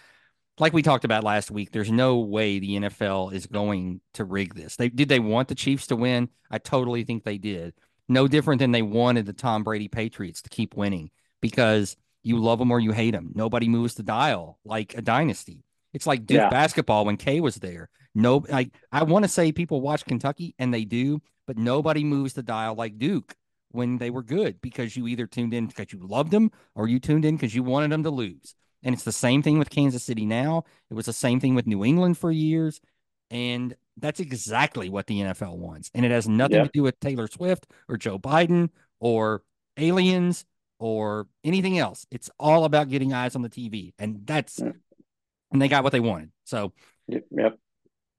like 0.58 0.72
we 0.72 0.82
talked 0.82 1.04
about 1.04 1.24
last 1.24 1.50
week, 1.50 1.70
there's 1.72 1.90
no 1.90 2.18
way 2.18 2.58
the 2.58 2.76
NFL 2.76 3.32
is 3.32 3.46
going 3.46 4.00
to 4.14 4.24
rig 4.24 4.54
this. 4.54 4.76
They 4.76 4.88
did 4.88 5.08
they 5.08 5.20
want 5.20 5.48
the 5.48 5.54
Chiefs 5.54 5.86
to 5.88 5.96
win? 5.96 6.28
I 6.50 6.58
totally 6.58 7.04
think 7.04 7.24
they 7.24 7.38
did. 7.38 7.74
No 8.08 8.28
different 8.28 8.60
than 8.60 8.72
they 8.72 8.82
wanted 8.82 9.26
the 9.26 9.32
Tom 9.32 9.64
Brady 9.64 9.88
Patriots 9.88 10.42
to 10.42 10.48
keep 10.48 10.76
winning 10.76 11.10
because 11.40 11.96
you 12.22 12.38
love 12.38 12.58
them 12.58 12.70
or 12.70 12.80
you 12.80 12.92
hate 12.92 13.12
them. 13.12 13.32
Nobody 13.34 13.68
moves 13.68 13.94
the 13.94 14.02
dial 14.02 14.58
like 14.64 14.94
a 14.96 15.02
dynasty. 15.02 15.64
It's 15.92 16.06
like 16.06 16.26
Duke 16.26 16.36
Yeah. 16.36 16.48
basketball 16.48 17.04
when 17.04 17.16
Kay 17.16 17.40
was 17.40 17.56
there. 17.56 17.88
No, 18.14 18.44
like 18.48 18.70
I 18.92 19.02
want 19.02 19.24
to 19.24 19.28
say 19.28 19.52
people 19.52 19.80
watch 19.80 20.04
Kentucky 20.04 20.54
and 20.58 20.72
they 20.72 20.84
do, 20.84 21.20
but 21.46 21.58
nobody 21.58 22.02
moves 22.04 22.32
the 22.32 22.42
dial 22.42 22.74
like 22.74 22.98
Duke 22.98 23.34
when 23.72 23.98
they 23.98 24.10
were 24.10 24.22
good 24.22 24.60
because 24.62 24.96
you 24.96 25.06
either 25.06 25.26
tuned 25.26 25.52
in 25.52 25.66
because 25.66 25.92
you 25.92 25.98
loved 26.06 26.30
them 26.30 26.50
or 26.74 26.88
you 26.88 26.98
tuned 26.98 27.24
in 27.24 27.36
because 27.36 27.54
you 27.54 27.62
wanted 27.62 27.90
them 27.92 28.04
to 28.04 28.10
lose. 28.10 28.54
And 28.86 28.94
it's 28.94 29.02
the 29.02 29.10
same 29.10 29.42
thing 29.42 29.58
with 29.58 29.68
Kansas 29.68 30.04
City 30.04 30.24
now. 30.24 30.62
It 30.90 30.94
was 30.94 31.06
the 31.06 31.12
same 31.12 31.40
thing 31.40 31.56
with 31.56 31.66
New 31.66 31.84
England 31.84 32.16
for 32.18 32.30
years. 32.30 32.80
And 33.32 33.74
that's 33.96 34.20
exactly 34.20 34.88
what 34.88 35.08
the 35.08 35.20
NFL 35.22 35.56
wants. 35.58 35.90
And 35.92 36.06
it 36.06 36.12
has 36.12 36.28
nothing 36.28 36.58
Yeah. 36.58 36.64
to 36.64 36.70
do 36.72 36.84
with 36.84 37.00
Taylor 37.00 37.26
Swift 37.26 37.66
or 37.88 37.96
Joe 37.96 38.16
Biden 38.16 38.70
or 39.00 39.42
aliens 39.76 40.44
or 40.78 41.26
anything 41.42 41.78
else. 41.78 42.06
It's 42.12 42.30
all 42.38 42.64
about 42.64 42.88
getting 42.88 43.12
eyes 43.12 43.34
on 43.34 43.42
the 43.42 43.48
TV. 43.48 43.92
And 43.98 44.24
that's, 44.24 44.60
Mm. 44.60 44.76
and 45.50 45.60
they 45.60 45.66
got 45.66 45.82
what 45.82 45.90
they 45.90 45.98
wanted. 45.98 46.30
So, 46.44 46.72
Yep. 47.08 47.24
yep. 47.32 47.58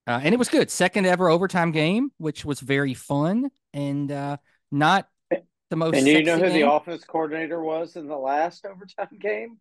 uh, 0.06 0.20
and 0.22 0.34
it 0.34 0.38
was 0.38 0.50
good. 0.50 0.70
Second 0.70 1.06
ever 1.06 1.30
overtime 1.30 1.72
game, 1.72 2.12
which 2.18 2.44
was 2.44 2.60
very 2.60 2.94
fun 2.94 3.52
and 3.74 4.12
uh, 4.12 4.36
not 4.70 5.08
the 5.70 5.78
most. 5.78 5.96
And 5.96 6.08
you 6.08 6.24
know 6.24 6.38
who 6.38 6.50
the 6.50 6.60
game. 6.60 6.68
offense 6.68 7.06
coordinator 7.06 7.62
was 7.62 7.96
in 7.96 8.08
the 8.08 8.18
last 8.18 8.66
overtime 8.66 9.08
game? 9.20 9.60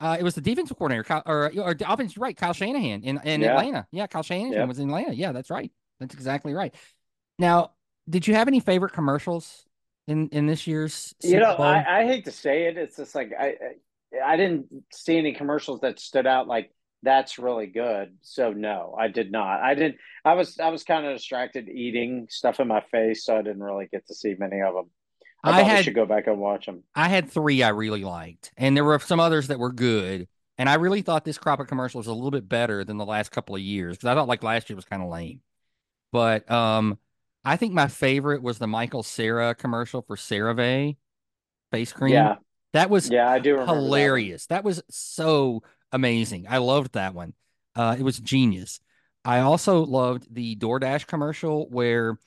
Uh, 0.00 0.16
it 0.18 0.22
was 0.22 0.34
the 0.34 0.40
defensive 0.40 0.76
coordinator, 0.76 1.04
Kyle, 1.04 1.22
or, 1.24 1.52
or 1.56 1.74
the 1.74 1.90
offense, 1.90 2.18
right? 2.18 2.36
Kyle 2.36 2.52
Shanahan 2.52 3.02
in, 3.02 3.20
in 3.24 3.40
Yeah. 3.42 3.58
Atlanta. 3.58 3.86
Yeah, 3.92 4.06
Kyle 4.06 4.22
Shanahan 4.22 4.52
Yep. 4.52 4.68
was 4.68 4.78
in 4.78 4.88
Atlanta. 4.88 5.14
Yeah, 5.14 5.32
that's 5.32 5.50
right. 5.50 5.70
That's 6.00 6.14
exactly 6.14 6.52
right. 6.52 6.74
Now, 7.38 7.72
did 8.08 8.26
you 8.26 8.34
have 8.34 8.48
any 8.48 8.60
favorite 8.60 8.92
commercials 8.92 9.66
in 10.06 10.28
in 10.28 10.46
this 10.46 10.66
year's 10.66 11.14
You 11.22 11.40
know? 11.40 11.56
I, 11.56 12.00
I 12.00 12.04
hate 12.04 12.26
to 12.26 12.32
say 12.32 12.66
it. 12.66 12.76
It's 12.76 12.96
just 12.96 13.14
like 13.14 13.32
I, 13.38 13.46
I 13.46 14.32
I 14.32 14.36
didn't 14.36 14.66
see 14.92 15.16
any 15.16 15.32
commercials 15.32 15.80
that 15.80 15.98
stood 15.98 16.26
out 16.26 16.46
like 16.46 16.70
that's 17.02 17.38
really 17.38 17.66
good. 17.66 18.16
So 18.22 18.52
no, 18.52 18.94
I 18.98 19.08
did 19.08 19.30
not. 19.30 19.60
I 19.60 19.74
didn't. 19.74 19.96
I 20.24 20.34
was 20.34 20.58
I 20.58 20.68
was 20.70 20.84
kind 20.84 21.06
of 21.06 21.14
distracted 21.16 21.68
eating 21.68 22.26
stuff 22.30 22.60
in 22.60 22.68
my 22.68 22.82
face, 22.90 23.24
so 23.24 23.36
I 23.36 23.42
didn't 23.42 23.62
really 23.62 23.88
get 23.90 24.06
to 24.08 24.14
see 24.14 24.34
many 24.38 24.60
of 24.60 24.74
them. 24.74 24.90
I, 25.44 25.60
I 25.60 25.62
had 25.62 25.84
should 25.84 25.94
go 25.94 26.06
back 26.06 26.26
and 26.26 26.38
watch 26.38 26.66
them. 26.66 26.82
I 26.94 27.08
had 27.08 27.30
three 27.30 27.62
I 27.62 27.68
really 27.70 28.04
liked, 28.04 28.52
and 28.56 28.76
there 28.76 28.84
were 28.84 28.98
some 28.98 29.20
others 29.20 29.48
that 29.48 29.58
were 29.58 29.72
good. 29.72 30.28
And 30.56 30.68
I 30.68 30.74
really 30.74 31.02
thought 31.02 31.24
this 31.24 31.38
crop 31.38 31.58
of 31.58 31.66
commercials 31.66 32.06
was 32.06 32.12
a 32.12 32.14
little 32.14 32.30
bit 32.30 32.48
better 32.48 32.84
than 32.84 32.96
the 32.96 33.04
last 33.04 33.32
couple 33.32 33.56
of 33.56 33.60
years 33.60 33.96
because 33.96 34.08
I 34.08 34.14
thought 34.14 34.28
like 34.28 34.42
last 34.44 34.70
year 34.70 34.76
was 34.76 34.84
kind 34.84 35.02
of 35.02 35.08
lame. 35.08 35.40
But 36.12 36.48
um, 36.50 36.98
I 37.44 37.56
think 37.56 37.74
my 37.74 37.88
favorite 37.88 38.42
was 38.42 38.58
the 38.58 38.68
Michael 38.68 39.02
Cera 39.02 39.54
commercial 39.54 40.02
for 40.02 40.16
CeraVe 40.16 40.96
face 41.72 41.92
cream. 41.92 42.14
Yeah, 42.14 42.36
That 42.72 42.88
was 42.88 43.10
yeah, 43.10 43.28
I 43.28 43.40
do 43.40 43.52
remember 43.52 43.74
that 43.74 43.80
hilarious. 43.80 44.46
That, 44.46 44.64
was 44.64 44.82
so 44.90 45.62
amazing. 45.92 46.46
I 46.48 46.58
loved 46.58 46.94
that 46.94 47.14
one. 47.14 47.34
Uh, 47.74 47.96
it 47.98 48.02
was 48.02 48.18
genius. 48.20 48.80
I 49.24 49.40
also 49.40 49.84
loved 49.84 50.32
the 50.32 50.56
DoorDash 50.56 51.06
commercial 51.06 51.68
where, 51.68 52.18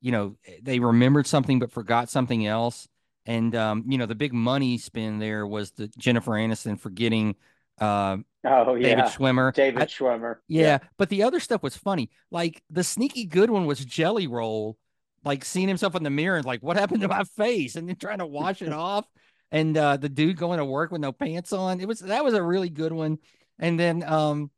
you 0.00 0.12
know, 0.12 0.36
they 0.62 0.78
remembered 0.80 1.26
something 1.26 1.58
but 1.58 1.72
forgot 1.72 2.08
something 2.08 2.46
else. 2.46 2.88
And 3.26 3.54
um, 3.54 3.84
you 3.88 3.98
know, 3.98 4.06
the 4.06 4.14
big 4.14 4.32
money 4.32 4.78
spin 4.78 5.18
there 5.18 5.46
was 5.46 5.72
the 5.72 5.88
Jennifer 5.98 6.32
Aniston 6.32 6.78
forgetting 6.80 7.36
uh, 7.80 8.18
Oh 8.44 8.76
David 8.80 9.06
yeah, 9.06 9.08
Schwimmer. 9.08 9.54
David 9.54 9.82
I- 9.82 9.86
Schwimmer. 9.86 10.36
yeah, 10.48 10.78
but 10.96 11.08
the 11.08 11.22
other 11.24 11.40
stuff 11.40 11.62
was 11.62 11.76
funny. 11.76 12.10
Like 12.30 12.62
the 12.70 12.84
sneaky 12.84 13.24
good 13.26 13.50
one 13.50 13.66
was 13.66 13.84
Jelly 13.84 14.26
Roll, 14.26 14.78
like 15.24 15.44
seeing 15.44 15.68
himself 15.68 15.94
in 15.94 16.02
the 16.04 16.10
mirror 16.10 16.36
and 16.36 16.46
like, 16.46 16.62
what 16.62 16.76
happened 16.76 17.02
to 17.02 17.08
my 17.08 17.24
face? 17.24 17.76
And 17.76 17.88
then 17.88 17.96
trying 17.96 18.18
to 18.18 18.26
wash 18.26 18.62
it 18.62 18.72
off. 18.72 19.06
And 19.50 19.76
uh 19.76 19.96
the 19.96 20.08
dude 20.08 20.36
going 20.36 20.58
to 20.58 20.64
work 20.64 20.90
with 20.92 21.00
no 21.00 21.12
pants 21.12 21.52
on. 21.52 21.80
It 21.80 21.88
was 21.88 22.00
that 22.00 22.24
was 22.24 22.34
a 22.34 22.42
really 22.42 22.70
good 22.70 22.92
one. 22.92 23.18
And 23.58 23.78
then 23.78 24.02
um 24.04 24.50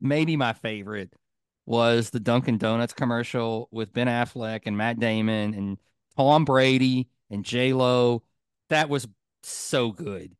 maybe 0.00 0.36
my 0.36 0.52
favorite 0.52 1.12
was 1.66 2.10
the 2.10 2.20
Dunkin' 2.20 2.58
Donuts 2.58 2.92
commercial 2.92 3.68
with 3.70 3.92
Ben 3.92 4.08
Affleck 4.08 4.62
and 4.66 4.76
Matt 4.76 4.98
Damon 4.98 5.54
and 5.54 5.78
Tom 6.16 6.44
Brady 6.44 7.08
and 7.30 7.44
J 7.44 7.72
Lo. 7.72 8.22
That 8.68 8.88
was 8.88 9.06
so 9.42 9.92
good. 9.92 10.34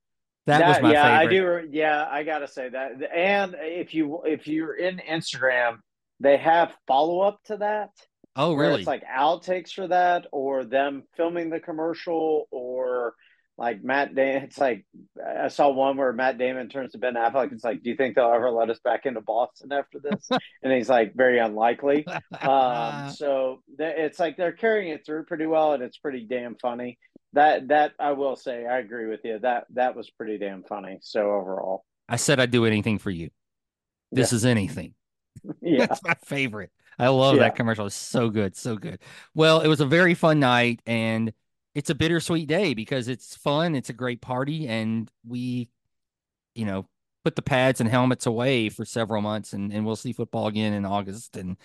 That, 0.47 0.67
was 0.67 0.83
my 0.83 0.93
yeah, 0.93 1.21
favorite. 1.21 1.59
I 1.59 1.67
do. 1.67 1.69
Yeah, 1.71 2.09
I 2.11 2.25
gotta 2.25 2.49
say 2.49 2.69
that. 2.69 2.93
And 3.15 3.55
if 3.59 3.95
you 3.95 4.23
if 4.25 4.49
you're 4.49 4.75
in 4.75 5.01
Instagram, 5.09 5.79
they 6.19 6.37
have 6.37 6.75
follow 6.89 7.21
up 7.21 7.41
to 7.45 7.59
that. 7.59 7.91
Oh, 8.35 8.55
really? 8.55 8.81
It's 8.81 8.87
like 8.87 9.05
outtakes 9.07 9.73
for 9.73 9.87
that, 9.89 10.27
or 10.33 10.65
them 10.65 11.05
filming 11.17 11.51
the 11.51 11.61
commercial, 11.61 12.49
or 12.51 13.15
like 13.59 13.85
Matt 13.85 14.15
Damon. 14.15 14.43
It's 14.45 14.59
like 14.59 14.85
I 15.25 15.49
saw 15.49 15.69
one 15.71 15.97
where 15.97 16.13
Matt 16.13 16.39
Damon 16.39 16.69
turns 16.69 16.93
to 16.93 16.99
Ben 16.99 17.15
Affleck. 17.15 17.53
It's 17.53 17.65
like, 17.65 17.83
do 17.83 17.91
you 17.91 17.97
think 17.97 18.17
they'll 18.17 18.33
ever 18.33 18.51
let 18.51 18.71
us 18.71 18.79
back 18.83 19.07
into 19.07 19.21
Boston 19.21 19.73
after 19.73 19.99
this? 20.01 20.29
and 20.63 20.73
he's 20.73 20.89
like, 20.89 21.15
very 21.15 21.39
unlikely. 21.39 22.07
Um, 22.43 23.11
so 23.13 23.63
th- 23.79 23.95
it's 23.97 24.19
like 24.19 24.37
they're 24.37 24.53
carrying 24.53 24.91
it 24.93 25.05
through 25.07 25.25
pretty 25.25 25.47
well, 25.47 25.75
and 25.75 25.83
it's 25.83 25.99
pretty 25.99 26.27
damn 26.29 26.57
funny. 26.57 26.99
That 27.35 27.69
that 27.69 27.93
I 28.01 28.13
will 28.13 28.37
say, 28.37 28.67
I 28.67 28.79
agree 28.79 29.07
with 29.07 29.21
you. 29.25 29.39
That 29.39 29.65
that 29.75 29.95
was 29.95 30.11
pretty 30.11 30.39
damn 30.39 30.65
funny. 30.65 30.99
So 31.03 31.31
overall, 31.33 31.85
I 32.09 32.17
said 32.17 32.41
I'd 32.41 32.51
do 32.51 32.67
anything 32.67 32.99
for 32.99 33.11
you. 33.11 33.31
This 34.11 34.33
Yeah. 34.33 34.37
is 34.37 34.45
anything. 34.45 34.95
Yeah. 35.63 35.87
That's 35.87 36.03
my 36.05 36.15
favorite. 36.25 36.71
I 36.99 37.09
love 37.09 37.37
Yeah. 37.37 37.43
that 37.45 37.57
commercial. 37.57 37.87
It's 37.87 37.95
so 37.95 38.29
good, 38.29 38.55
so 38.57 38.77
good. 38.77 39.01
Well, 39.35 39.61
it 39.61 39.69
was 39.69 39.81
a 39.81 39.87
very 39.87 40.15
fun 40.15 40.41
night, 40.41 40.81
and 40.87 41.33
it's 41.75 41.91
a 41.91 41.95
bittersweet 41.95 42.49
day 42.49 42.75
because 42.75 43.09
it's 43.09 43.37
fun. 43.37 43.75
It's 43.75 43.91
a 43.91 43.95
great 43.95 44.21
party, 44.21 44.69
and 44.69 45.11
we, 45.27 45.69
you 46.55 46.65
know, 46.65 46.87
put 47.25 47.37
the 47.37 47.43
pads 47.43 47.81
and 47.81 47.89
helmets 47.89 48.27
away 48.27 48.69
for 48.69 48.85
several 48.85 49.23
months, 49.23 49.53
and 49.53 49.73
and 49.73 49.87
we'll 49.87 49.97
see 49.97 50.13
football 50.13 50.47
again 50.47 50.73
in 50.73 50.85
August, 50.85 51.37
and 51.37 51.57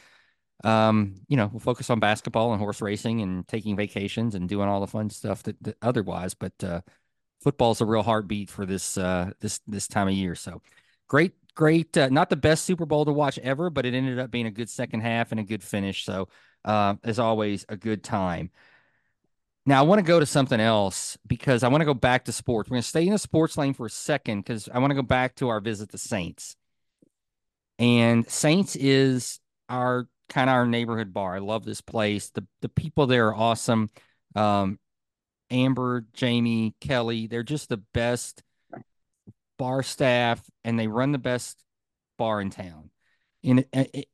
um, 0.64 1.16
you 1.28 1.38
know, 1.38 1.50
we'll 1.52 1.60
focus 1.60 1.90
on 1.90 2.00
basketball 2.00 2.52
and 2.52 2.60
horse 2.60 2.82
racing 2.82 3.22
and 3.22 3.48
taking 3.48 3.76
vacations 3.76 4.34
and 4.36 4.50
doing 4.50 4.68
all 4.68 4.82
the 4.82 4.88
fun 4.88 5.10
stuff 5.10 5.44
that, 5.44 5.62
that 5.64 5.78
otherwise. 5.82 6.34
But 6.34 6.54
uh, 6.64 6.82
football's 7.42 7.82
a 7.82 7.86
real 7.86 8.04
heartbeat 8.04 8.50
for 8.50 8.66
this 8.66 8.98
uh 8.98 9.32
this 9.40 9.60
this 9.68 9.88
time 9.88 10.08
of 10.08 10.14
year. 10.14 10.36
So 10.36 10.62
great, 11.08 11.34
great. 11.56 11.96
Uh, 11.98 12.10
not 12.10 12.30
the 12.30 12.36
best 12.36 12.66
Super 12.66 12.86
Bowl 12.86 13.06
to 13.06 13.12
watch 13.12 13.38
ever, 13.40 13.70
but 13.70 13.86
it 13.86 13.94
ended 13.94 14.20
up 14.20 14.32
being 14.32 14.48
a 14.48 14.52
good 14.52 14.70
second 14.70 15.02
half 15.02 15.32
and 15.32 15.40
a 15.40 15.44
good 15.44 15.64
finish. 15.64 16.06
So 16.06 16.30
uh, 16.66 16.96
as 17.04 17.20
always, 17.20 17.66
a 17.70 17.78
good 17.78 18.04
time. 18.04 18.52
Now 19.68 19.80
I 19.80 19.86
want 19.86 20.00
to 20.00 20.04
go 20.04 20.18
to 20.18 20.26
something 20.26 20.62
else 20.62 21.18
because 21.28 21.62
I 21.62 21.68
want 21.68 21.82
to 21.82 21.86
go 21.86 21.94
back 21.94 22.24
to 22.26 22.32
sports. 22.32 22.70
We're 22.70 22.76
going 22.76 22.84
to 22.84 22.88
stay 22.88 23.06
in 23.06 23.12
the 23.12 23.20
sports 23.20 23.58
lane 23.58 23.74
for 23.74 23.86
a 23.86 23.90
second 23.90 24.40
because 24.40 24.70
I 24.74 24.80
want 24.80 24.92
to 24.92 24.96
go 24.96 25.02
back 25.02 25.36
to 25.36 25.50
our 25.50 25.60
visit 25.60 25.92
to 25.92 25.98
Saints. 25.98 26.56
And 27.78 28.26
Saints 28.30 28.78
is 28.78 29.42
our 29.68 30.08
kind 30.30 30.50
of 30.50 30.54
our 30.54 30.66
neighborhood 30.66 31.14
bar. 31.14 31.36
I 31.36 31.40
love 31.40 31.66
this 31.66 31.82
place. 31.82 32.30
The 32.30 32.48
the 32.62 32.70
people 32.70 33.08
there 33.08 33.28
are 33.28 33.36
awesome. 33.36 33.90
Um, 34.36 34.80
Amber, 35.52 36.06
Jamie, 36.14 36.74
Kelly, 36.80 37.28
they're 37.28 37.44
just 37.44 37.68
the 37.68 37.84
best 37.94 38.44
bar 39.60 39.84
staff, 39.84 40.42
and 40.64 40.80
they 40.80 40.88
run 40.88 41.12
the 41.12 41.18
best 41.18 41.62
bar 42.18 42.40
in 42.40 42.52
town. 42.52 42.90
And 43.44 43.60
it, 43.60 43.90
it, 43.94 44.06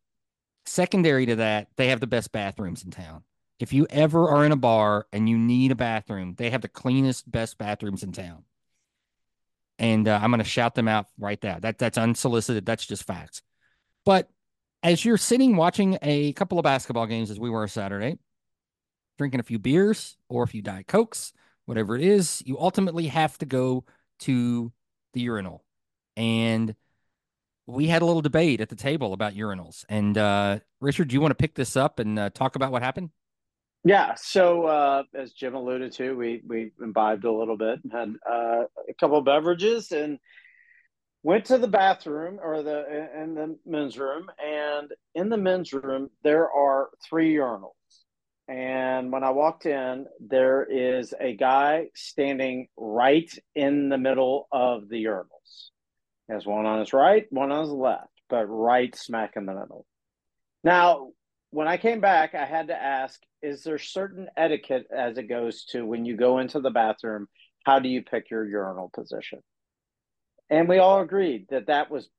secondary 0.65 1.27
to 1.27 1.35
that, 1.35 1.67
they 1.75 1.89
have 1.89 1.99
the 1.99 2.07
best 2.07 2.31
bathrooms 2.31 2.83
in 2.83 2.89
town. 2.89 3.23
If 3.59 3.71
you 3.73 3.87
ever 3.89 4.29
are 4.29 4.45
in 4.45 4.51
a 4.51 4.57
bar 4.57 5.07
and 5.13 5.29
you 5.29 5.37
need 5.37 5.71
a 5.71 5.75
bathroom, 5.75 6.35
they 6.37 6.49
have 6.49 6.61
the 6.61 6.67
cleanest, 6.67 7.31
best 7.31 7.57
bathrooms 7.57 8.03
in 8.03 8.11
town. 8.11 8.43
And 9.79 10.07
uh, 10.07 10.19
I'm 10.21 10.31
going 10.31 10.39
to 10.39 10.45
shout 10.45 10.75
them 10.75 10.87
out 10.87 11.07
right 11.17 11.39
there. 11.41 11.59
That 11.59 11.77
that's 11.77 11.97
unsolicited. 11.97 12.65
That's 12.65 12.85
just 12.85 13.03
facts. 13.03 13.41
But 14.05 14.29
as 14.81 15.03
you're 15.05 15.17
sitting 15.17 15.55
watching 15.55 15.97
a 16.01 16.33
couple 16.33 16.59
of 16.59 16.63
basketball 16.63 17.07
games, 17.07 17.31
as 17.31 17.39
we 17.39 17.49
were 17.49 17.67
Saturday, 17.67 18.17
drinking 19.17 19.39
a 19.39 19.43
few 19.43 19.59
beers 19.59 20.17
or 20.29 20.43
a 20.43 20.47
few 20.47 20.61
Diet 20.61 20.87
Cokes, 20.87 21.33
whatever 21.65 21.95
it 21.95 22.03
is, 22.03 22.43
you 22.45 22.59
ultimately 22.59 23.07
have 23.07 23.37
to 23.39 23.45
go 23.45 23.85
to 24.19 24.71
the 25.13 25.21
urinal. 25.21 25.63
And 26.17 26.75
we 27.65 27.87
had 27.87 28.01
a 28.01 28.05
little 28.05 28.21
debate 28.21 28.61
at 28.61 28.69
the 28.69 28.75
table 28.75 29.13
about 29.13 29.33
urinals. 29.33 29.85
And 29.87 30.17
uh, 30.17 30.59
Richard, 30.81 31.07
do 31.07 31.13
you 31.13 31.21
want 31.21 31.31
to 31.31 31.35
pick 31.35 31.55
this 31.55 31.75
up 31.77 31.99
and 31.99 32.19
uh, 32.19 32.29
talk 32.29 32.55
about 32.55 32.71
what 32.71 32.83
happened? 32.83 33.09
Yeah. 33.83 34.15
So 34.15 34.65
uh, 34.65 35.03
as 35.13 35.33
Jim 35.33 35.55
alluded 35.55 35.91
to, 35.93 36.13
we 36.13 36.41
we 36.47 36.71
imbibed 36.81 37.25
a 37.25 37.31
little 37.31 37.57
bit, 37.57 37.79
and 37.83 37.91
had 37.91 38.15
uh, 38.29 38.63
a 38.89 38.93
couple 38.99 39.21
beverages, 39.21 39.91
and 39.91 40.19
went 41.23 41.45
to 41.45 41.57
the 41.57 41.67
bathroom 41.67 42.39
or 42.41 42.63
the 42.63 43.09
in 43.21 43.35
the 43.35 43.57
men's 43.65 43.97
room. 43.97 44.27
And 44.43 44.91
in 45.15 45.29
the 45.29 45.37
men's 45.37 45.73
room, 45.73 46.09
there 46.23 46.49
are 46.49 46.89
three 47.07 47.33
urinals. 47.35 47.71
And 48.47 49.11
when 49.11 49.23
I 49.23 49.29
walked 49.29 49.65
in, 49.65 50.05
there 50.19 50.63
is 50.63 51.13
a 51.19 51.33
guy 51.35 51.87
standing 51.95 52.67
right 52.75 53.31
in 53.55 53.87
the 53.89 53.97
middle 53.97 54.47
of 54.51 54.89
the 54.89 55.05
urinals. 55.05 55.69
He 56.27 56.33
has 56.33 56.45
one 56.45 56.65
on 56.65 56.79
his 56.79 56.93
right, 56.93 57.25
one 57.31 57.51
on 57.51 57.63
his 57.63 57.71
left, 57.71 58.09
but 58.29 58.45
right 58.45 58.93
smack 58.95 59.33
in 59.37 59.45
the 59.45 59.53
middle. 59.53 59.85
Now, 60.63 61.11
when 61.53 61.67
I 61.67 61.77
came 61.77 62.01
back, 62.01 62.33
I 62.33 62.45
had 62.45 62.67
to 62.67 62.75
ask 62.75 63.21
is 63.43 63.63
there 63.63 63.77
certain 63.77 64.27
etiquette 64.35 64.87
as 64.95 65.17
it 65.17 65.29
goes 65.29 65.65
to 65.65 65.85
when 65.85 66.03
you 66.03 66.17
go 66.17 66.39
into 66.39 66.59
the 66.59 66.71
bathroom? 66.71 67.27
How 67.63 67.79
do 67.79 67.89
you 67.89 68.01
pick 68.01 68.31
your 68.31 68.47
urinal 68.47 68.89
position? 68.93 69.39
And 70.49 70.67
we 70.67 70.79
all 70.79 71.01
agreed 71.01 71.45
that 71.49 71.67
that 71.67 71.91
was 71.91 72.09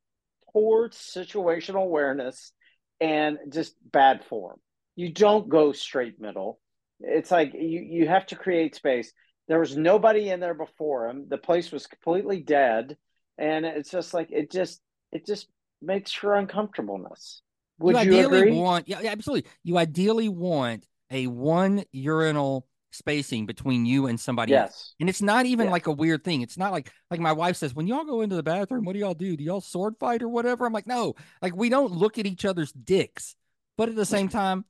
poor 0.53 0.89
situational 0.91 1.83
awareness 1.83 2.53
and 3.01 3.39
just 3.49 3.75
bad 3.91 4.25
form. 4.25 4.61
You 4.97 5.13
don't 5.13 5.49
go 5.49 5.73
straight 5.73 6.21
middle. 6.21 6.61
It's 7.01 7.31
like 7.31 7.55
you, 7.55 7.81
you 7.81 8.07
have 8.07 8.27
to 8.27 8.37
create 8.37 8.77
space. 8.77 9.13
There 9.49 9.59
was 9.59 9.77
nobody 9.77 10.31
in 10.31 10.41
there 10.41 10.55
before 10.55 11.09
him. 11.09 11.27
The 11.29 11.39
place 11.39 11.73
was 11.73 11.89
completely 11.89 12.41
dead. 12.41 12.97
And 13.37 13.67
it's 13.67 13.91
just 13.91 14.15
like 14.15 14.31
it 14.31 14.53
just 14.53 14.81
it 15.11 15.27
just 15.27 15.49
makes 15.83 16.13
for 16.13 16.35
uncomfortableness. 16.37 17.43
Would 17.79 17.97
you, 17.97 18.13
you 18.13 18.19
ideally 18.19 18.39
agree? 18.41 18.53
want 18.53 18.89
yeah, 18.89 19.01
absolutely. 19.05 19.51
You 19.63 19.79
ideally 19.79 20.29
want 20.29 20.87
a 21.11 21.27
one 21.27 21.85
urinal 21.93 22.67
spacing 22.93 23.45
between 23.47 23.85
you 23.85 24.07
and 24.07 24.19
somebody 24.21 24.55
else. 24.55 24.71
Yes. 24.71 24.95
And 25.01 25.09
it's 25.09 25.21
not 25.23 25.47
even 25.47 25.67
Yeah. 25.67 25.73
like 25.73 25.87
a 25.89 25.93
weird 25.93 26.23
thing. 26.23 26.43
It's 26.43 26.57
not 26.57 26.73
like 26.73 26.93
like 27.11 27.21
my 27.21 27.33
wife 27.33 27.57
says, 27.57 27.75
when 27.75 27.87
y'all 27.87 28.05
go 28.05 28.21
into 28.23 28.37
the 28.37 28.43
bathroom, 28.43 28.85
what 28.85 28.93
do 28.93 29.01
y'all 29.01 29.15
do? 29.15 29.37
Do 29.37 29.43
y'all 29.45 29.61
sword 29.61 29.97
fight 29.99 30.23
or 30.23 30.29
whatever? 30.29 30.65
I'm 30.67 30.73
like, 30.73 30.87
no, 30.87 31.15
like 31.43 31.57
we 31.57 31.69
don't 31.69 31.93
look 31.93 32.19
at 32.19 32.27
each 32.27 32.45
other's 32.45 32.73
dicks, 32.73 33.35
but 33.77 33.89
at 33.89 33.97
the 33.97 34.07
same 34.07 34.29
time, 34.29 34.65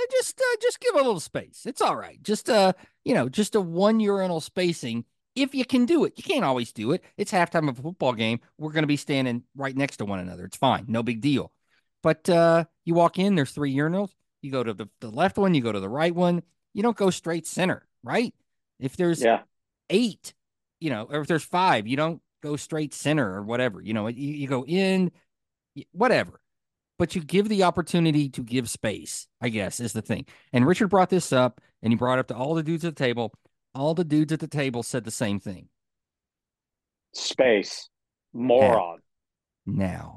eh, 0.00 0.04
just 0.10 0.40
uh, 0.40 0.56
just 0.60 0.80
give 0.80 0.94
a 0.94 0.98
little 0.98 1.20
space. 1.20 1.62
It's 1.66 1.80
all 1.80 1.96
right. 1.96 2.20
Just 2.22 2.50
uh, 2.50 2.72
you 3.04 3.14
know, 3.14 3.28
just 3.28 3.54
a 3.54 3.60
one 3.60 4.00
urinal 4.00 4.40
spacing 4.40 5.04
if 5.36 5.54
you 5.54 5.64
can 5.64 5.84
do 5.86 6.04
it. 6.04 6.14
You 6.16 6.22
can't 6.24 6.44
always 6.44 6.72
do 6.72 6.92
it. 6.92 7.02
It's 7.16 7.32
halftime 7.32 7.68
of 7.68 7.78
a 7.78 7.82
football 7.82 8.12
game. 8.12 8.40
We're 8.58 8.72
going 8.72 8.82
to 8.84 8.88
be 8.88 8.96
standing 8.96 9.42
right 9.56 9.76
next 9.76 9.96
to 9.98 10.04
one 10.04 10.20
another. 10.20 10.44
It's 10.44 10.56
fine. 10.56 10.86
No 10.88 11.02
big 11.02 11.20
deal. 11.20 11.52
But 12.04 12.28
uh, 12.28 12.66
you 12.84 12.92
walk 12.92 13.18
in, 13.18 13.34
there's 13.34 13.50
three 13.50 13.74
urinals. 13.74 14.10
You 14.42 14.52
go 14.52 14.62
to 14.62 14.74
the, 14.74 14.88
the 15.00 15.10
left 15.10 15.38
one, 15.38 15.54
you 15.54 15.62
go 15.62 15.72
to 15.72 15.80
the 15.80 15.88
right 15.88 16.14
one. 16.14 16.42
You 16.74 16.82
don't 16.82 16.96
go 16.96 17.08
straight 17.08 17.46
center, 17.46 17.88
right? 18.02 18.34
If 18.78 18.98
there's 18.98 19.22
Yeah. 19.22 19.40
eight, 19.88 20.34
you 20.80 20.90
know, 20.90 21.08
or 21.10 21.22
if 21.22 21.28
there's 21.28 21.44
five, 21.44 21.86
you 21.86 21.96
don't 21.96 22.20
go 22.42 22.56
straight 22.56 22.92
center 22.92 23.34
or 23.34 23.42
whatever. 23.42 23.80
You 23.80 23.94
know, 23.94 24.06
you, 24.08 24.34
you 24.34 24.46
go 24.46 24.66
in, 24.66 25.12
whatever. 25.92 26.42
But 26.98 27.14
you 27.14 27.22
give 27.22 27.48
the 27.48 27.62
opportunity 27.62 28.28
to 28.28 28.42
give 28.42 28.68
space, 28.68 29.26
I 29.40 29.48
guess, 29.48 29.80
is 29.80 29.94
the 29.94 30.02
thing. 30.02 30.26
And 30.52 30.66
Richard 30.66 30.88
brought 30.88 31.08
this 31.08 31.32
up 31.32 31.62
and 31.82 31.90
he 31.90 31.96
brought 31.96 32.18
it 32.18 32.20
up 32.20 32.28
to 32.28 32.36
all 32.36 32.54
the 32.54 32.62
dudes 32.62 32.84
at 32.84 32.94
the 32.94 33.02
table. 33.02 33.32
All 33.74 33.94
the 33.94 34.04
dudes 34.04 34.32
at 34.32 34.40
the 34.40 34.46
table 34.46 34.82
said 34.82 35.04
the 35.04 35.10
same 35.10 35.40
thing. 35.40 35.68
Space. 37.14 37.88
Moron. 38.34 38.98
Now, 39.64 40.13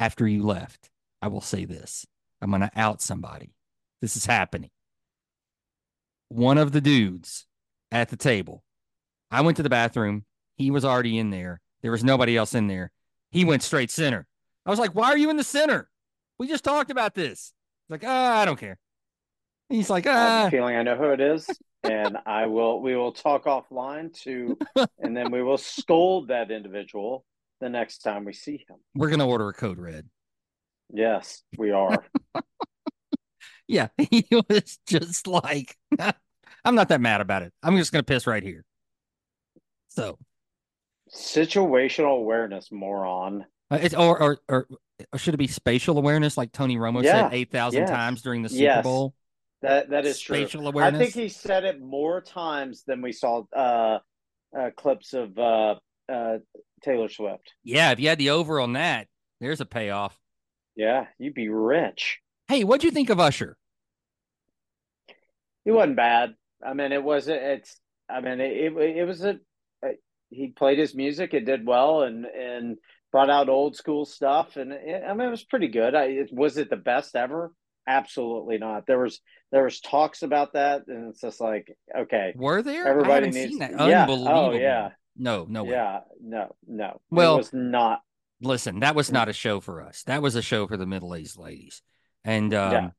after 0.00 0.26
you 0.26 0.42
left, 0.42 0.90
I 1.22 1.28
will 1.28 1.42
say 1.42 1.66
this 1.66 2.06
I'm 2.40 2.50
going 2.50 2.62
to 2.62 2.70
out 2.74 3.02
somebody. 3.02 3.54
This 4.00 4.16
is 4.16 4.24
happening. 4.24 4.70
One 6.30 6.58
of 6.58 6.72
the 6.72 6.80
dudes 6.80 7.46
at 7.92 8.08
the 8.08 8.16
table, 8.16 8.64
I 9.30 9.42
went 9.42 9.58
to 9.58 9.62
the 9.62 9.68
bathroom. 9.68 10.24
He 10.56 10.70
was 10.70 10.84
already 10.84 11.18
in 11.18 11.30
there. 11.30 11.60
There 11.82 11.92
was 11.92 12.02
nobody 12.02 12.36
else 12.36 12.54
in 12.54 12.66
there. 12.66 12.90
He 13.30 13.44
went 13.44 13.62
straight 13.62 13.90
center. 13.90 14.26
I 14.64 14.70
was 14.70 14.78
like, 14.78 14.94
why 14.94 15.08
are 15.08 15.18
you 15.18 15.30
in 15.30 15.36
the 15.36 15.44
center? 15.44 15.88
We 16.38 16.48
just 16.48 16.64
talked 16.64 16.90
about 16.90 17.14
this. 17.14 17.52
He's 17.86 17.92
like, 17.92 18.04
ah, 18.04 18.40
I 18.40 18.44
don't 18.44 18.58
care. 18.58 18.78
He's 19.68 19.90
like, 19.90 20.06
I 20.06 20.12
have 20.12 20.44
ah, 20.44 20.46
a 20.46 20.50
feeling 20.50 20.76
I 20.76 20.82
know 20.82 20.96
who 20.96 21.10
it 21.10 21.20
is, 21.20 21.48
and 21.84 22.18
I 22.26 22.46
will. 22.46 22.80
We 22.80 22.96
will 22.96 23.12
talk 23.12 23.44
offline 23.44 24.12
to, 24.22 24.58
and 24.98 25.16
then 25.16 25.30
we 25.30 25.42
will 25.42 25.58
scold 25.58 26.28
that 26.28 26.50
individual 26.50 27.24
the 27.60 27.68
next 27.68 27.98
time 27.98 28.24
we 28.24 28.32
see 28.32 28.64
him. 28.68 28.76
we're 28.94 29.08
going 29.08 29.20
to 29.20 29.26
order 29.26 29.48
a 29.48 29.52
code 29.52 29.78
red. 29.78 30.08
Yes, 30.92 31.42
we 31.58 31.70
are. 31.70 32.04
Yeah, 33.66 33.86
he 34.10 34.26
was 34.30 34.80
just 34.88 35.28
like, 35.28 35.76
I'm 36.64 36.74
not 36.74 36.88
that 36.88 37.00
mad 37.00 37.20
about 37.20 37.42
it. 37.42 37.52
I'm 37.62 37.76
just 37.76 37.92
going 37.92 38.04
to 38.04 38.06
piss 38.06 38.26
right 38.26 38.42
here. 38.42 38.64
So, 39.90 40.18
Situational 41.14 42.18
awareness, 42.18 42.72
moron. 42.72 43.46
Uh, 43.70 43.78
it's 43.80 43.94
or, 43.94 44.20
or 44.20 44.38
or 44.48 44.66
or 45.12 45.18
should 45.18 45.34
it 45.34 45.36
be 45.38 45.46
spatial 45.46 45.98
awareness, 45.98 46.36
like 46.36 46.50
Tony 46.50 46.78
Romo 46.78 47.02
Yeah, 47.04 47.28
said 47.28 47.34
eight 47.34 47.52
thousand 47.52 47.86
times 47.86 48.22
during 48.22 48.42
the 48.42 48.48
Super 48.48 48.62
yes. 48.62 48.82
Bowl? 48.82 49.14
That 49.62 49.90
that 49.90 50.04
is 50.04 50.18
true. 50.18 50.36
Spatial 50.48 50.76
I 50.80 50.90
think 50.90 51.14
he 51.14 51.28
said 51.28 51.64
it 51.64 51.80
more 51.80 52.20
times 52.20 52.82
than 52.84 53.02
we 53.02 53.12
saw 53.12 53.44
uh, 53.56 53.98
uh, 54.56 54.70
clips 54.76 55.14
of 55.14 55.38
uh, 55.38 55.76
uh, 56.08 56.38
Taylor 56.82 57.08
Swift. 57.08 57.52
yeah, 57.62 57.92
if 57.92 58.00
you 58.00 58.08
had 58.08 58.18
the 58.18 58.30
over 58.30 58.60
on 58.60 58.74
that, 58.74 59.06
there's 59.40 59.60
a 59.60 59.66
payoff. 59.66 60.18
Yeah, 60.76 61.06
you'd 61.18 61.34
be 61.34 61.48
rich. 61.48 62.20
Hey, 62.48 62.64
what'd 62.64 62.84
you 62.84 62.90
think 62.90 63.10
of 63.10 63.20
Usher? 63.20 63.56
He 65.64 65.70
wasn't 65.70 65.96
bad. 65.96 66.34
I 66.64 66.74
mean, 66.74 66.92
it 66.92 67.02
wasn't. 67.02 67.42
it's. 67.42 67.78
I 68.08 68.20
mean, 68.20 68.40
it 68.40 68.72
it, 68.72 68.96
it 68.98 69.04
was 69.04 69.24
a. 69.24 69.38
He 70.30 70.48
played 70.48 70.78
his 70.78 70.94
music. 70.94 71.34
It 71.34 71.44
did 71.44 71.66
well, 71.66 72.02
and 72.02 72.24
and 72.24 72.76
brought 73.10 73.30
out 73.30 73.48
old 73.48 73.76
school 73.76 74.04
stuff. 74.04 74.56
And 74.56 74.72
it, 74.72 75.02
I 75.06 75.12
mean, 75.14 75.26
it 75.26 75.30
was 75.30 75.44
pretty 75.44 75.68
good. 75.68 75.94
I, 75.94 76.04
it, 76.04 76.30
was 76.32 76.56
it 76.56 76.70
the 76.70 76.76
best 76.76 77.16
ever? 77.16 77.52
Absolutely 77.88 78.58
not. 78.58 78.86
There 78.86 79.00
was 79.00 79.20
there 79.52 79.64
was 79.64 79.80
talks 79.80 80.22
about 80.22 80.52
that, 80.52 80.82
and 80.86 81.10
it's 81.10 81.20
just 81.20 81.40
like 81.40 81.76
okay, 81.96 82.32
Were 82.36 82.62
there? 82.62 82.86
Everybody 82.86 83.30
needs. 83.30 83.50
seen 83.50 83.58
that. 83.58 83.72
yeah. 83.72 84.02
Unbelievable. 84.02 84.28
Oh 84.28 84.52
yeah. 84.52 84.90
No, 85.16 85.46
no 85.48 85.64
way. 85.64 85.70
Yeah, 85.70 86.00
no, 86.22 86.54
no. 86.66 87.00
Well- 87.10 87.34
it 87.34 87.38
was 87.38 87.52
not. 87.52 88.02
Listen, 88.42 88.80
that 88.80 88.94
was 88.94 89.12
not 89.12 89.28
a 89.28 89.34
show 89.34 89.60
for 89.60 89.82
us. 89.82 90.02
That 90.04 90.22
was 90.22 90.34
a 90.34 90.40
show 90.40 90.66
for 90.66 90.78
the 90.78 90.86
middle-aged 90.86 91.36
ladies. 91.36 91.82
And 92.24 92.54
um, 92.54 92.72
Yeah. 92.72 92.90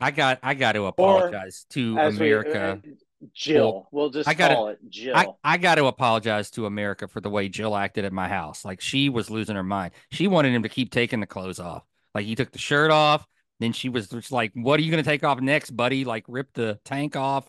I 0.00 0.10
got 0.10 0.38
I 0.42 0.52
got 0.54 0.72
to 0.72 0.84
apologize 0.84 1.64
to 1.70 1.98
As 1.98 2.18
we- 2.18 2.26
America. 2.32 2.80
uh, 2.84 2.90
Jill. 3.32 3.88
we'll 3.90 4.10
just 4.10 4.28
I 4.28 4.34
gotta- 4.34 4.54
call 4.54 4.68
it 4.68 4.78
Jill. 4.88 5.16
I, 5.16 5.26
I 5.42 5.56
got 5.56 5.76
to 5.76 5.86
apologize 5.86 6.50
to 6.52 6.66
America 6.66 7.08
for 7.08 7.20
the 7.20 7.30
way 7.30 7.48
Jill 7.48 7.74
acted 7.74 8.04
at 8.04 8.12
my 8.12 8.28
house. 8.28 8.64
Like 8.64 8.80
she 8.82 9.08
was 9.08 9.30
losing 9.30 9.56
her 9.56 9.64
mind. 9.64 9.92
She 10.12 10.28
wanted 10.28 10.52
him 10.54 10.62
to 10.64 10.68
keep 10.68 10.92
taking 10.92 11.20
the 11.20 11.26
clothes 11.26 11.58
off. 11.58 11.82
Like 12.14 12.26
he 12.26 12.34
took 12.34 12.52
the 12.52 12.58
shirt 12.58 12.90
off. 12.90 13.26
Then 13.60 13.72
she 13.72 13.88
was 13.88 14.08
just 14.08 14.30
like, 14.30 14.52
What 14.54 14.78
are 14.78 14.82
you 14.82 14.90
going 14.92 15.02
to 15.02 15.10
take 15.10 15.24
off 15.24 15.40
next, 15.40 15.70
buddy? 15.70 16.04
Like 16.04 16.24
rip 16.28 16.52
the 16.52 16.78
tank 16.84 17.16
off. 17.16 17.48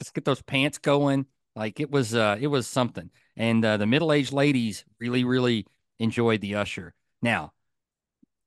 Let's 0.00 0.10
get 0.10 0.24
those 0.24 0.42
pants 0.42 0.78
going. 0.78 1.26
Like 1.56 1.80
it 1.80 1.90
was 1.90 2.14
uh 2.14 2.36
it 2.40 2.46
was 2.46 2.68
something. 2.68 3.10
And 3.36 3.64
uh, 3.64 3.76
the 3.76 3.86
middle-aged 3.86 4.32
ladies 4.32 4.84
really, 5.00 5.24
really 5.24 5.66
enjoyed 5.98 6.40
the 6.40 6.54
usher. 6.54 6.94
Now, 7.20 7.52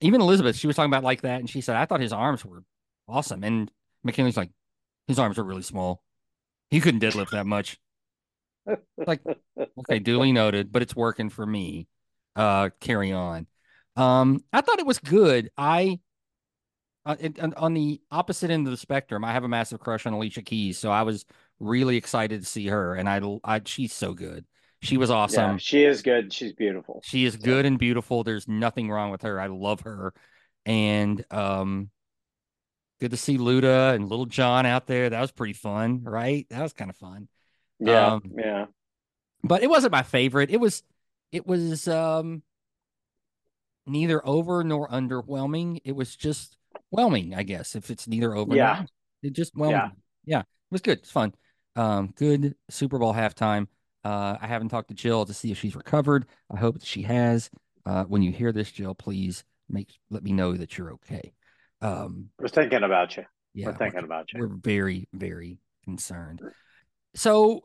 even 0.01 0.21
Elizabeth, 0.21 0.55
she 0.55 0.67
was 0.67 0.75
talking 0.75 0.91
about 0.91 1.03
like 1.03 1.21
that, 1.21 1.39
and 1.39 1.49
she 1.49 1.61
said, 1.61 1.75
I 1.75 1.85
thought 1.85 1.99
his 1.99 2.13
arms 2.13 2.43
were 2.45 2.63
awesome. 3.07 3.43
And 3.43 3.71
McKinley's 4.03 4.37
like, 4.37 4.51
his 5.07 5.19
arms 5.19 5.37
are 5.37 5.43
really 5.43 5.61
small. 5.61 6.01
He 6.71 6.79
couldn't 6.79 7.03
deadlift 7.03 7.31
that 7.31 7.45
much. 7.45 7.79
like, 9.05 9.21
okay, 9.79 9.99
duly 9.99 10.31
noted, 10.31 10.71
but 10.71 10.81
it's 10.81 10.95
working 10.95 11.29
for 11.29 11.45
me. 11.45 11.87
Uh, 12.35 12.69
carry 12.79 13.11
on. 13.11 13.47
Um, 13.95 14.43
I 14.53 14.61
thought 14.61 14.79
it 14.79 14.85
was 14.85 14.99
good. 14.99 15.49
I, 15.57 15.99
uh, 17.05 17.15
it, 17.19 17.39
on 17.39 17.73
the 17.73 18.01
opposite 18.11 18.51
end 18.51 18.67
of 18.67 18.71
the 18.71 18.77
spectrum, 18.77 19.25
I 19.25 19.33
have 19.33 19.43
a 19.43 19.47
massive 19.47 19.79
crush 19.79 20.05
on 20.05 20.13
Alicia 20.13 20.43
Keys, 20.43 20.77
so 20.77 20.91
I 20.91 21.01
was 21.01 21.25
really 21.59 21.97
excited 21.97 22.41
to 22.41 22.47
see 22.47 22.67
her, 22.67 22.95
and 22.95 23.09
I, 23.09 23.21
I 23.43 23.61
she's 23.65 23.93
so 23.93 24.13
good. 24.13 24.45
She 24.81 24.95
was 24.97 25.11
awesome. 25.11 25.51
yeah, 25.51 25.57
she 25.57 25.83
is 25.83 26.01
good. 26.01 26.31
She's 26.31 26.53
beautiful. 26.53 27.01
She 27.03 27.25
is 27.25 27.35
good 27.35 27.65
and 27.65 27.77
beautiful. 27.77 28.23
There's 28.23 28.47
nothing 28.47 28.89
wrong 28.89 29.11
with 29.11 29.23
her. 29.23 29.39
I 29.39 29.47
love 29.47 29.81
her. 29.81 30.13
And 30.65 31.23
um 31.31 31.89
good 33.01 33.11
to 33.11 33.17
see 33.17 33.37
Luda 33.37 33.93
and 33.95 34.07
Lil 34.07 34.25
Jon 34.25 34.65
out 34.65 34.87
there. 34.87 35.09
That 35.09 35.19
was 35.21 35.31
pretty 35.31 35.53
fun, 35.53 36.03
right? 36.03 36.47
That 36.49 36.61
was 36.63 36.71
kind 36.73 36.89
of 36.89 36.95
fun. 36.95 37.27
Yeah, 37.79 38.13
Um, 38.13 38.21
yeah. 38.37 38.65
But 39.43 39.63
it 39.63 39.69
wasn't 39.69 39.91
my 39.91 40.03
favorite. 40.03 40.49
It 40.49 40.61
was 40.61 40.83
it 41.33 41.45
was 41.45 41.87
um 41.89 42.41
neither 43.85 44.25
over 44.25 44.63
nor 44.63 44.87
underwhelming. 44.89 45.81
It 45.83 45.95
was 45.95 46.15
just 46.15 46.55
whelming, 46.89 47.33
I 47.35 47.43
guess, 47.43 47.75
if 47.75 47.89
it's 47.89 48.07
neither 48.07 48.33
over 48.33 48.55
Yeah. 48.55 48.75
nor 48.79 48.87
it 49.23 49.33
just 49.33 49.53
whelmed 49.55 49.73
Yeah. 49.73 49.89
Yeah. 50.25 50.39
It 50.39 50.71
was 50.71 50.81
good. 50.81 50.99
It's 50.99 51.11
fun. 51.11 51.33
Um, 51.79 52.13
good 52.17 52.55
Super 52.69 52.99
Bowl 52.99 53.13
halftime. 53.13 53.67
Uh, 54.03 54.35
I 54.41 54.47
haven't 54.47 54.67
talked 54.67 54.89
to 54.89 54.93
Jill 54.93 55.25
to 55.25 55.33
see 55.33 55.49
if 55.51 55.57
she's 55.57 55.75
recovered. 55.77 56.25
I 56.53 56.57
hope 56.57 56.75
that 56.75 56.85
she 56.85 57.03
has. 57.03 57.49
Uh, 57.85 58.03
when 58.03 58.21
you 58.21 58.31
hear 58.33 58.51
this, 58.51 58.69
Jill, 58.69 58.93
please 58.93 59.45
make 59.69 59.93
let 60.09 60.21
me 60.21 60.33
know 60.33 60.55
that 60.57 60.77
you're 60.77 60.91
okay. 60.93 61.31
Um, 61.81 62.31
We're 62.37 62.49
thinking 62.49 62.83
about 62.83 63.15
you. 63.15 63.23
yeah, 63.53 63.67
We're 63.67 63.77
thinking 63.77 64.03
about 64.03 64.33
you. 64.33 64.41
we're 64.41 64.47
very, 64.57 65.07
very 65.13 65.59
concerned. 65.85 66.41
So 67.15 67.63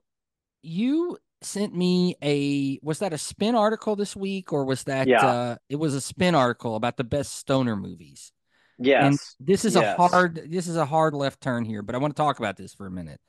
you 0.63 1.19
sent 1.43 1.75
me 1.75 2.15
a 2.23 2.79
was 2.83 3.01
that 3.01 3.13
a 3.13 3.19
spin 3.19 3.57
article 3.57 3.97
this 3.97 4.15
week 4.15 4.53
or 4.53 4.65
was 4.65 4.85
that 4.85 5.09
Yeah. 5.09 5.27
uh 5.27 5.57
it 5.69 5.77
was 5.77 5.93
a 5.95 6.01
spin 6.01 6.35
article 6.37 6.77
about 6.77 6.97
the 6.97 7.05
best 7.05 7.35
stoner 7.35 7.75
movies. 7.77 8.33
And 8.79 8.87
Yes. 8.87 9.37
this 9.41 9.65
is 9.65 9.75
Yes. 9.75 9.99
a 9.99 10.09
hard 10.09 10.41
this 10.51 10.69
is 10.69 10.77
a 10.77 10.87
hard 10.87 11.15
left 11.15 11.41
turn 11.43 11.65
here, 11.65 11.83
but 11.83 11.95
I 11.97 11.99
want 11.99 12.15
to 12.17 12.23
talk 12.23 12.39
about 12.39 12.57
this 12.57 12.73
for 12.73 12.87
a 12.87 12.91
minute. 12.91 13.21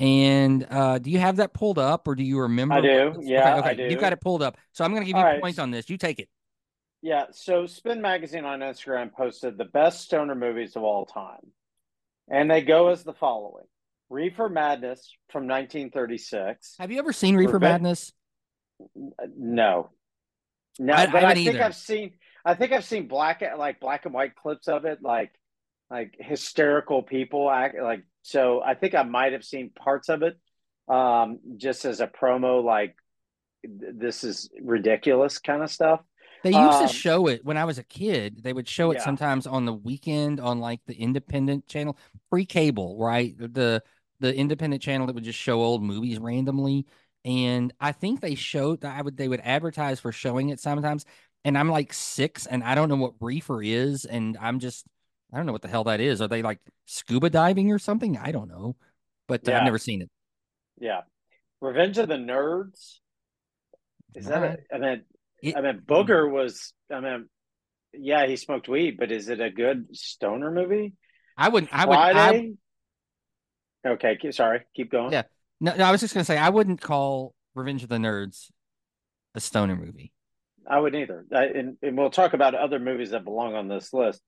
And 0.00 0.66
uh 0.70 0.98
do 0.98 1.10
you 1.10 1.18
have 1.18 1.36
that 1.36 1.52
pulled 1.52 1.78
up 1.78 2.08
or 2.08 2.14
do 2.14 2.24
you 2.24 2.40
remember? 2.40 2.74
I 2.74 2.80
do. 2.80 3.12
Yeah, 3.20 3.56
okay, 3.58 3.68
I 3.68 3.72
okay. 3.72 3.82
You 3.84 3.90
do. 3.96 4.00
got 4.00 4.12
it 4.14 4.20
pulled 4.20 4.42
up. 4.42 4.56
So 4.72 4.82
I'm 4.84 4.92
gonna 4.94 5.04
give 5.04 5.14
All 5.14 5.20
you 5.20 5.26
right. 5.26 5.40
points 5.40 5.58
on 5.58 5.70
this. 5.70 5.88
You 5.90 5.98
take 5.98 6.18
it. 6.18 6.28
Yeah. 7.02 7.26
So 7.32 7.66
Spin 7.66 8.00
Magazine 8.00 8.44
on 8.46 8.60
Instagram 8.60 9.12
posted 9.12 9.58
the 9.58 9.66
best 9.66 10.00
stoner 10.00 10.34
movies 10.34 10.74
of 10.74 10.82
all 10.82 11.04
time. 11.06 11.52
And 12.28 12.50
they 12.50 12.62
go 12.62 12.88
as 12.88 13.04
the 13.04 13.12
following 13.12 13.66
Reefer 14.08 14.48
Madness 14.48 15.12
from 15.30 15.46
1936. 15.46 16.76
Have 16.78 16.90
you 16.90 16.98
ever 16.98 17.12
seen 17.12 17.36
Reefer 17.36 17.58
Madness? 17.60 18.12
No. 19.36 19.90
No, 20.78 20.92
I- 20.94 21.02
I 21.02 21.06
but 21.06 21.16
I, 21.16 21.20
haven't 21.20 21.36
think 21.44 21.48
either. 21.56 21.64
I've 21.64 21.76
seen 21.76 22.12
I 22.44 22.54
think 22.54 22.72
I've 22.72 22.84
seen 22.86 23.06
black 23.06 23.42
like 23.58 23.80
black 23.80 24.06
and 24.06 24.14
white 24.14 24.34
clips 24.34 24.66
of 24.66 24.86
it, 24.86 25.02
like 25.02 25.30
like 25.90 26.14
hysterical 26.18 27.02
people 27.02 27.50
act 27.50 27.76
like 27.82 28.04
so 28.22 28.62
I 28.62 28.74
think 28.74 28.94
I 28.94 29.02
might 29.02 29.32
have 29.32 29.44
seen 29.44 29.70
parts 29.70 30.08
of 30.08 30.22
it 30.22 30.38
um 30.88 31.38
just 31.56 31.84
as 31.84 32.00
a 32.00 32.06
promo 32.08 32.62
like 32.64 32.96
this 33.64 34.24
is 34.24 34.50
ridiculous 34.62 35.38
kind 35.38 35.62
of 35.62 35.70
stuff. 35.70 36.00
They 36.42 36.52
used 36.52 36.78
Um, 36.78 36.80
to 36.80 36.88
show 36.88 37.26
it 37.26 37.44
when 37.44 37.58
I 37.58 37.64
was 37.66 37.78
a 37.78 37.82
kid. 37.84 38.42
They 38.42 38.52
would 38.54 38.68
show 38.68 38.92
it 38.92 39.00
Yeah. 39.00 39.02
sometimes 39.02 39.46
on 39.46 39.66
the 39.66 39.74
weekend 39.74 40.40
on 40.40 40.58
like 40.58 40.80
the 40.86 40.94
independent 40.94 41.66
channel, 41.66 41.98
free 42.30 42.46
cable, 42.46 42.96
right? 42.98 43.36
The 43.36 43.82
the 44.20 44.34
independent 44.34 44.82
channel 44.82 45.06
that 45.06 45.14
would 45.14 45.24
just 45.24 45.38
show 45.38 45.60
old 45.62 45.82
movies 45.82 46.18
randomly. 46.18 46.86
And 47.24 47.72
I 47.80 47.92
think 47.92 48.20
they 48.20 48.34
showed 48.34 48.80
that 48.82 48.96
I 48.96 49.02
would 49.02 49.16
they 49.18 49.28
would 49.28 49.40
advertise 49.40 50.00
for 50.00 50.12
showing 50.12 50.48
it 50.48 50.60
sometimes. 50.60 51.04
And 51.44 51.58
I'm 51.58 51.68
like 51.70 51.92
six 51.92 52.46
and 52.46 52.64
I 52.64 52.74
don't 52.74 52.88
know 52.88 52.96
what 52.96 53.14
reefer 53.20 53.62
is. 53.62 54.06
And 54.06 54.36
I'm 54.40 54.60
just 54.60 54.86
I 55.32 55.36
don't 55.36 55.46
know 55.46 55.52
what 55.52 55.62
the 55.62 55.68
hell 55.68 55.84
that 55.84 56.00
is. 56.00 56.20
Are 56.20 56.28
they 56.28 56.42
like 56.42 56.58
scuba 56.86 57.30
diving 57.30 57.70
or 57.72 57.78
something? 57.78 58.16
I 58.18 58.32
don't 58.32 58.48
know. 58.48 58.76
But 59.28 59.42
Yeah. 59.46 59.58
I've 59.58 59.64
never 59.64 59.78
seen 59.78 60.02
it. 60.02 60.10
Yeah. 60.78 61.02
Revenge 61.60 61.98
of 61.98 62.08
the 62.08 62.16
Nerds. 62.16 62.98
Is 64.14 64.26
that 64.26 64.42
Alright. 64.42 64.58
a, 64.72 64.74
I 64.74 64.78
mean 64.78 65.04
It- 65.42 65.56
I 65.56 65.60
mean 65.60 65.82
Booger 65.86 66.30
was 66.30 66.72
I 66.92 67.00
mean 67.00 67.28
yeah, 67.92 68.26
he 68.26 68.36
smoked 68.36 68.68
weed, 68.68 68.96
but 68.98 69.10
is 69.10 69.28
it 69.28 69.40
a 69.40 69.50
good 69.50 69.96
stoner 69.96 70.50
movie? 70.50 70.94
I 71.36 71.48
wouldn't 71.48 71.72
I 71.72 71.86
would 71.86 71.96
I. 71.96 72.50
Okay, 73.86 74.16
keep, 74.20 74.34
sorry, 74.34 74.60
keep 74.76 74.90
going. 74.90 75.12
Yeah. 75.12 75.22
no, 75.60 75.74
no, 75.74 75.84
I 75.84 75.90
was 75.90 76.00
just 76.00 76.12
gonna 76.14 76.24
say 76.24 76.36
I 76.36 76.50
wouldn't 76.50 76.80
call 76.80 77.34
Revenge 77.54 77.82
of 77.82 77.88
the 77.88 77.96
Nerds 77.96 78.50
a 79.34 79.40
stoner 79.40 79.76
movie. 79.76 80.12
I 80.68 80.78
wouldn't 80.80 81.02
either. 81.02 81.24
I, 81.34 81.44
and, 81.46 81.76
and 81.82 81.96
we'll 81.96 82.10
talk 82.10 82.32
about 82.34 82.54
other 82.54 82.78
movies 82.78 83.10
that 83.10 83.24
belong 83.24 83.54
on 83.54 83.68
this 83.68 83.92
list. 83.92 84.20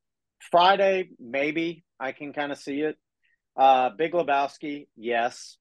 Friday, 0.51 1.11
maybe 1.21 1.85
I 2.01 2.13
can 2.13 2.33
kind 2.33 2.53
of 2.53 2.59
see 2.59 2.81
it. 2.81 2.97
Uh, 3.57 3.91
Big 3.91 4.13
Lebowski, 4.13 4.87
yes. 4.97 5.57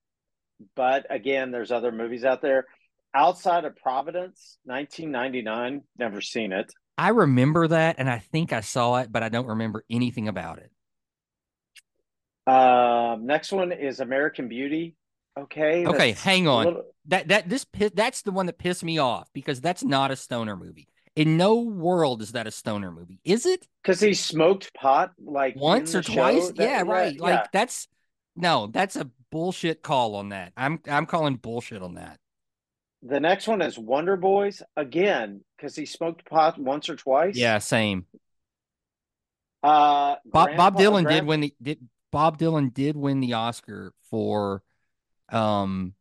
But 0.75 1.05
again, 1.09 1.51
there's 1.51 1.71
other 1.71 1.91
movies 1.91 2.23
out 2.23 2.41
there. 2.41 2.65
Outside 3.13 3.65
of 3.65 3.75
Providence, 3.75 4.57
1999, 4.63 5.83
never 5.97 6.21
seen 6.21 6.53
it. 6.53 6.71
I 6.97 7.09
remember 7.09 7.67
that, 7.67 7.95
and 7.97 8.09
I 8.09 8.19
think 8.19 8.53
I 8.53 8.61
saw 8.61 8.97
it, 8.97 9.11
but 9.11 9.23
I 9.23 9.29
don't 9.29 9.47
remember 9.47 9.83
anything 9.89 10.27
about 10.27 10.59
it. 10.59 10.71
Um, 12.51 13.25
next 13.25 13.51
one 13.51 13.71
is 13.71 13.99
American 13.99 14.47
Beauty. 14.47 14.95
Okay. 15.39 15.85
Okay, 15.85 16.11
hang 16.13 16.47
on. 16.47 16.65
little- 16.65 16.83
That 17.07 17.27
that 17.29 17.49
this 17.49 17.65
that's 17.93 18.21
the 18.21 18.31
one 18.31 18.45
that 18.47 18.57
pissed 18.57 18.83
me 18.83 18.97
off 18.97 19.29
because 19.33 19.61
that's 19.61 19.83
not 19.83 20.11
a 20.11 20.15
stoner 20.15 20.55
movie. 20.55 20.87
In 21.15 21.35
no 21.35 21.55
world 21.59 22.21
is 22.21 22.31
that 22.31 22.47
a 22.47 22.51
stoner 22.51 22.89
movie, 22.91 23.19
is 23.25 23.45
it? 23.45 23.67
Because 23.83 23.99
he 23.99 24.13
smoked 24.13 24.73
pot 24.73 25.11
like 25.21 25.55
Once 25.57 25.93
or 25.93 26.01
twice? 26.01 26.47
That- 26.51 26.57
yeah, 26.57 26.81
right. 26.83 27.15
yeah. 27.15 27.21
Like 27.21 27.51
that's 27.51 27.87
no, 28.35 28.67
that's 28.67 28.95
a 28.95 29.09
bullshit 29.29 29.81
call 29.83 30.15
on 30.15 30.29
that. 30.29 30.53
I'm 30.55 30.79
I'm 30.87 31.05
calling 31.05 31.35
bullshit 31.35 31.81
on 31.81 31.95
that. 31.95 32.17
the 33.03 33.19
next 33.19 33.47
one 33.47 33.61
is 33.61 33.77
Wonder 33.77 34.15
Boys 34.15 34.61
again 34.77 35.43
because 35.57 35.75
he 35.75 35.85
smoked 35.85 36.25
pot 36.29 36.57
once 36.57 36.87
or 36.89 36.95
twice. 36.95 37.35
Yeah, 37.35 37.57
same. 37.57 38.05
Uh, 39.63 40.15
Bob 40.25 40.47
Grandpa- 40.47 40.69
Bob 40.71 40.79
Dylan 40.79 41.07
did 41.09 41.25
win 41.25 41.41
the 41.41 41.53
did 41.61 41.79
Bob 42.11 42.37
Dylan 42.37 42.73
did 42.73 42.95
win 42.95 43.19
the 43.19 43.33
Oscar 43.33 43.93
for 44.09 44.63
um 45.29 45.93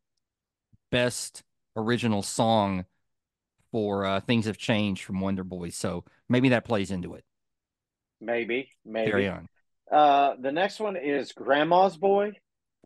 best 0.91 1.43
original 1.77 2.23
song 2.23 2.85
for 3.73 4.05
uh 4.05 4.21
Things 4.21 4.47
Have 4.47 4.59
Changed 4.59 5.05
from 5.05 5.21
Wonder 5.21 5.45
Boys. 5.45 5.77
So 5.77 6.05
maybe 6.29 6.51
that 6.51 6.65
plays 6.65 6.91
into 6.91 7.15
it. 7.15 7.25
Maybe, 8.21 8.71
maybe. 8.85 9.11
Carry 9.11 9.29
on. 9.29 9.49
Uh, 9.91 10.35
the 10.41 10.53
next 10.53 10.79
one 10.79 10.97
is 10.97 11.33
Grandma's 11.33 11.97
Boy. 11.97 12.33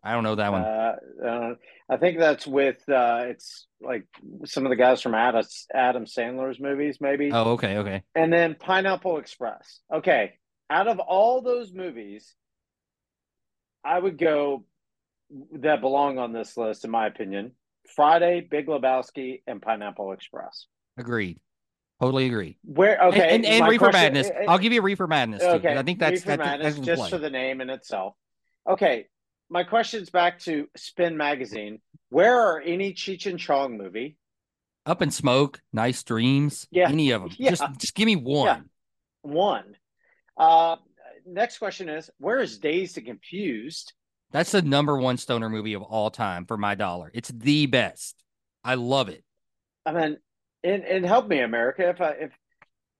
I 0.03 0.13
don't 0.13 0.23
know 0.23 0.35
that 0.35 0.51
one. 0.51 0.61
Uh, 0.61 0.95
uh, 1.25 1.53
I 1.89 1.97
think 1.97 2.19
that's 2.19 2.45
with 2.45 2.77
uh, 2.87 3.23
it's 3.25 3.67
like 3.81 4.05
some 4.45 4.65
of 4.65 4.69
the 4.69 4.75
guys 4.75 5.01
from 5.01 5.15
Adam, 5.15 5.43
Adam 5.73 6.05
Sandler's 6.05 6.59
movies, 6.59 6.97
maybe. 7.01 7.31
oh, 7.33 7.53
okay, 7.53 7.77
okay. 7.77 8.03
And 8.13 8.31
then 8.31 8.55
Pineapple 8.59 9.17
Express. 9.17 9.79
Okay, 9.93 10.33
out 10.69 10.87
of 10.87 10.99
all 10.99 11.41
those 11.41 11.73
movies, 11.73 12.35
I 13.83 13.97
would 13.99 14.17
go 14.17 14.63
that 15.53 15.81
belong 15.81 16.19
on 16.19 16.33
this 16.33 16.55
list, 16.55 16.85
in 16.85 16.91
my 16.91 17.07
opinion. 17.07 17.53
Friday, 17.95 18.47
Big 18.49 18.67
Lebowski, 18.67 19.41
and 19.47 19.61
Pineapple 19.61 20.11
Express. 20.11 20.67
Agreed. 20.97 21.39
Totally 22.01 22.25
agree. 22.25 22.57
Where 22.63 23.01
okay, 23.07 23.33
and, 23.35 23.45
and, 23.45 23.61
my 23.61 23.69
Reefer 23.69 23.89
question- 23.89 24.13
Madness. 24.13 24.29
uh, 24.29 24.49
I'll 24.51 24.57
give 24.57 24.73
you 24.73 24.81
Reefer 24.81 25.07
Madness 25.07 25.41
too. 25.41 25.47
Okay, 25.47 25.77
I 25.77 25.83
think 25.83 25.99
that's 25.99 26.25
Reefer 26.25 26.27
that, 26.27 26.39
Madness, 26.39 26.75
that's 26.75 26.85
just 26.85 26.99
play. 27.01 27.09
for 27.09 27.17
the 27.17 27.29
name 27.29 27.61
in 27.61 27.69
itself. 27.69 28.15
Okay, 28.67 29.07
my 29.49 29.63
question's 29.63 30.09
back 30.09 30.39
to 30.39 30.67
Spin 30.75 31.15
Magazine. 31.15 31.79
Where 32.09 32.37
are 32.37 32.59
any 32.59 32.93
Cheech 32.93 33.27
and 33.27 33.39
Chong 33.39 33.77
movie? 33.77 34.17
Up 34.85 35.01
in 35.01 35.09
Smoke, 35.09 35.61
Nice 35.71 36.03
Dreams, 36.03 36.67
Yeah. 36.69 36.89
any 36.89 37.11
of 37.11 37.21
them. 37.21 37.31
Yeah. 37.37 37.51
Just 37.51 37.63
just 37.79 37.95
give 37.95 38.05
me 38.07 38.17
one. 38.17 38.69
One. 39.21 39.75
Uh, 40.37 40.75
next 41.25 41.59
question 41.59 41.87
is 41.87 42.09
where 42.17 42.39
is 42.39 42.59
Dazed 42.59 42.97
and 42.97 43.07
Confused? 43.07 43.93
That's 44.31 44.51
the 44.51 44.61
number 44.61 44.97
one 44.97 45.15
stoner 45.17 45.49
movie 45.49 45.73
of 45.73 45.81
all 45.81 46.11
time 46.11 46.45
for 46.45 46.57
my 46.57 46.75
dollar. 46.75 47.09
It's 47.13 47.29
the 47.29 47.67
best. 47.67 48.21
I 48.65 48.75
love 48.75 49.07
it. 49.07 49.23
I 49.85 49.93
mean, 49.93 50.17
and, 50.65 50.83
and 50.83 51.05
help 51.05 51.27
me, 51.27 51.39
America, 51.41 51.89
if 51.89 52.01
I 52.01 52.11
if 52.11 52.31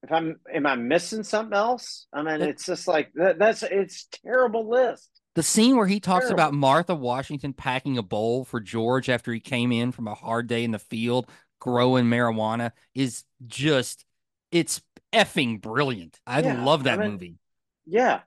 if 0.03 0.11
I'm 0.11 0.39
am 0.53 0.65
I 0.67 0.75
missing 0.75 1.23
something 1.23 1.55
else? 1.57 2.07
I 2.13 2.23
mean, 2.23 2.41
it's 2.41 2.65
just 2.65 2.87
like 2.87 3.11
that, 3.15 3.39
that's 3.39 3.63
it's 3.63 4.07
terrible 4.25 4.69
list. 4.69 5.09
The 5.35 5.43
scene 5.43 5.75
where 5.75 5.87
he 5.87 5.99
talks 5.99 6.29
Terrible. 6.29 6.33
about 6.33 6.53
Martha 6.53 6.95
Washington 6.95 7.53
packing 7.53 7.97
a 7.97 8.03
bowl 8.03 8.45
for 8.45 8.61
George 8.61 9.09
after 9.09 9.33
he 9.33 9.39
came 9.41 9.71
in 9.71 9.91
from 9.91 10.07
a 10.07 10.13
hard 10.15 10.47
day 10.47 10.63
in 10.63 10.71
the 10.71 10.79
field 10.79 11.29
growing 11.59 12.05
marijuana 12.05 12.71
is 12.93 13.23
just 13.45 14.05
it's 14.51 14.81
effing 15.13 15.59
brilliant. 15.61 16.19
I 16.25 16.41
Yeah, 16.41 16.53
love 16.63 16.83
that 16.85 16.99
I 16.99 17.07
mean, 17.07 17.11
movie. 17.11 17.37
Yeah. 17.85 18.21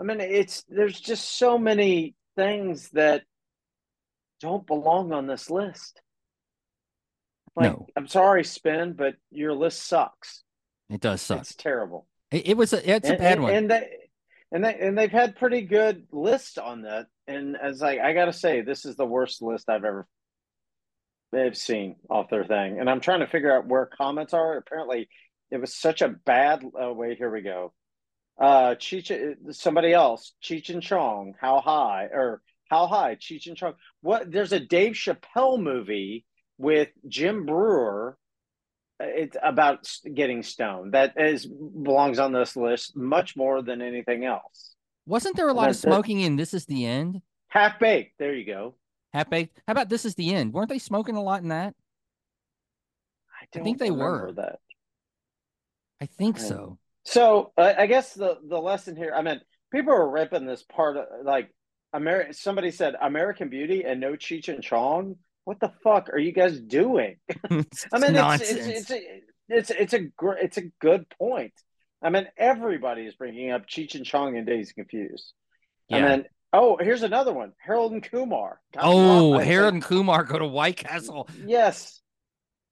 I 0.00 0.04
mean, 0.04 0.20
it's 0.20 0.64
there's 0.68 1.00
just 1.00 1.38
so 1.38 1.58
many 1.58 2.16
things 2.36 2.90
that 2.90 3.24
don't 4.40 4.66
belong 4.66 5.12
on 5.12 5.26
this 5.26 5.50
list. 5.50 6.00
Like, 7.54 7.72
No. 7.72 7.86
I'm 7.96 8.08
sorry, 8.08 8.44
Spin, 8.44 8.94
but 8.94 9.14
your 9.30 9.52
list 9.52 9.86
sucks. 9.86 10.42
It 10.88 11.00
does 11.00 11.20
suck. 11.22 11.40
It's 11.40 11.54
terrible. 11.54 12.06
It, 12.30 12.48
it 12.48 12.56
was 12.56 12.72
a 12.72 12.90
it's 12.90 13.08
a 13.08 13.16
bad 13.16 13.34
and, 13.34 13.42
one. 13.42 13.54
And 13.54 13.70
they 13.70 13.88
and 14.50 14.64
they 14.64 14.74
and 14.78 14.98
they've 14.98 15.10
had 15.10 15.36
pretty 15.36 15.62
good 15.62 16.06
lists 16.12 16.58
on 16.58 16.82
that. 16.82 17.06
And 17.26 17.56
as 17.56 17.80
like 17.80 18.00
I 18.00 18.12
gotta 18.12 18.32
say, 18.32 18.60
this 18.60 18.84
is 18.84 18.96
the 18.96 19.06
worst 19.06 19.42
list 19.42 19.68
I've 19.68 19.84
ever 19.84 20.06
they've 21.32 21.56
seen 21.56 21.96
off 22.10 22.30
their 22.30 22.44
thing. 22.44 22.78
And 22.78 22.88
I'm 22.88 23.00
trying 23.00 23.20
to 23.20 23.26
figure 23.26 23.56
out 23.56 23.66
where 23.66 23.86
comments 23.86 24.34
are. 24.34 24.56
Apparently, 24.56 25.08
it 25.50 25.60
was 25.60 25.74
such 25.74 26.02
a 26.02 26.08
bad. 26.08 26.62
Oh 26.78 26.92
wait, 26.92 27.18
here 27.18 27.32
we 27.32 27.40
go. 27.40 27.72
Uh, 28.38 28.74
Cheech, 28.74 29.36
somebody 29.52 29.92
else, 29.92 30.32
Cheech 30.42 30.70
and 30.70 30.82
Chong. 30.82 31.34
How 31.40 31.60
high 31.60 32.08
or 32.12 32.42
how 32.70 32.86
high? 32.86 33.16
Cheech 33.16 33.46
and 33.46 33.56
Chong. 33.56 33.74
What? 34.00 34.30
There's 34.30 34.52
a 34.52 34.60
Dave 34.60 34.92
Chappelle 34.92 35.60
movie 35.60 36.24
with 36.62 36.88
Jim 37.08 37.44
Breuer. 37.44 38.16
It's 39.00 39.36
about 39.42 39.90
getting 40.14 40.44
stoned. 40.44 40.94
That 40.94 41.14
is 41.20 41.44
belongs 41.44 42.20
on 42.20 42.32
this 42.32 42.54
list 42.56 42.96
much 42.96 43.36
more 43.36 43.60
than 43.60 43.82
anything 43.82 44.24
else. 44.24 44.76
Wasn't 45.06 45.36
there 45.36 45.48
a 45.48 45.52
lot 45.52 45.68
of 45.70 45.76
smoking 45.76 46.20
in 46.20 46.36
This 46.36 46.54
Is 46.54 46.66
the 46.66 46.86
End? 46.86 47.20
Half 47.48 47.80
baked. 47.80 48.12
There 48.18 48.32
you 48.32 48.46
go. 48.46 48.76
Half 49.12 49.28
baked. 49.28 49.60
How 49.66 49.72
about 49.72 49.88
This 49.88 50.04
Is 50.04 50.14
the 50.14 50.32
End? 50.32 50.52
Weren't 50.52 50.68
they 50.68 50.78
smoking 50.78 51.16
a 51.16 51.22
lot 51.22 51.42
in 51.42 51.48
that? 51.48 51.74
I, 53.40 53.58
I 53.58 53.62
think 53.62 53.78
they 53.78 53.90
were. 53.90 54.32
that. 54.36 54.60
I 56.00 56.06
think 56.06 56.36
Right. 56.36 56.46
so. 56.46 56.78
So 57.04 57.52
uh, 57.58 57.74
I 57.76 57.86
guess 57.86 58.14
the 58.14 58.38
the 58.48 58.58
lesson 58.60 58.94
here. 58.94 59.12
I 59.16 59.22
mean, 59.22 59.40
people 59.72 59.92
are 59.92 60.08
ripping 60.08 60.46
this 60.46 60.62
part 60.62 60.96
of 60.96 61.06
like 61.24 61.50
American. 61.92 62.32
Somebody 62.34 62.70
said 62.70 62.94
American 63.02 63.48
Beauty 63.48 63.82
and 63.84 64.00
no 64.00 64.12
Cheech 64.12 64.46
and 64.48 64.62
Chong. 64.62 65.16
What 65.44 65.60
the 65.60 65.72
fuck 65.82 66.08
are 66.10 66.18
you 66.18 66.32
guys 66.32 66.60
doing? 66.60 67.16
I 67.50 67.54
mean, 67.54 67.66
it's 67.92 68.50
it's 68.50 68.66
it's 68.66 68.90
a, 68.90 69.02
it's 69.48 69.70
it's 69.70 69.92
a 69.92 70.00
gr- 70.00 70.32
it's 70.34 70.56
a 70.56 70.70
good 70.80 71.06
point. 71.18 71.52
I 72.02 72.10
mean, 72.10 72.26
everybody 72.36 73.02
is 73.02 73.14
bringing 73.14 73.50
up 73.50 73.66
Cheech 73.66 73.94
and 73.94 74.04
Chong 74.04 74.36
and 74.36 74.46
Dazed 74.46 74.74
Confused. 74.74 75.32
yeah. 75.88 75.96
And 75.98 76.06
then, 76.06 76.24
oh, 76.52 76.76
here's 76.76 77.02
another 77.02 77.32
one: 77.32 77.52
Harold 77.58 77.92
and 77.92 78.02
Kumar. 78.02 78.60
God, 78.74 78.82
oh, 78.84 79.38
Harold 79.38 79.74
and 79.74 79.82
Kumar 79.82 80.24
go 80.24 80.38
to 80.38 80.46
White 80.46 80.76
Castle. 80.76 81.28
Yes, 81.44 82.02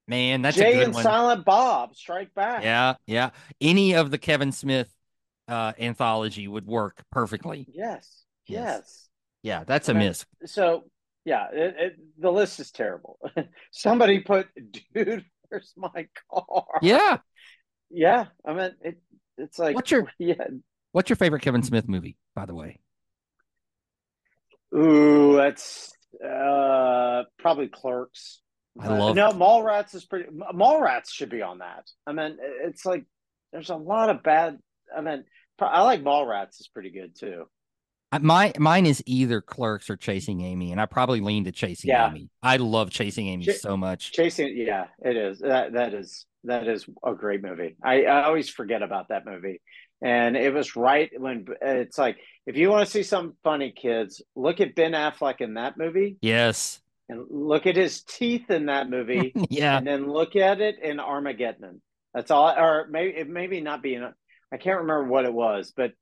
Man, 0.07 0.41
that's 0.41 0.57
Jay 0.57 0.71
a 0.71 0.75
good 0.75 0.83
and 0.87 0.93
one. 0.93 1.03
Silent 1.03 1.45
Bob 1.45 1.95
Strike 1.95 2.33
Back. 2.33 2.63
Yeah, 2.63 2.95
yeah. 3.05 3.29
Any 3.61 3.95
of 3.95 4.11
the 4.11 4.17
Kevin 4.17 4.51
Smith 4.51 4.93
uh 5.47 5.73
anthology 5.79 6.47
would 6.47 6.65
work 6.65 7.03
perfectly. 7.11 7.67
Yes. 7.73 8.23
Yes. 8.45 8.59
Yes. 8.65 9.09
Yeah, 9.43 9.63
that's 9.63 9.89
a 9.89 9.93
miss. 9.93 10.25
So 10.45 10.83
yeah, 11.25 11.47
it, 11.51 11.75
it, 11.77 11.95
the 12.17 12.31
list 12.31 12.59
is 12.59 12.71
terrible. 12.71 13.19
Somebody 13.71 14.19
put, 14.19 14.47
dude, 14.93 15.25
where's 15.49 15.73
my 15.77 16.07
car? 16.31 16.65
Yeah. 16.81 17.17
Yeah. 17.89 18.25
I 18.45 18.53
mean, 18.53 18.71
it. 18.81 19.01
It's 19.37 19.57
like, 19.57 19.75
What's 19.75 19.91
your- 19.91 20.11
yeah? 20.19 20.35
What's 20.91 21.09
your 21.09 21.15
favorite 21.15 21.41
Kevin 21.41 21.63
Smith 21.63 21.87
movie, 21.87 22.17
by 22.35 22.45
the 22.45 22.53
way? 22.53 22.79
Ooh, 24.75 25.35
that's 25.35 25.91
uh 26.25 27.23
probably 27.39 27.67
Clerks. 27.67 28.41
I 28.79 28.87
love- 28.97 29.15
no 29.15 29.31
Mallrats 29.31 29.95
is 29.95 30.05
pretty. 30.05 30.29
Mallrats 30.31 31.09
should 31.11 31.29
be 31.29 31.41
on 31.41 31.59
that. 31.59 31.89
I 32.07 32.13
mean, 32.13 32.37
it's 32.41 32.85
like 32.85 33.05
there's 33.51 33.69
a 33.69 33.75
lot 33.75 34.09
of 34.09 34.23
bad. 34.23 34.59
I 34.95 35.01
mean, 35.01 35.23
I 35.59 35.83
like 35.83 36.03
Mallrats 36.03 36.59
is 36.59 36.69
pretty 36.73 36.89
good 36.91 37.15
too. 37.17 37.45
My 38.19 38.51
mine 38.57 38.85
is 38.85 39.01
either 39.05 39.39
Clerks 39.41 39.89
or 39.89 39.95
Chasing 39.95 40.41
Amy, 40.41 40.71
and 40.71 40.81
I 40.81 40.85
probably 40.85 41.21
lean 41.21 41.45
to 41.45 41.51
Chasing 41.51 41.89
Yeah. 41.89 42.09
Amy. 42.09 42.29
I 42.43 42.57
love 42.57 42.89
Chasing 42.89 43.27
Amy 43.27 43.45
Ch- 43.45 43.57
so 43.59 43.77
much. 43.77 44.11
Chasing, 44.11 44.53
yeah, 44.57 44.87
it 45.03 45.15
is. 45.15 45.39
That 45.39 45.73
that 45.73 45.93
is 45.93 46.25
that 46.43 46.67
is 46.67 46.85
a 47.05 47.13
great 47.13 47.41
movie. 47.41 47.77
I, 47.83 48.03
I 48.05 48.23
always 48.25 48.49
forget 48.49 48.81
about 48.81 49.09
that 49.09 49.25
movie, 49.25 49.61
and 50.01 50.35
it 50.35 50.53
was 50.53 50.75
right 50.75 51.09
when 51.17 51.45
it's 51.61 51.97
like 51.97 52.17
if 52.45 52.57
you 52.57 52.69
want 52.69 52.85
to 52.85 52.91
see 52.91 53.03
some 53.03 53.37
funny 53.43 53.71
kids, 53.71 54.21
look 54.35 54.59
at 54.59 54.75
Ben 54.75 54.91
Affleck 54.91 55.39
in 55.39 55.53
that 55.53 55.77
movie, 55.77 56.17
Yes. 56.21 56.81
and 57.07 57.23
look 57.29 57.65
at 57.65 57.77
his 57.77 58.03
teeth 58.03 58.49
in 58.49 58.65
that 58.65 58.89
movie, 58.89 59.31
yeah. 59.49 59.77
and 59.77 59.87
then 59.87 60.11
look 60.11 60.35
at 60.35 60.59
it 60.59 60.81
in 60.83 60.99
Armageddon. 60.99 61.81
That's 62.13 62.29
all, 62.31 62.49
or 62.49 62.87
maybe 62.89 63.11
it 63.17 63.29
maybe 63.29 63.61
not 63.61 63.81
be 63.81 63.95
in. 63.95 64.03
I 64.51 64.57
can't 64.57 64.81
remember 64.81 65.05
what 65.05 65.23
it 65.23 65.33
was, 65.33 65.71
but 65.77 65.93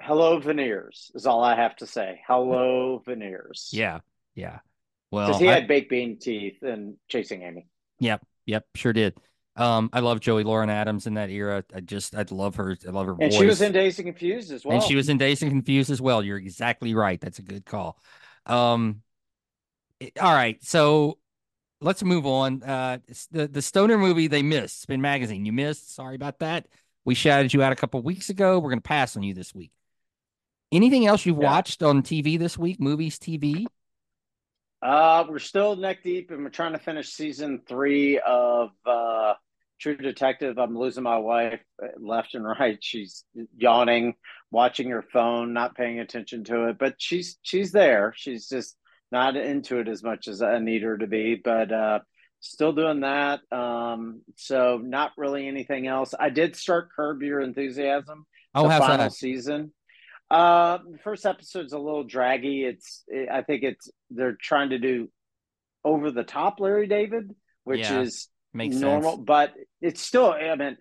hello 0.00 0.38
veneers 0.38 1.10
is 1.14 1.26
all 1.26 1.42
I 1.42 1.54
have 1.56 1.76
to 1.76 1.86
say. 1.86 2.20
Hello 2.26 3.02
veneers. 3.04 3.70
Yeah. 3.72 4.00
Yeah. 4.34 4.58
Well, 5.10 5.28
because 5.28 5.40
he 5.40 5.48
I- 5.48 5.54
had 5.54 5.68
baked 5.68 5.90
bean 5.90 6.18
teeth 6.18 6.62
and 6.62 6.96
chasing 7.08 7.42
Amy. 7.42 7.66
Yep, 8.00 8.24
yep, 8.46 8.66
sure 8.76 8.92
did. 8.92 9.14
Um, 9.56 9.90
I 9.92 10.00
love 10.00 10.20
Joey 10.20 10.44
Lauren 10.44 10.70
Adams 10.70 11.06
in 11.08 11.14
that 11.14 11.30
era. 11.30 11.64
I 11.74 11.80
just, 11.80 12.14
I 12.14 12.24
love 12.30 12.56
her. 12.56 12.76
I 12.86 12.90
love 12.90 13.06
her 13.06 13.12
And 13.20 13.32
voice. 13.32 13.34
she 13.40 13.46
was 13.46 13.60
in 13.60 13.72
Dazed 13.72 13.98
and 13.98 14.06
Confused 14.06 14.52
as 14.52 14.64
well. 14.64 14.76
and 14.76 14.84
she 14.84 14.94
was 14.94 15.08
in 15.08 15.18
Dazed 15.18 15.42
and 15.42 15.50
Confused 15.50 15.90
as 15.90 16.00
well. 16.00 16.22
You're 16.22 16.36
exactly 16.38 16.94
right. 16.94 17.20
That's 17.20 17.40
a 17.40 17.42
good 17.42 17.64
call. 17.64 17.98
Um, 18.46 19.02
it- 19.98 20.16
all 20.20 20.32
right, 20.32 20.62
so 20.62 21.18
let's 21.80 22.04
move 22.04 22.24
on. 22.24 22.62
Uh, 22.62 22.98
the 23.32 23.48
the 23.48 23.62
Stoner 23.62 23.98
movie 23.98 24.28
they 24.28 24.42
missed. 24.42 24.82
Spin 24.82 25.00
Magazine, 25.00 25.44
you 25.44 25.52
missed. 25.52 25.92
Sorry 25.94 26.14
about 26.14 26.38
that. 26.38 26.68
We 27.04 27.14
shouted 27.16 27.52
you 27.52 27.62
out 27.62 27.72
a 27.72 27.76
couple 27.76 28.00
weeks 28.02 28.28
ago. 28.30 28.60
We're 28.60 28.70
gonna 28.70 28.80
pass 28.82 29.16
on 29.16 29.24
you 29.24 29.34
this 29.34 29.52
week. 29.54 29.72
Anything 30.70 31.06
else 31.06 31.24
you've 31.24 31.38
Yeah. 31.38 31.50
watched 31.50 31.82
on 31.82 32.02
TV 32.02 32.36
this 32.36 32.58
week? 32.58 32.80
Movies, 32.80 33.18
TV? 33.18 33.66
Uh, 34.80 35.24
we're 35.28 35.38
still 35.38 35.74
neck 35.76 36.02
deep, 36.04 36.30
and 36.30 36.44
we're 36.44 36.50
trying 36.50 36.72
to 36.72 36.78
finish 36.78 37.08
season 37.10 37.62
three 37.66 38.18
of 38.20 38.70
uh, 38.86 39.34
True 39.80 39.96
Detective. 39.96 40.58
I'm 40.58 40.76
losing 40.78 41.02
my 41.02 41.18
wife 41.18 41.60
uh, 41.82 41.88
left 41.98 42.34
and 42.34 42.44
right. 42.60 42.78
She's 42.80 43.24
yawning, 43.56 44.14
watching 44.50 44.90
her 44.90 45.02
phone, 45.02 45.52
not 45.52 45.74
paying 45.76 45.98
attention 46.00 46.44
to 46.44 46.68
it, 46.68 46.78
but 46.78 46.94
she's 46.98 47.38
she's 47.42 47.72
there. 47.72 48.12
She's 48.16 48.48
just 48.48 48.76
not 49.10 49.36
into 49.36 49.78
it 49.78 49.88
as 49.88 50.02
much 50.02 50.28
as 50.28 50.42
I 50.42 50.58
need 50.58 50.82
her 50.82 50.98
to 50.98 51.06
be, 51.06 51.34
but 51.34 51.72
uh, 51.72 52.00
still 52.40 52.72
doing 52.72 53.00
that. 53.00 53.40
Um, 53.50 54.20
so 54.36 54.78
not 54.82 55.12
really 55.16 55.48
anything 55.48 55.86
else. 55.88 56.14
I 56.18 56.28
did 56.28 56.54
start 56.54 56.90
Curb 56.94 57.22
Your 57.22 57.40
Enthusiasm. 57.40 58.26
Oh, 58.54 58.64
the 58.64 58.68
how's 58.70 58.80
final 58.80 58.98
that? 59.06 59.12
season. 59.12 59.72
Uh, 60.30 60.78
the 60.90 60.98
first 60.98 61.24
episode's 61.24 61.72
a 61.72 61.78
little 61.78 62.04
draggy. 62.04 62.64
It's, 62.64 63.02
it, 63.08 63.28
I 63.30 63.42
think 63.42 63.62
it's 63.62 63.90
they're 64.10 64.36
trying 64.40 64.70
to 64.70 64.78
do 64.78 65.08
over 65.84 66.10
the 66.10 66.24
top 66.24 66.60
Larry 66.60 66.86
David, 66.86 67.34
which 67.64 67.80
Yeah, 67.80 68.00
is 68.00 68.28
Makes 68.52 68.76
normal, 68.76 69.12
sense. 69.12 69.24
but 69.26 69.54
it's 69.80 70.00
still. 70.02 70.30
I 70.32 70.54
mean, 70.56 70.76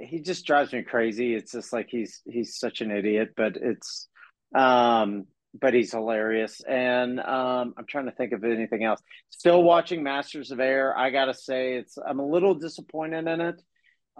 he 0.00 0.20
just 0.20 0.44
drives 0.46 0.72
me 0.72 0.82
crazy. 0.82 1.34
It's 1.34 1.52
just 1.52 1.72
like 1.72 1.88
he's 1.90 2.20
he's 2.26 2.58
such 2.58 2.80
an 2.80 2.90
idiot, 2.90 3.30
but 3.36 3.56
it's, 3.56 4.08
um, 4.54 5.26
but 5.58 5.72
he's 5.74 5.92
hilarious. 5.92 6.60
And 6.60 7.20
um, 7.20 7.74
I'm 7.76 7.86
trying 7.88 8.06
to 8.06 8.12
think 8.12 8.32
of 8.32 8.44
anything 8.44 8.84
else. 8.84 9.00
Still 9.30 9.62
watching 9.62 10.02
Masters 10.02 10.50
of 10.50 10.60
Air. 10.60 10.96
I 10.96 11.10
gotta 11.10 11.34
say, 11.34 11.74
it's 11.76 11.96
I'm 11.96 12.20
a 12.20 12.26
little 12.26 12.54
disappointed 12.54 13.26
in 13.26 13.40
it. 13.40 13.62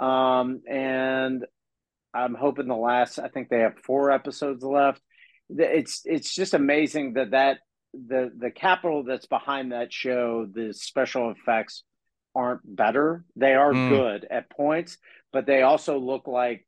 Um, 0.03 0.63
and 0.69 1.45
I'm 2.15 2.35
hoping 2.35 2.69
the 2.69 2.77
last. 2.77 3.19
I 3.19 3.29
think 3.29 3.49
they 3.49 3.61
have 3.61 3.79
four 3.79 4.11
episodes 4.11 4.63
left. 4.65 5.01
It's 5.51 6.03
it's 6.05 6.35
just 6.35 6.55
amazing 6.55 7.15
that 7.15 7.31
that 7.33 7.59
the 7.93 8.31
the 8.37 8.51
capital 8.51 9.03
that's 9.05 9.27
behind 9.27 9.73
that 9.73 9.93
show, 9.93 10.47
the 10.53 10.73
special 10.75 11.31
effects 11.31 11.85
aren't 12.35 12.61
better. 12.65 13.25
They 13.37 13.55
are 13.55 13.73
Mm. 13.73 13.89
good 13.89 14.27
at 14.31 14.51
points, 14.51 14.99
but 15.33 15.47
they 15.47 15.63
also 15.63 15.99
look 15.99 16.29
like 16.29 16.67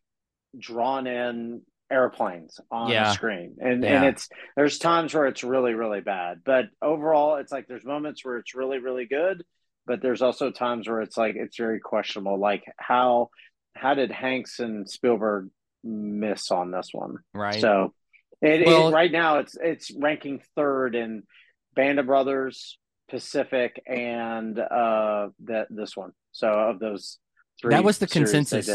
drawn 0.59 1.07
in 1.07 1.63
airplanes 1.91 2.59
on 2.71 2.91
Yeah. 2.91 3.05
the 3.05 3.13
screen. 3.13 3.57
And 3.61 3.83
Yeah. 3.85 3.97
and 3.97 4.05
it's 4.07 4.29
there's 4.57 4.79
times 4.79 5.15
where 5.15 5.27
it's 5.27 5.45
really 5.45 5.75
really 5.75 6.01
bad, 6.01 6.43
but 6.45 6.67
overall 6.81 7.37
it's 7.37 7.53
like 7.53 7.67
there's 7.67 7.85
moments 7.85 8.25
where 8.25 8.37
it's 8.39 8.55
really 8.55 8.79
really 8.79 9.07
good, 9.07 9.45
but 9.87 10.01
there's 10.01 10.23
also 10.23 10.51
times 10.51 10.89
where 10.89 11.03
it's 11.03 11.17
like 11.17 11.37
it's 11.37 11.57
very 11.57 11.81
questionable. 11.81 12.39
Like 12.39 12.65
how 12.79 13.31
how 13.75 13.95
did 13.95 14.11
Hanks 14.11 14.61
and 14.61 14.89
Spielberg 14.89 15.49
miss 15.83 16.51
on 16.51 16.71
this 16.71 16.91
one? 16.93 17.19
Right. 17.33 17.61
So 17.61 17.95
it, 18.41 18.67
well, 18.67 18.89
it, 18.89 18.93
right 18.93 19.13
now 19.13 19.39
it's 19.39 19.57
it's 19.61 19.91
ranking 19.91 20.43
third 20.57 20.95
in 20.95 21.25
Band 21.75 21.99
of 21.99 22.07
Brothers, 22.07 22.79
Pacific, 23.09 23.83
and 23.87 24.59
uh 24.59 25.29
that 25.45 25.69
this 25.71 25.97
one. 25.97 26.13
So 26.33 26.49
of 26.49 26.79
those 26.79 27.19
three, 27.61 27.71
that 27.71 27.85
was 27.85 27.99
the 27.99 28.07
consensus 28.07 28.69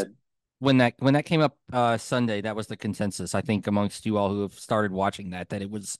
when 0.59 0.77
that 0.77 0.95
when 0.99 1.15
that 1.15 1.25
came 1.25 1.41
up 1.41 1.57
uh 1.73 1.97
Sunday. 1.97 2.41
That 2.41 2.55
was 2.55 2.67
the 2.67 2.77
consensus 2.77 3.35
I 3.35 3.41
think 3.41 3.67
amongst 3.67 4.05
you 4.05 4.17
all 4.17 4.29
who 4.29 4.41
have 4.41 4.53
started 4.53 4.91
watching 4.91 5.31
that 5.31 5.49
that 5.49 5.61
it 5.61 5.69
was 5.69 5.97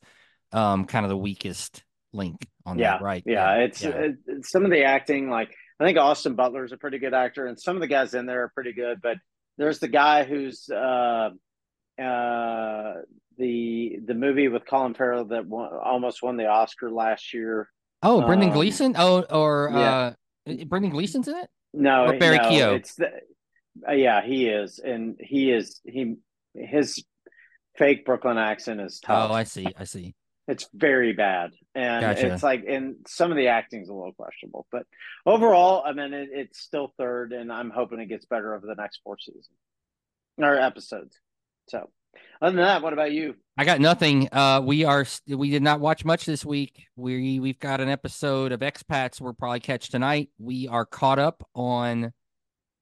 um 0.51 0.85
kind 0.85 1.05
of 1.05 1.09
the 1.09 1.17
weakest 1.17 1.83
link 2.13 2.47
on 2.65 2.79
yeah, 2.79 2.93
that, 2.93 3.01
right? 3.01 3.23
Yeah, 3.25 3.57
yeah. 3.57 3.63
It's, 3.63 3.83
yeah. 3.83 3.89
It, 3.89 4.15
it's 4.27 4.51
some 4.51 4.65
of 4.65 4.71
the 4.71 4.83
acting 4.83 5.29
like 5.29 5.53
I 5.79 5.85
think 5.85 5.97
Austin 5.97 6.35
Butler's 6.35 6.71
a 6.71 6.77
pretty 6.77 6.99
good 6.99 7.13
actor, 7.13 7.47
and 7.47 7.59
some 7.59 7.75
of 7.75 7.81
the 7.81 7.87
guys 7.87 8.13
in 8.13 8.25
there 8.25 8.43
are 8.43 8.51
pretty 8.53 8.73
good. 8.73 9.01
But 9.01 9.17
there's 9.57 9.79
the 9.79 9.87
guy 9.87 10.23
who's 10.23 10.69
uh, 10.69 11.29
uh, 12.01 12.93
the 13.37 13.99
the 14.05 14.13
movie 14.13 14.47
with 14.47 14.65
Colin 14.65 14.93
Farrell 14.93 15.25
that 15.25 15.45
won, 15.45 15.69
almost 15.73 16.23
won 16.23 16.37
the 16.37 16.47
Oscar 16.47 16.89
last 16.89 17.33
year. 17.33 17.69
Oh, 18.03 18.25
Brendan 18.25 18.49
um, 18.49 18.55
Gleeson. 18.55 18.95
Oh, 18.97 19.21
or 19.23 19.69
yeah. 19.73 20.13
uh, 20.47 20.65
Brendan 20.65 20.91
Gleeson's 20.91 21.27
in 21.27 21.35
it. 21.35 21.49
No, 21.73 22.05
or 22.05 22.17
Barry 22.17 22.37
no, 22.37 22.49
Keogh. 22.49 22.75
It's 22.75 22.95
the, 22.95 23.09
uh, 23.87 23.93
yeah, 23.93 24.25
he 24.25 24.47
is, 24.47 24.79
and 24.79 25.17
he 25.19 25.51
is 25.51 25.81
he 25.83 26.15
his 26.53 27.03
fake 27.77 28.05
Brooklyn 28.05 28.37
accent 28.37 28.79
is 28.79 28.99
tough. 28.99 29.29
Oh, 29.29 29.33
I 29.33 29.43
see. 29.43 29.67
I 29.77 29.83
see. 29.83 30.15
It's 30.47 30.67
very 30.73 31.13
bad, 31.13 31.51
and 31.73 32.01
gotcha. 32.01 32.33
it's 32.33 32.43
like, 32.43 32.65
and 32.67 32.97
some 33.07 33.31
of 33.31 33.37
the 33.37 33.47
acting's 33.47 33.89
a 33.89 33.93
little 33.93 34.13
questionable, 34.13 34.67
but 34.71 34.83
overall, 35.25 35.83
I 35.83 35.93
mean, 35.93 36.13
it, 36.13 36.29
it's 36.31 36.59
still 36.59 36.93
third, 36.99 37.33
and 37.33 37.51
I'm 37.51 37.71
hoping 37.71 37.99
it 37.99 38.05
gets 38.05 38.25
better 38.25 38.53
over 38.53 38.67
the 38.67 38.75
next 38.75 38.99
four 39.03 39.17
seasons 39.17 39.47
or 40.37 40.55
episodes. 40.59 41.19
So, 41.67 41.89
other 42.41 42.55
than 42.55 42.63
that, 42.63 42.83
what 42.83 42.93
about 42.93 43.11
you? 43.11 43.35
I 43.57 43.65
got 43.65 43.79
nothing. 43.79 44.29
Uh, 44.31 44.61
we 44.63 44.83
are 44.83 45.05
we 45.27 45.49
did 45.49 45.63
not 45.63 45.79
watch 45.79 46.05
much 46.05 46.25
this 46.25 46.45
week. 46.45 46.85
We 46.95 47.39
we've 47.39 47.59
got 47.59 47.81
an 47.81 47.89
episode 47.89 48.51
of 48.51 48.59
Expats 48.59 49.19
we'll 49.19 49.33
probably 49.33 49.61
catch 49.61 49.89
tonight. 49.89 50.29
We 50.37 50.67
are 50.67 50.85
caught 50.85 51.19
up 51.19 51.47
on 51.55 52.13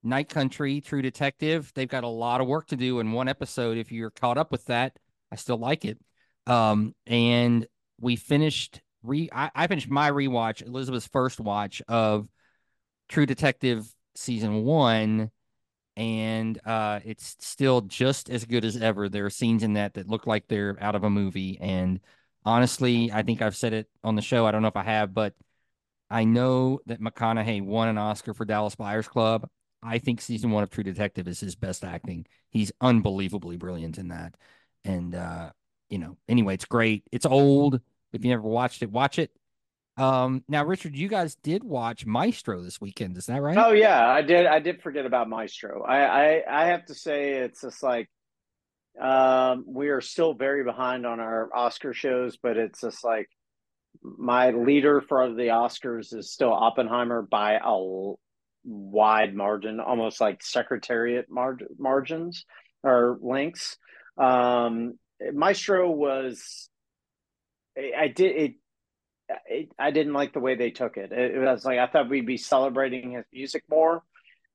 Night 0.02 0.28
Country, 0.28 0.80
True 0.80 1.00
Detective. 1.00 1.72
They've 1.74 1.88
got 1.88 2.04
a 2.04 2.08
lot 2.08 2.40
of 2.40 2.46
work 2.46 2.66
to 2.68 2.76
do 2.76 3.00
in 3.00 3.12
one 3.12 3.28
episode. 3.28 3.78
If 3.78 3.90
you're 3.90 4.10
caught 4.10 4.36
up 4.36 4.52
with 4.52 4.66
that, 4.66 4.96
I 5.32 5.36
still 5.36 5.56
like 5.56 5.84
it. 5.84 5.98
Um, 6.46 6.94
and 7.06 7.66
we 8.00 8.16
finished 8.16 8.80
re 9.02 9.28
I, 9.32 9.50
I 9.54 9.66
finished 9.66 9.88
my 9.88 10.10
rewatch, 10.10 10.66
Elizabeth's 10.66 11.06
first 11.06 11.40
watch 11.40 11.82
of 11.88 12.28
True 13.08 13.26
Detective 13.26 13.86
season 14.14 14.64
one, 14.64 15.30
and 15.96 16.58
uh, 16.64 17.00
it's 17.04 17.36
still 17.40 17.82
just 17.82 18.30
as 18.30 18.44
good 18.44 18.64
as 18.64 18.76
ever. 18.76 19.08
There 19.08 19.26
are 19.26 19.30
scenes 19.30 19.62
in 19.62 19.74
that 19.74 19.94
that 19.94 20.08
look 20.08 20.26
like 20.26 20.48
they're 20.48 20.76
out 20.80 20.94
of 20.94 21.04
a 21.04 21.10
movie, 21.10 21.58
and 21.60 22.00
honestly, 22.44 23.12
I 23.12 23.22
think 23.22 23.42
I've 23.42 23.56
said 23.56 23.72
it 23.72 23.88
on 24.02 24.16
the 24.16 24.22
show. 24.22 24.46
I 24.46 24.50
don't 24.50 24.62
know 24.62 24.68
if 24.68 24.76
I 24.76 24.84
have, 24.84 25.14
but 25.14 25.34
I 26.10 26.24
know 26.24 26.80
that 26.86 27.00
McConaughey 27.00 27.62
won 27.62 27.88
an 27.88 27.98
Oscar 27.98 28.34
for 28.34 28.44
Dallas 28.44 28.74
Buyers 28.74 29.08
Club. 29.08 29.48
I 29.82 29.98
think 29.98 30.20
season 30.20 30.50
one 30.50 30.62
of 30.62 30.70
True 30.70 30.84
Detective 30.84 31.28
is 31.28 31.40
his 31.40 31.56
best 31.56 31.84
acting. 31.84 32.26
He's 32.50 32.72
unbelievably 32.80 33.58
brilliant 33.58 33.98
in 33.98 34.08
that, 34.08 34.34
and 34.84 35.14
uh, 35.14 35.50
you 35.94 36.00
know, 36.00 36.16
anyway, 36.28 36.54
it's 36.54 36.64
great. 36.64 37.04
It's 37.12 37.24
old. 37.24 37.80
If 38.12 38.24
you 38.24 38.30
never 38.30 38.48
watched 38.48 38.82
it, 38.82 38.90
watch 38.90 39.20
it. 39.20 39.30
Um, 39.96 40.42
now, 40.48 40.64
Richard, 40.64 40.96
you 40.96 41.06
guys 41.06 41.36
did 41.36 41.62
watch 41.62 42.04
Maestro 42.04 42.62
this 42.62 42.80
weekend, 42.80 43.16
is 43.16 43.26
that 43.26 43.40
right? 43.40 43.56
Oh 43.56 43.70
yeah, 43.70 44.04
I 44.04 44.22
did. 44.22 44.44
I 44.44 44.58
did 44.58 44.82
forget 44.82 45.06
about 45.06 45.28
Maestro. 45.28 45.84
I 45.84 45.98
I, 45.98 46.42
I 46.50 46.66
have 46.66 46.84
to 46.86 46.96
say, 46.96 47.34
it's 47.34 47.60
just 47.60 47.80
like 47.80 48.10
um, 49.00 49.64
we 49.68 49.90
are 49.90 50.00
still 50.00 50.34
very 50.34 50.64
behind 50.64 51.06
on 51.06 51.20
our 51.20 51.48
Oscar 51.54 51.94
shows, 51.94 52.36
but 52.42 52.56
it's 52.56 52.80
just 52.80 53.04
like 53.04 53.28
my 54.02 54.50
leader 54.50 55.00
for 55.00 55.32
the 55.32 55.50
Oscars 55.50 56.12
is 56.12 56.32
still 56.32 56.52
Oppenheimer 56.52 57.22
by 57.22 57.60
a 57.64 58.14
wide 58.64 59.32
margin, 59.32 59.78
almost 59.78 60.20
like 60.20 60.42
secretariat 60.42 61.26
mar- 61.30 61.58
margins 61.78 62.46
or 62.82 63.16
links. 63.22 63.76
Um, 64.18 64.98
Maestro 65.32 65.90
was, 65.90 66.68
I 67.76 68.08
did 68.08 68.36
it, 68.36 68.54
it, 69.46 69.68
I 69.78 69.90
didn't 69.90 70.12
like 70.12 70.32
the 70.32 70.40
way 70.40 70.54
they 70.54 70.70
took 70.70 70.96
it. 70.96 71.12
it. 71.12 71.34
It 71.34 71.38
was 71.38 71.64
like 71.64 71.78
I 71.78 71.86
thought 71.86 72.08
we'd 72.08 72.26
be 72.26 72.36
celebrating 72.36 73.12
his 73.12 73.24
music 73.32 73.64
more, 73.68 74.02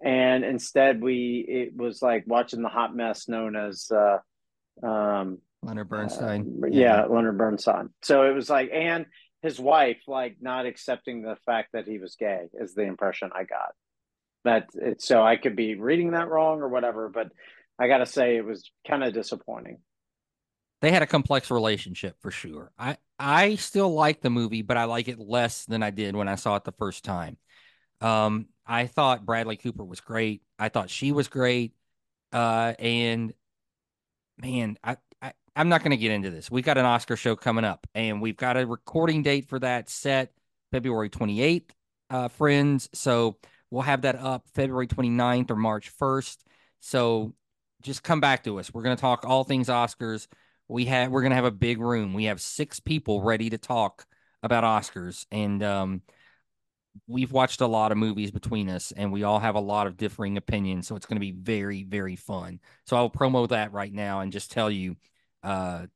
and 0.03 0.43
instead 0.43 1.01
we 1.01 1.45
it 1.47 1.75
was 1.75 2.01
like 2.01 2.25
watching 2.27 2.61
the 2.61 2.69
hot 2.69 2.95
mess 2.95 3.27
known 3.27 3.55
as 3.55 3.91
uh, 3.91 4.17
um, 4.85 5.39
Leonard 5.63 5.89
Bernstein. 5.89 6.61
Uh, 6.63 6.67
yeah. 6.67 7.01
yeah, 7.01 7.05
Leonard 7.05 7.37
Bernstein. 7.37 7.89
So 8.03 8.23
it 8.23 8.33
was 8.33 8.49
like, 8.49 8.69
and 8.73 9.05
his 9.41 9.59
wife 9.59 10.01
like 10.07 10.37
not 10.41 10.65
accepting 10.65 11.21
the 11.21 11.37
fact 11.45 11.69
that 11.73 11.87
he 11.87 11.97
was 11.97 12.15
gay 12.15 12.47
is 12.53 12.73
the 12.73 12.83
impression 12.83 13.31
I 13.33 13.43
got. 13.43 13.73
That 14.45 14.69
it, 14.75 15.01
so 15.01 15.21
I 15.21 15.35
could 15.35 15.55
be 15.55 15.75
reading 15.75 16.11
that 16.11 16.29
wrong 16.29 16.61
or 16.61 16.69
whatever, 16.69 17.09
but 17.09 17.29
I 17.77 17.87
got 17.87 17.99
to 17.99 18.05
say 18.05 18.37
it 18.37 18.45
was 18.45 18.69
kind 18.87 19.03
of 19.03 19.13
disappointing 19.13 19.79
they 20.81 20.91
had 20.91 21.01
a 21.01 21.07
complex 21.07 21.51
relationship 21.51 22.15
for 22.21 22.31
sure. 22.31 22.71
I 22.77 22.97
I 23.17 23.55
still 23.55 23.93
like 23.93 24.21
the 24.21 24.29
movie, 24.29 24.61
but 24.61 24.77
I 24.77 24.85
like 24.85 25.07
it 25.07 25.19
less 25.19 25.65
than 25.65 25.83
I 25.83 25.89
did 25.89 26.15
when 26.15 26.27
I 26.27 26.35
saw 26.35 26.55
it 26.55 26.63
the 26.63 26.71
first 26.71 27.03
time. 27.03 27.37
Um, 28.01 28.47
I 28.65 28.87
thought 28.87 29.25
Bradley 29.25 29.57
Cooper 29.57 29.83
was 29.83 29.99
great. 29.99 30.41
I 30.57 30.69
thought 30.69 30.89
she 30.89 31.11
was 31.11 31.27
great. 31.27 31.73
Uh, 32.31 32.73
and 32.79 33.33
man, 34.41 34.77
I, 34.83 34.97
I 35.21 35.33
I'm 35.55 35.69
not 35.69 35.81
going 35.81 35.91
to 35.91 35.97
get 35.97 36.11
into 36.11 36.29
this. 36.29 36.49
We 36.49 36.61
got 36.61 36.77
an 36.77 36.85
Oscar 36.85 37.17
show 37.17 37.35
coming 37.35 37.65
up, 37.65 37.87
and 37.93 38.21
we've 38.21 38.37
got 38.37 38.57
a 38.57 38.65
recording 38.65 39.23
date 39.23 39.49
for 39.49 39.59
that 39.59 39.89
set 39.89 40.31
February 40.71 41.09
28th, 41.09 41.71
uh, 42.09 42.27
friends. 42.29 42.89
So 42.93 43.37
we'll 43.69 43.81
have 43.81 44.03
that 44.03 44.15
up 44.15 44.45
February 44.53 44.87
29th 44.87 45.51
or 45.51 45.55
March 45.55 45.91
1st. 45.99 46.37
So 46.79 47.33
just 47.81 48.03
come 48.03 48.21
back 48.21 48.43
to 48.43 48.59
us. 48.59 48.73
We're 48.73 48.83
going 48.83 48.95
to 48.95 49.01
talk 49.01 49.25
all 49.25 49.43
things 49.43 49.67
Oscars 49.67 50.27
we 50.69 50.85
have 50.85 51.11
we're 51.11 51.23
gonna 51.23 51.35
have 51.35 51.45
a 51.45 51.51
big 51.51 51.81
room. 51.81 52.13
We 52.13 52.25
have 52.25 52.39
six 52.39 52.79
people 52.79 53.21
ready 53.21 53.49
to 53.49 53.57
talk 53.57 54.05
about 54.43 54.63
Oscars, 54.63 55.25
and 55.31 55.61
um, 55.63 56.01
we've 57.07 57.31
watched 57.31 57.61
a 57.61 57.67
lot 57.67 57.91
of 57.91 57.97
movies 57.97 58.31
between 58.31 58.69
us, 58.69 58.93
and 58.95 59.11
we 59.11 59.23
all 59.23 59.39
have 59.39 59.55
a 59.55 59.59
lot 59.59 59.87
of 59.87 59.97
differing 59.97 60.37
opinions. 60.37 60.87
So 60.87 60.95
it's 60.95 61.07
gonna 61.07 61.19
be 61.19 61.31
very 61.31 61.83
very 61.83 62.15
fun. 62.15 62.59
So 62.85 62.95
I'll 62.95 63.09
promo 63.09 63.49
that 63.49 63.73
right 63.73 63.91
now 63.91 64.21
and 64.21 64.31
just 64.31 64.51
tell 64.51 64.69
you 64.69 64.95
uh, 65.43 65.87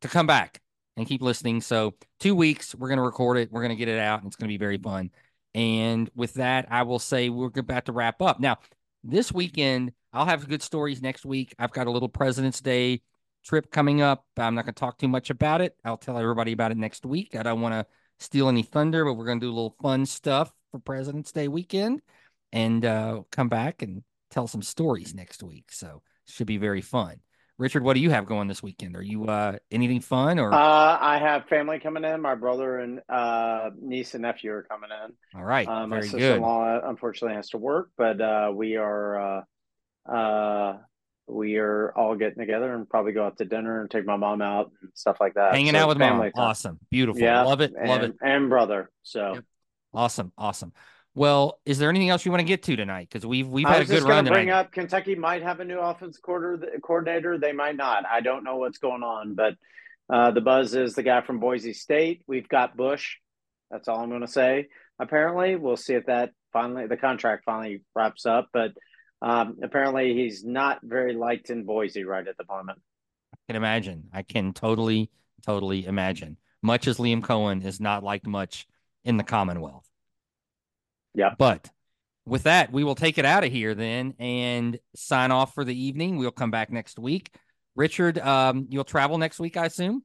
to 0.00 0.08
come 0.08 0.26
back 0.26 0.60
and 0.96 1.06
keep 1.06 1.22
listening. 1.22 1.60
So 1.60 1.94
two 2.18 2.34
weeks, 2.34 2.74
we're 2.74 2.88
gonna 2.88 3.02
record 3.02 3.38
it, 3.38 3.52
we're 3.52 3.62
gonna 3.62 3.76
get 3.76 3.88
it 3.88 4.00
out, 4.00 4.18
and 4.18 4.26
it's 4.26 4.36
gonna 4.36 4.48
be 4.48 4.58
very 4.58 4.78
fun. 4.78 5.10
And 5.54 6.10
with 6.16 6.34
that, 6.34 6.66
I 6.70 6.82
will 6.82 6.98
say 6.98 7.30
we're 7.30 7.50
about 7.56 7.86
to 7.86 7.92
wrap 7.92 8.20
up 8.20 8.40
now. 8.40 8.58
This 9.04 9.32
weekend, 9.32 9.92
I'll 10.12 10.26
have 10.26 10.48
good 10.48 10.62
stories 10.62 11.00
next 11.00 11.24
week. 11.24 11.54
I've 11.58 11.72
got 11.72 11.86
a 11.86 11.90
little 11.90 12.08
President's 12.08 12.60
Day 12.60 13.00
trip 13.44 13.70
coming 13.70 14.02
up. 14.02 14.24
I'm 14.36 14.54
not 14.54 14.64
going 14.64 14.74
to 14.74 14.80
talk 14.80 14.98
too 14.98 15.08
much 15.08 15.30
about 15.30 15.60
it. 15.60 15.76
I'll 15.84 15.96
tell 15.96 16.18
everybody 16.18 16.52
about 16.52 16.72
it 16.72 16.76
next 16.76 17.06
week. 17.06 17.34
I 17.34 17.42
don't 17.42 17.60
want 17.60 17.74
to 17.74 17.86
steal 18.18 18.48
any 18.48 18.62
thunder, 18.62 19.04
but 19.04 19.14
we're 19.14 19.26
going 19.26 19.40
to 19.40 19.46
do 19.46 19.50
a 19.50 19.54
little 19.54 19.76
fun 19.80 20.06
stuff 20.06 20.52
for 20.70 20.80
President's 20.80 21.32
Day 21.32 21.48
weekend 21.48 22.02
and 22.52 22.84
uh, 22.84 23.22
come 23.30 23.48
back 23.48 23.82
and 23.82 24.02
tell 24.30 24.46
some 24.46 24.62
stories 24.62 25.14
next 25.14 25.42
week. 25.42 25.72
So 25.72 26.02
should 26.26 26.46
be 26.46 26.58
very 26.58 26.82
fun. 26.82 27.20
Richard, 27.58 27.82
what 27.82 27.94
do 27.94 28.00
you 28.00 28.10
have 28.10 28.24
going 28.26 28.46
this 28.46 28.62
weekend? 28.62 28.94
Are 28.96 29.02
you 29.02 29.24
uh, 29.24 29.56
anything 29.72 30.00
fun 30.00 30.38
or? 30.38 30.52
Uh, 30.52 30.98
I 31.00 31.18
have 31.18 31.46
family 31.46 31.80
coming 31.80 32.04
in. 32.04 32.20
My 32.20 32.36
brother 32.36 32.78
and 32.78 33.00
uh, 33.08 33.70
niece 33.80 34.14
and 34.14 34.22
nephew 34.22 34.52
are 34.52 34.62
coming 34.62 34.90
in. 35.04 35.38
All 35.38 35.44
right, 35.44 35.66
um, 35.66 35.90
my 35.90 36.00
sister-in-law 36.00 36.82
unfortunately 36.84 37.34
has 37.34 37.48
to 37.50 37.58
work, 37.58 37.90
but 37.96 38.20
uh, 38.20 38.52
we 38.54 38.76
are 38.76 39.40
uh, 40.08 40.12
uh, 40.12 40.78
we 41.28 41.56
are 41.56 41.92
all 41.96 42.16
getting 42.16 42.38
together 42.38 42.74
and 42.74 42.88
probably 42.88 43.12
go 43.12 43.26
out 43.26 43.38
to 43.38 43.44
dinner 43.44 43.80
and 43.80 43.90
take 43.90 44.06
my 44.06 44.16
mom 44.16 44.42
out 44.42 44.70
and 44.80 44.90
stuff 44.94 45.18
like 45.20 45.34
that. 45.34 45.54
Hanging 45.54 45.72
so 45.72 45.78
out 45.78 45.88
with 45.88 45.98
family 45.98 46.30
mom. 46.34 46.48
Awesome. 46.48 46.78
Beautiful. 46.90 47.20
Yeah. 47.20 47.42
Love 47.42 47.60
it. 47.60 47.74
And, 47.78 47.88
love 47.88 48.02
it. 48.02 48.16
And 48.22 48.48
brother. 48.48 48.90
So 49.02 49.34
yep. 49.34 49.44
awesome. 49.92 50.32
Awesome. 50.36 50.72
Well, 51.14 51.58
is 51.66 51.78
there 51.78 51.90
anything 51.90 52.10
else 52.10 52.24
you 52.24 52.30
want 52.30 52.40
to 52.40 52.46
get 52.46 52.62
to 52.64 52.76
tonight? 52.76 53.08
Because 53.10 53.26
we've 53.26 53.48
we've 53.48 53.66
had 53.66 53.82
a 53.82 53.84
good 53.84 54.04
run 54.04 54.24
tonight. 54.24 54.36
Bring 54.36 54.50
up 54.50 54.70
Kentucky 54.70 55.16
might 55.16 55.42
have 55.42 55.58
a 55.58 55.64
new 55.64 55.80
offense 55.80 56.18
coordinator. 56.22 57.38
They 57.38 57.52
might 57.52 57.76
not. 57.76 58.04
I 58.06 58.20
don't 58.20 58.44
know 58.44 58.56
what's 58.56 58.78
going 58.78 59.02
on, 59.02 59.34
but 59.34 59.54
uh, 60.08 60.30
the 60.30 60.40
buzz 60.40 60.74
is 60.74 60.94
the 60.94 61.02
guy 61.02 61.22
from 61.22 61.40
Boise 61.40 61.72
State. 61.72 62.22
We've 62.28 62.48
got 62.48 62.76
Bush. 62.76 63.16
That's 63.70 63.88
all 63.88 64.00
I'm 64.00 64.10
going 64.10 64.20
to 64.20 64.28
say. 64.28 64.68
Apparently, 65.00 65.56
we'll 65.56 65.76
see 65.76 65.94
if 65.94 66.06
that 66.06 66.30
finally 66.52 66.86
the 66.86 66.96
contract 66.96 67.44
finally 67.44 67.82
wraps 67.96 68.24
up. 68.24 68.48
But 68.52 68.72
um, 69.20 69.58
apparently, 69.62 70.14
he's 70.14 70.44
not 70.44 70.80
very 70.82 71.14
liked 71.14 71.50
in 71.50 71.64
Boise 71.64 72.04
right 72.04 72.26
at 72.26 72.36
the 72.36 72.44
moment. 72.48 72.80
I 73.34 73.38
can 73.46 73.56
imagine. 73.56 74.08
I 74.12 74.22
can 74.22 74.52
totally, 74.52 75.10
totally 75.44 75.86
imagine. 75.86 76.36
Much 76.62 76.86
as 76.86 76.98
Liam 76.98 77.20
Coen 77.20 77.64
is 77.64 77.80
not 77.80 78.02
liked 78.02 78.26
much 78.26 78.66
in 79.04 79.16
the 79.16 79.24
Commonwealth. 79.24 79.88
Yeah. 81.14 81.34
But 81.36 81.70
with 82.26 82.44
that, 82.44 82.72
we 82.72 82.84
will 82.84 82.94
take 82.94 83.18
it 83.18 83.24
out 83.24 83.44
of 83.44 83.50
here 83.50 83.74
then 83.74 84.14
and 84.18 84.78
sign 84.94 85.30
off 85.30 85.54
for 85.54 85.64
the 85.64 85.78
evening. 85.78 86.16
We'll 86.16 86.30
come 86.30 86.50
back 86.50 86.70
next 86.70 86.98
week. 86.98 87.34
Richard, 87.74 88.18
um, 88.18 88.66
you'll 88.68 88.84
travel 88.84 89.18
next 89.18 89.40
week, 89.40 89.56
I 89.56 89.66
assume? 89.66 90.04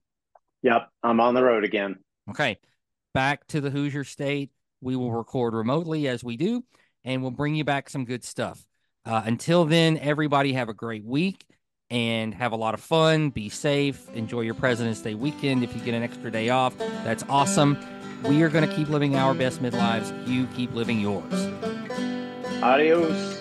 Yep. 0.61 0.89
I'm 1.03 1.19
on 1.19 1.33
the 1.33 1.43
road 1.43 1.63
again. 1.63 1.97
Okay. 2.29 2.57
Back 3.13 3.45
to 3.47 3.61
the 3.61 3.69
Hoosier 3.69 4.03
State. 4.03 4.51
We 4.81 4.95
will 4.95 5.11
record 5.11 5.53
remotely 5.53 6.07
as 6.07 6.23
we 6.23 6.37
do, 6.37 6.63
and 7.03 7.21
we'll 7.21 7.31
bring 7.31 7.55
you 7.55 7.63
back 7.63 7.89
some 7.89 8.05
good 8.05 8.23
stuff. 8.23 8.65
Uh, 9.05 9.21
until 9.25 9.65
then, 9.65 9.97
everybody 9.97 10.53
have 10.53 10.69
a 10.69 10.73
great 10.73 11.03
week 11.03 11.45
and 11.89 12.33
have 12.33 12.51
a 12.51 12.55
lot 12.55 12.73
of 12.73 12.79
fun. 12.79 13.29
Be 13.29 13.49
safe. 13.49 14.09
Enjoy 14.13 14.41
your 14.41 14.53
President's 14.53 15.01
Day 15.01 15.13
weekend. 15.13 15.63
If 15.63 15.75
you 15.75 15.81
get 15.81 15.93
an 15.93 16.03
extra 16.03 16.31
day 16.31 16.49
off, 16.49 16.77
that's 16.77 17.23
awesome. 17.29 17.77
We 18.23 18.41
are 18.43 18.49
going 18.49 18.67
to 18.67 18.73
keep 18.73 18.89
living 18.89 19.15
our 19.15 19.33
best 19.33 19.61
midlives. 19.61 20.27
You 20.27 20.47
keep 20.47 20.73
living 20.73 20.99
yours. 20.99 21.33
Adios. 22.63 23.32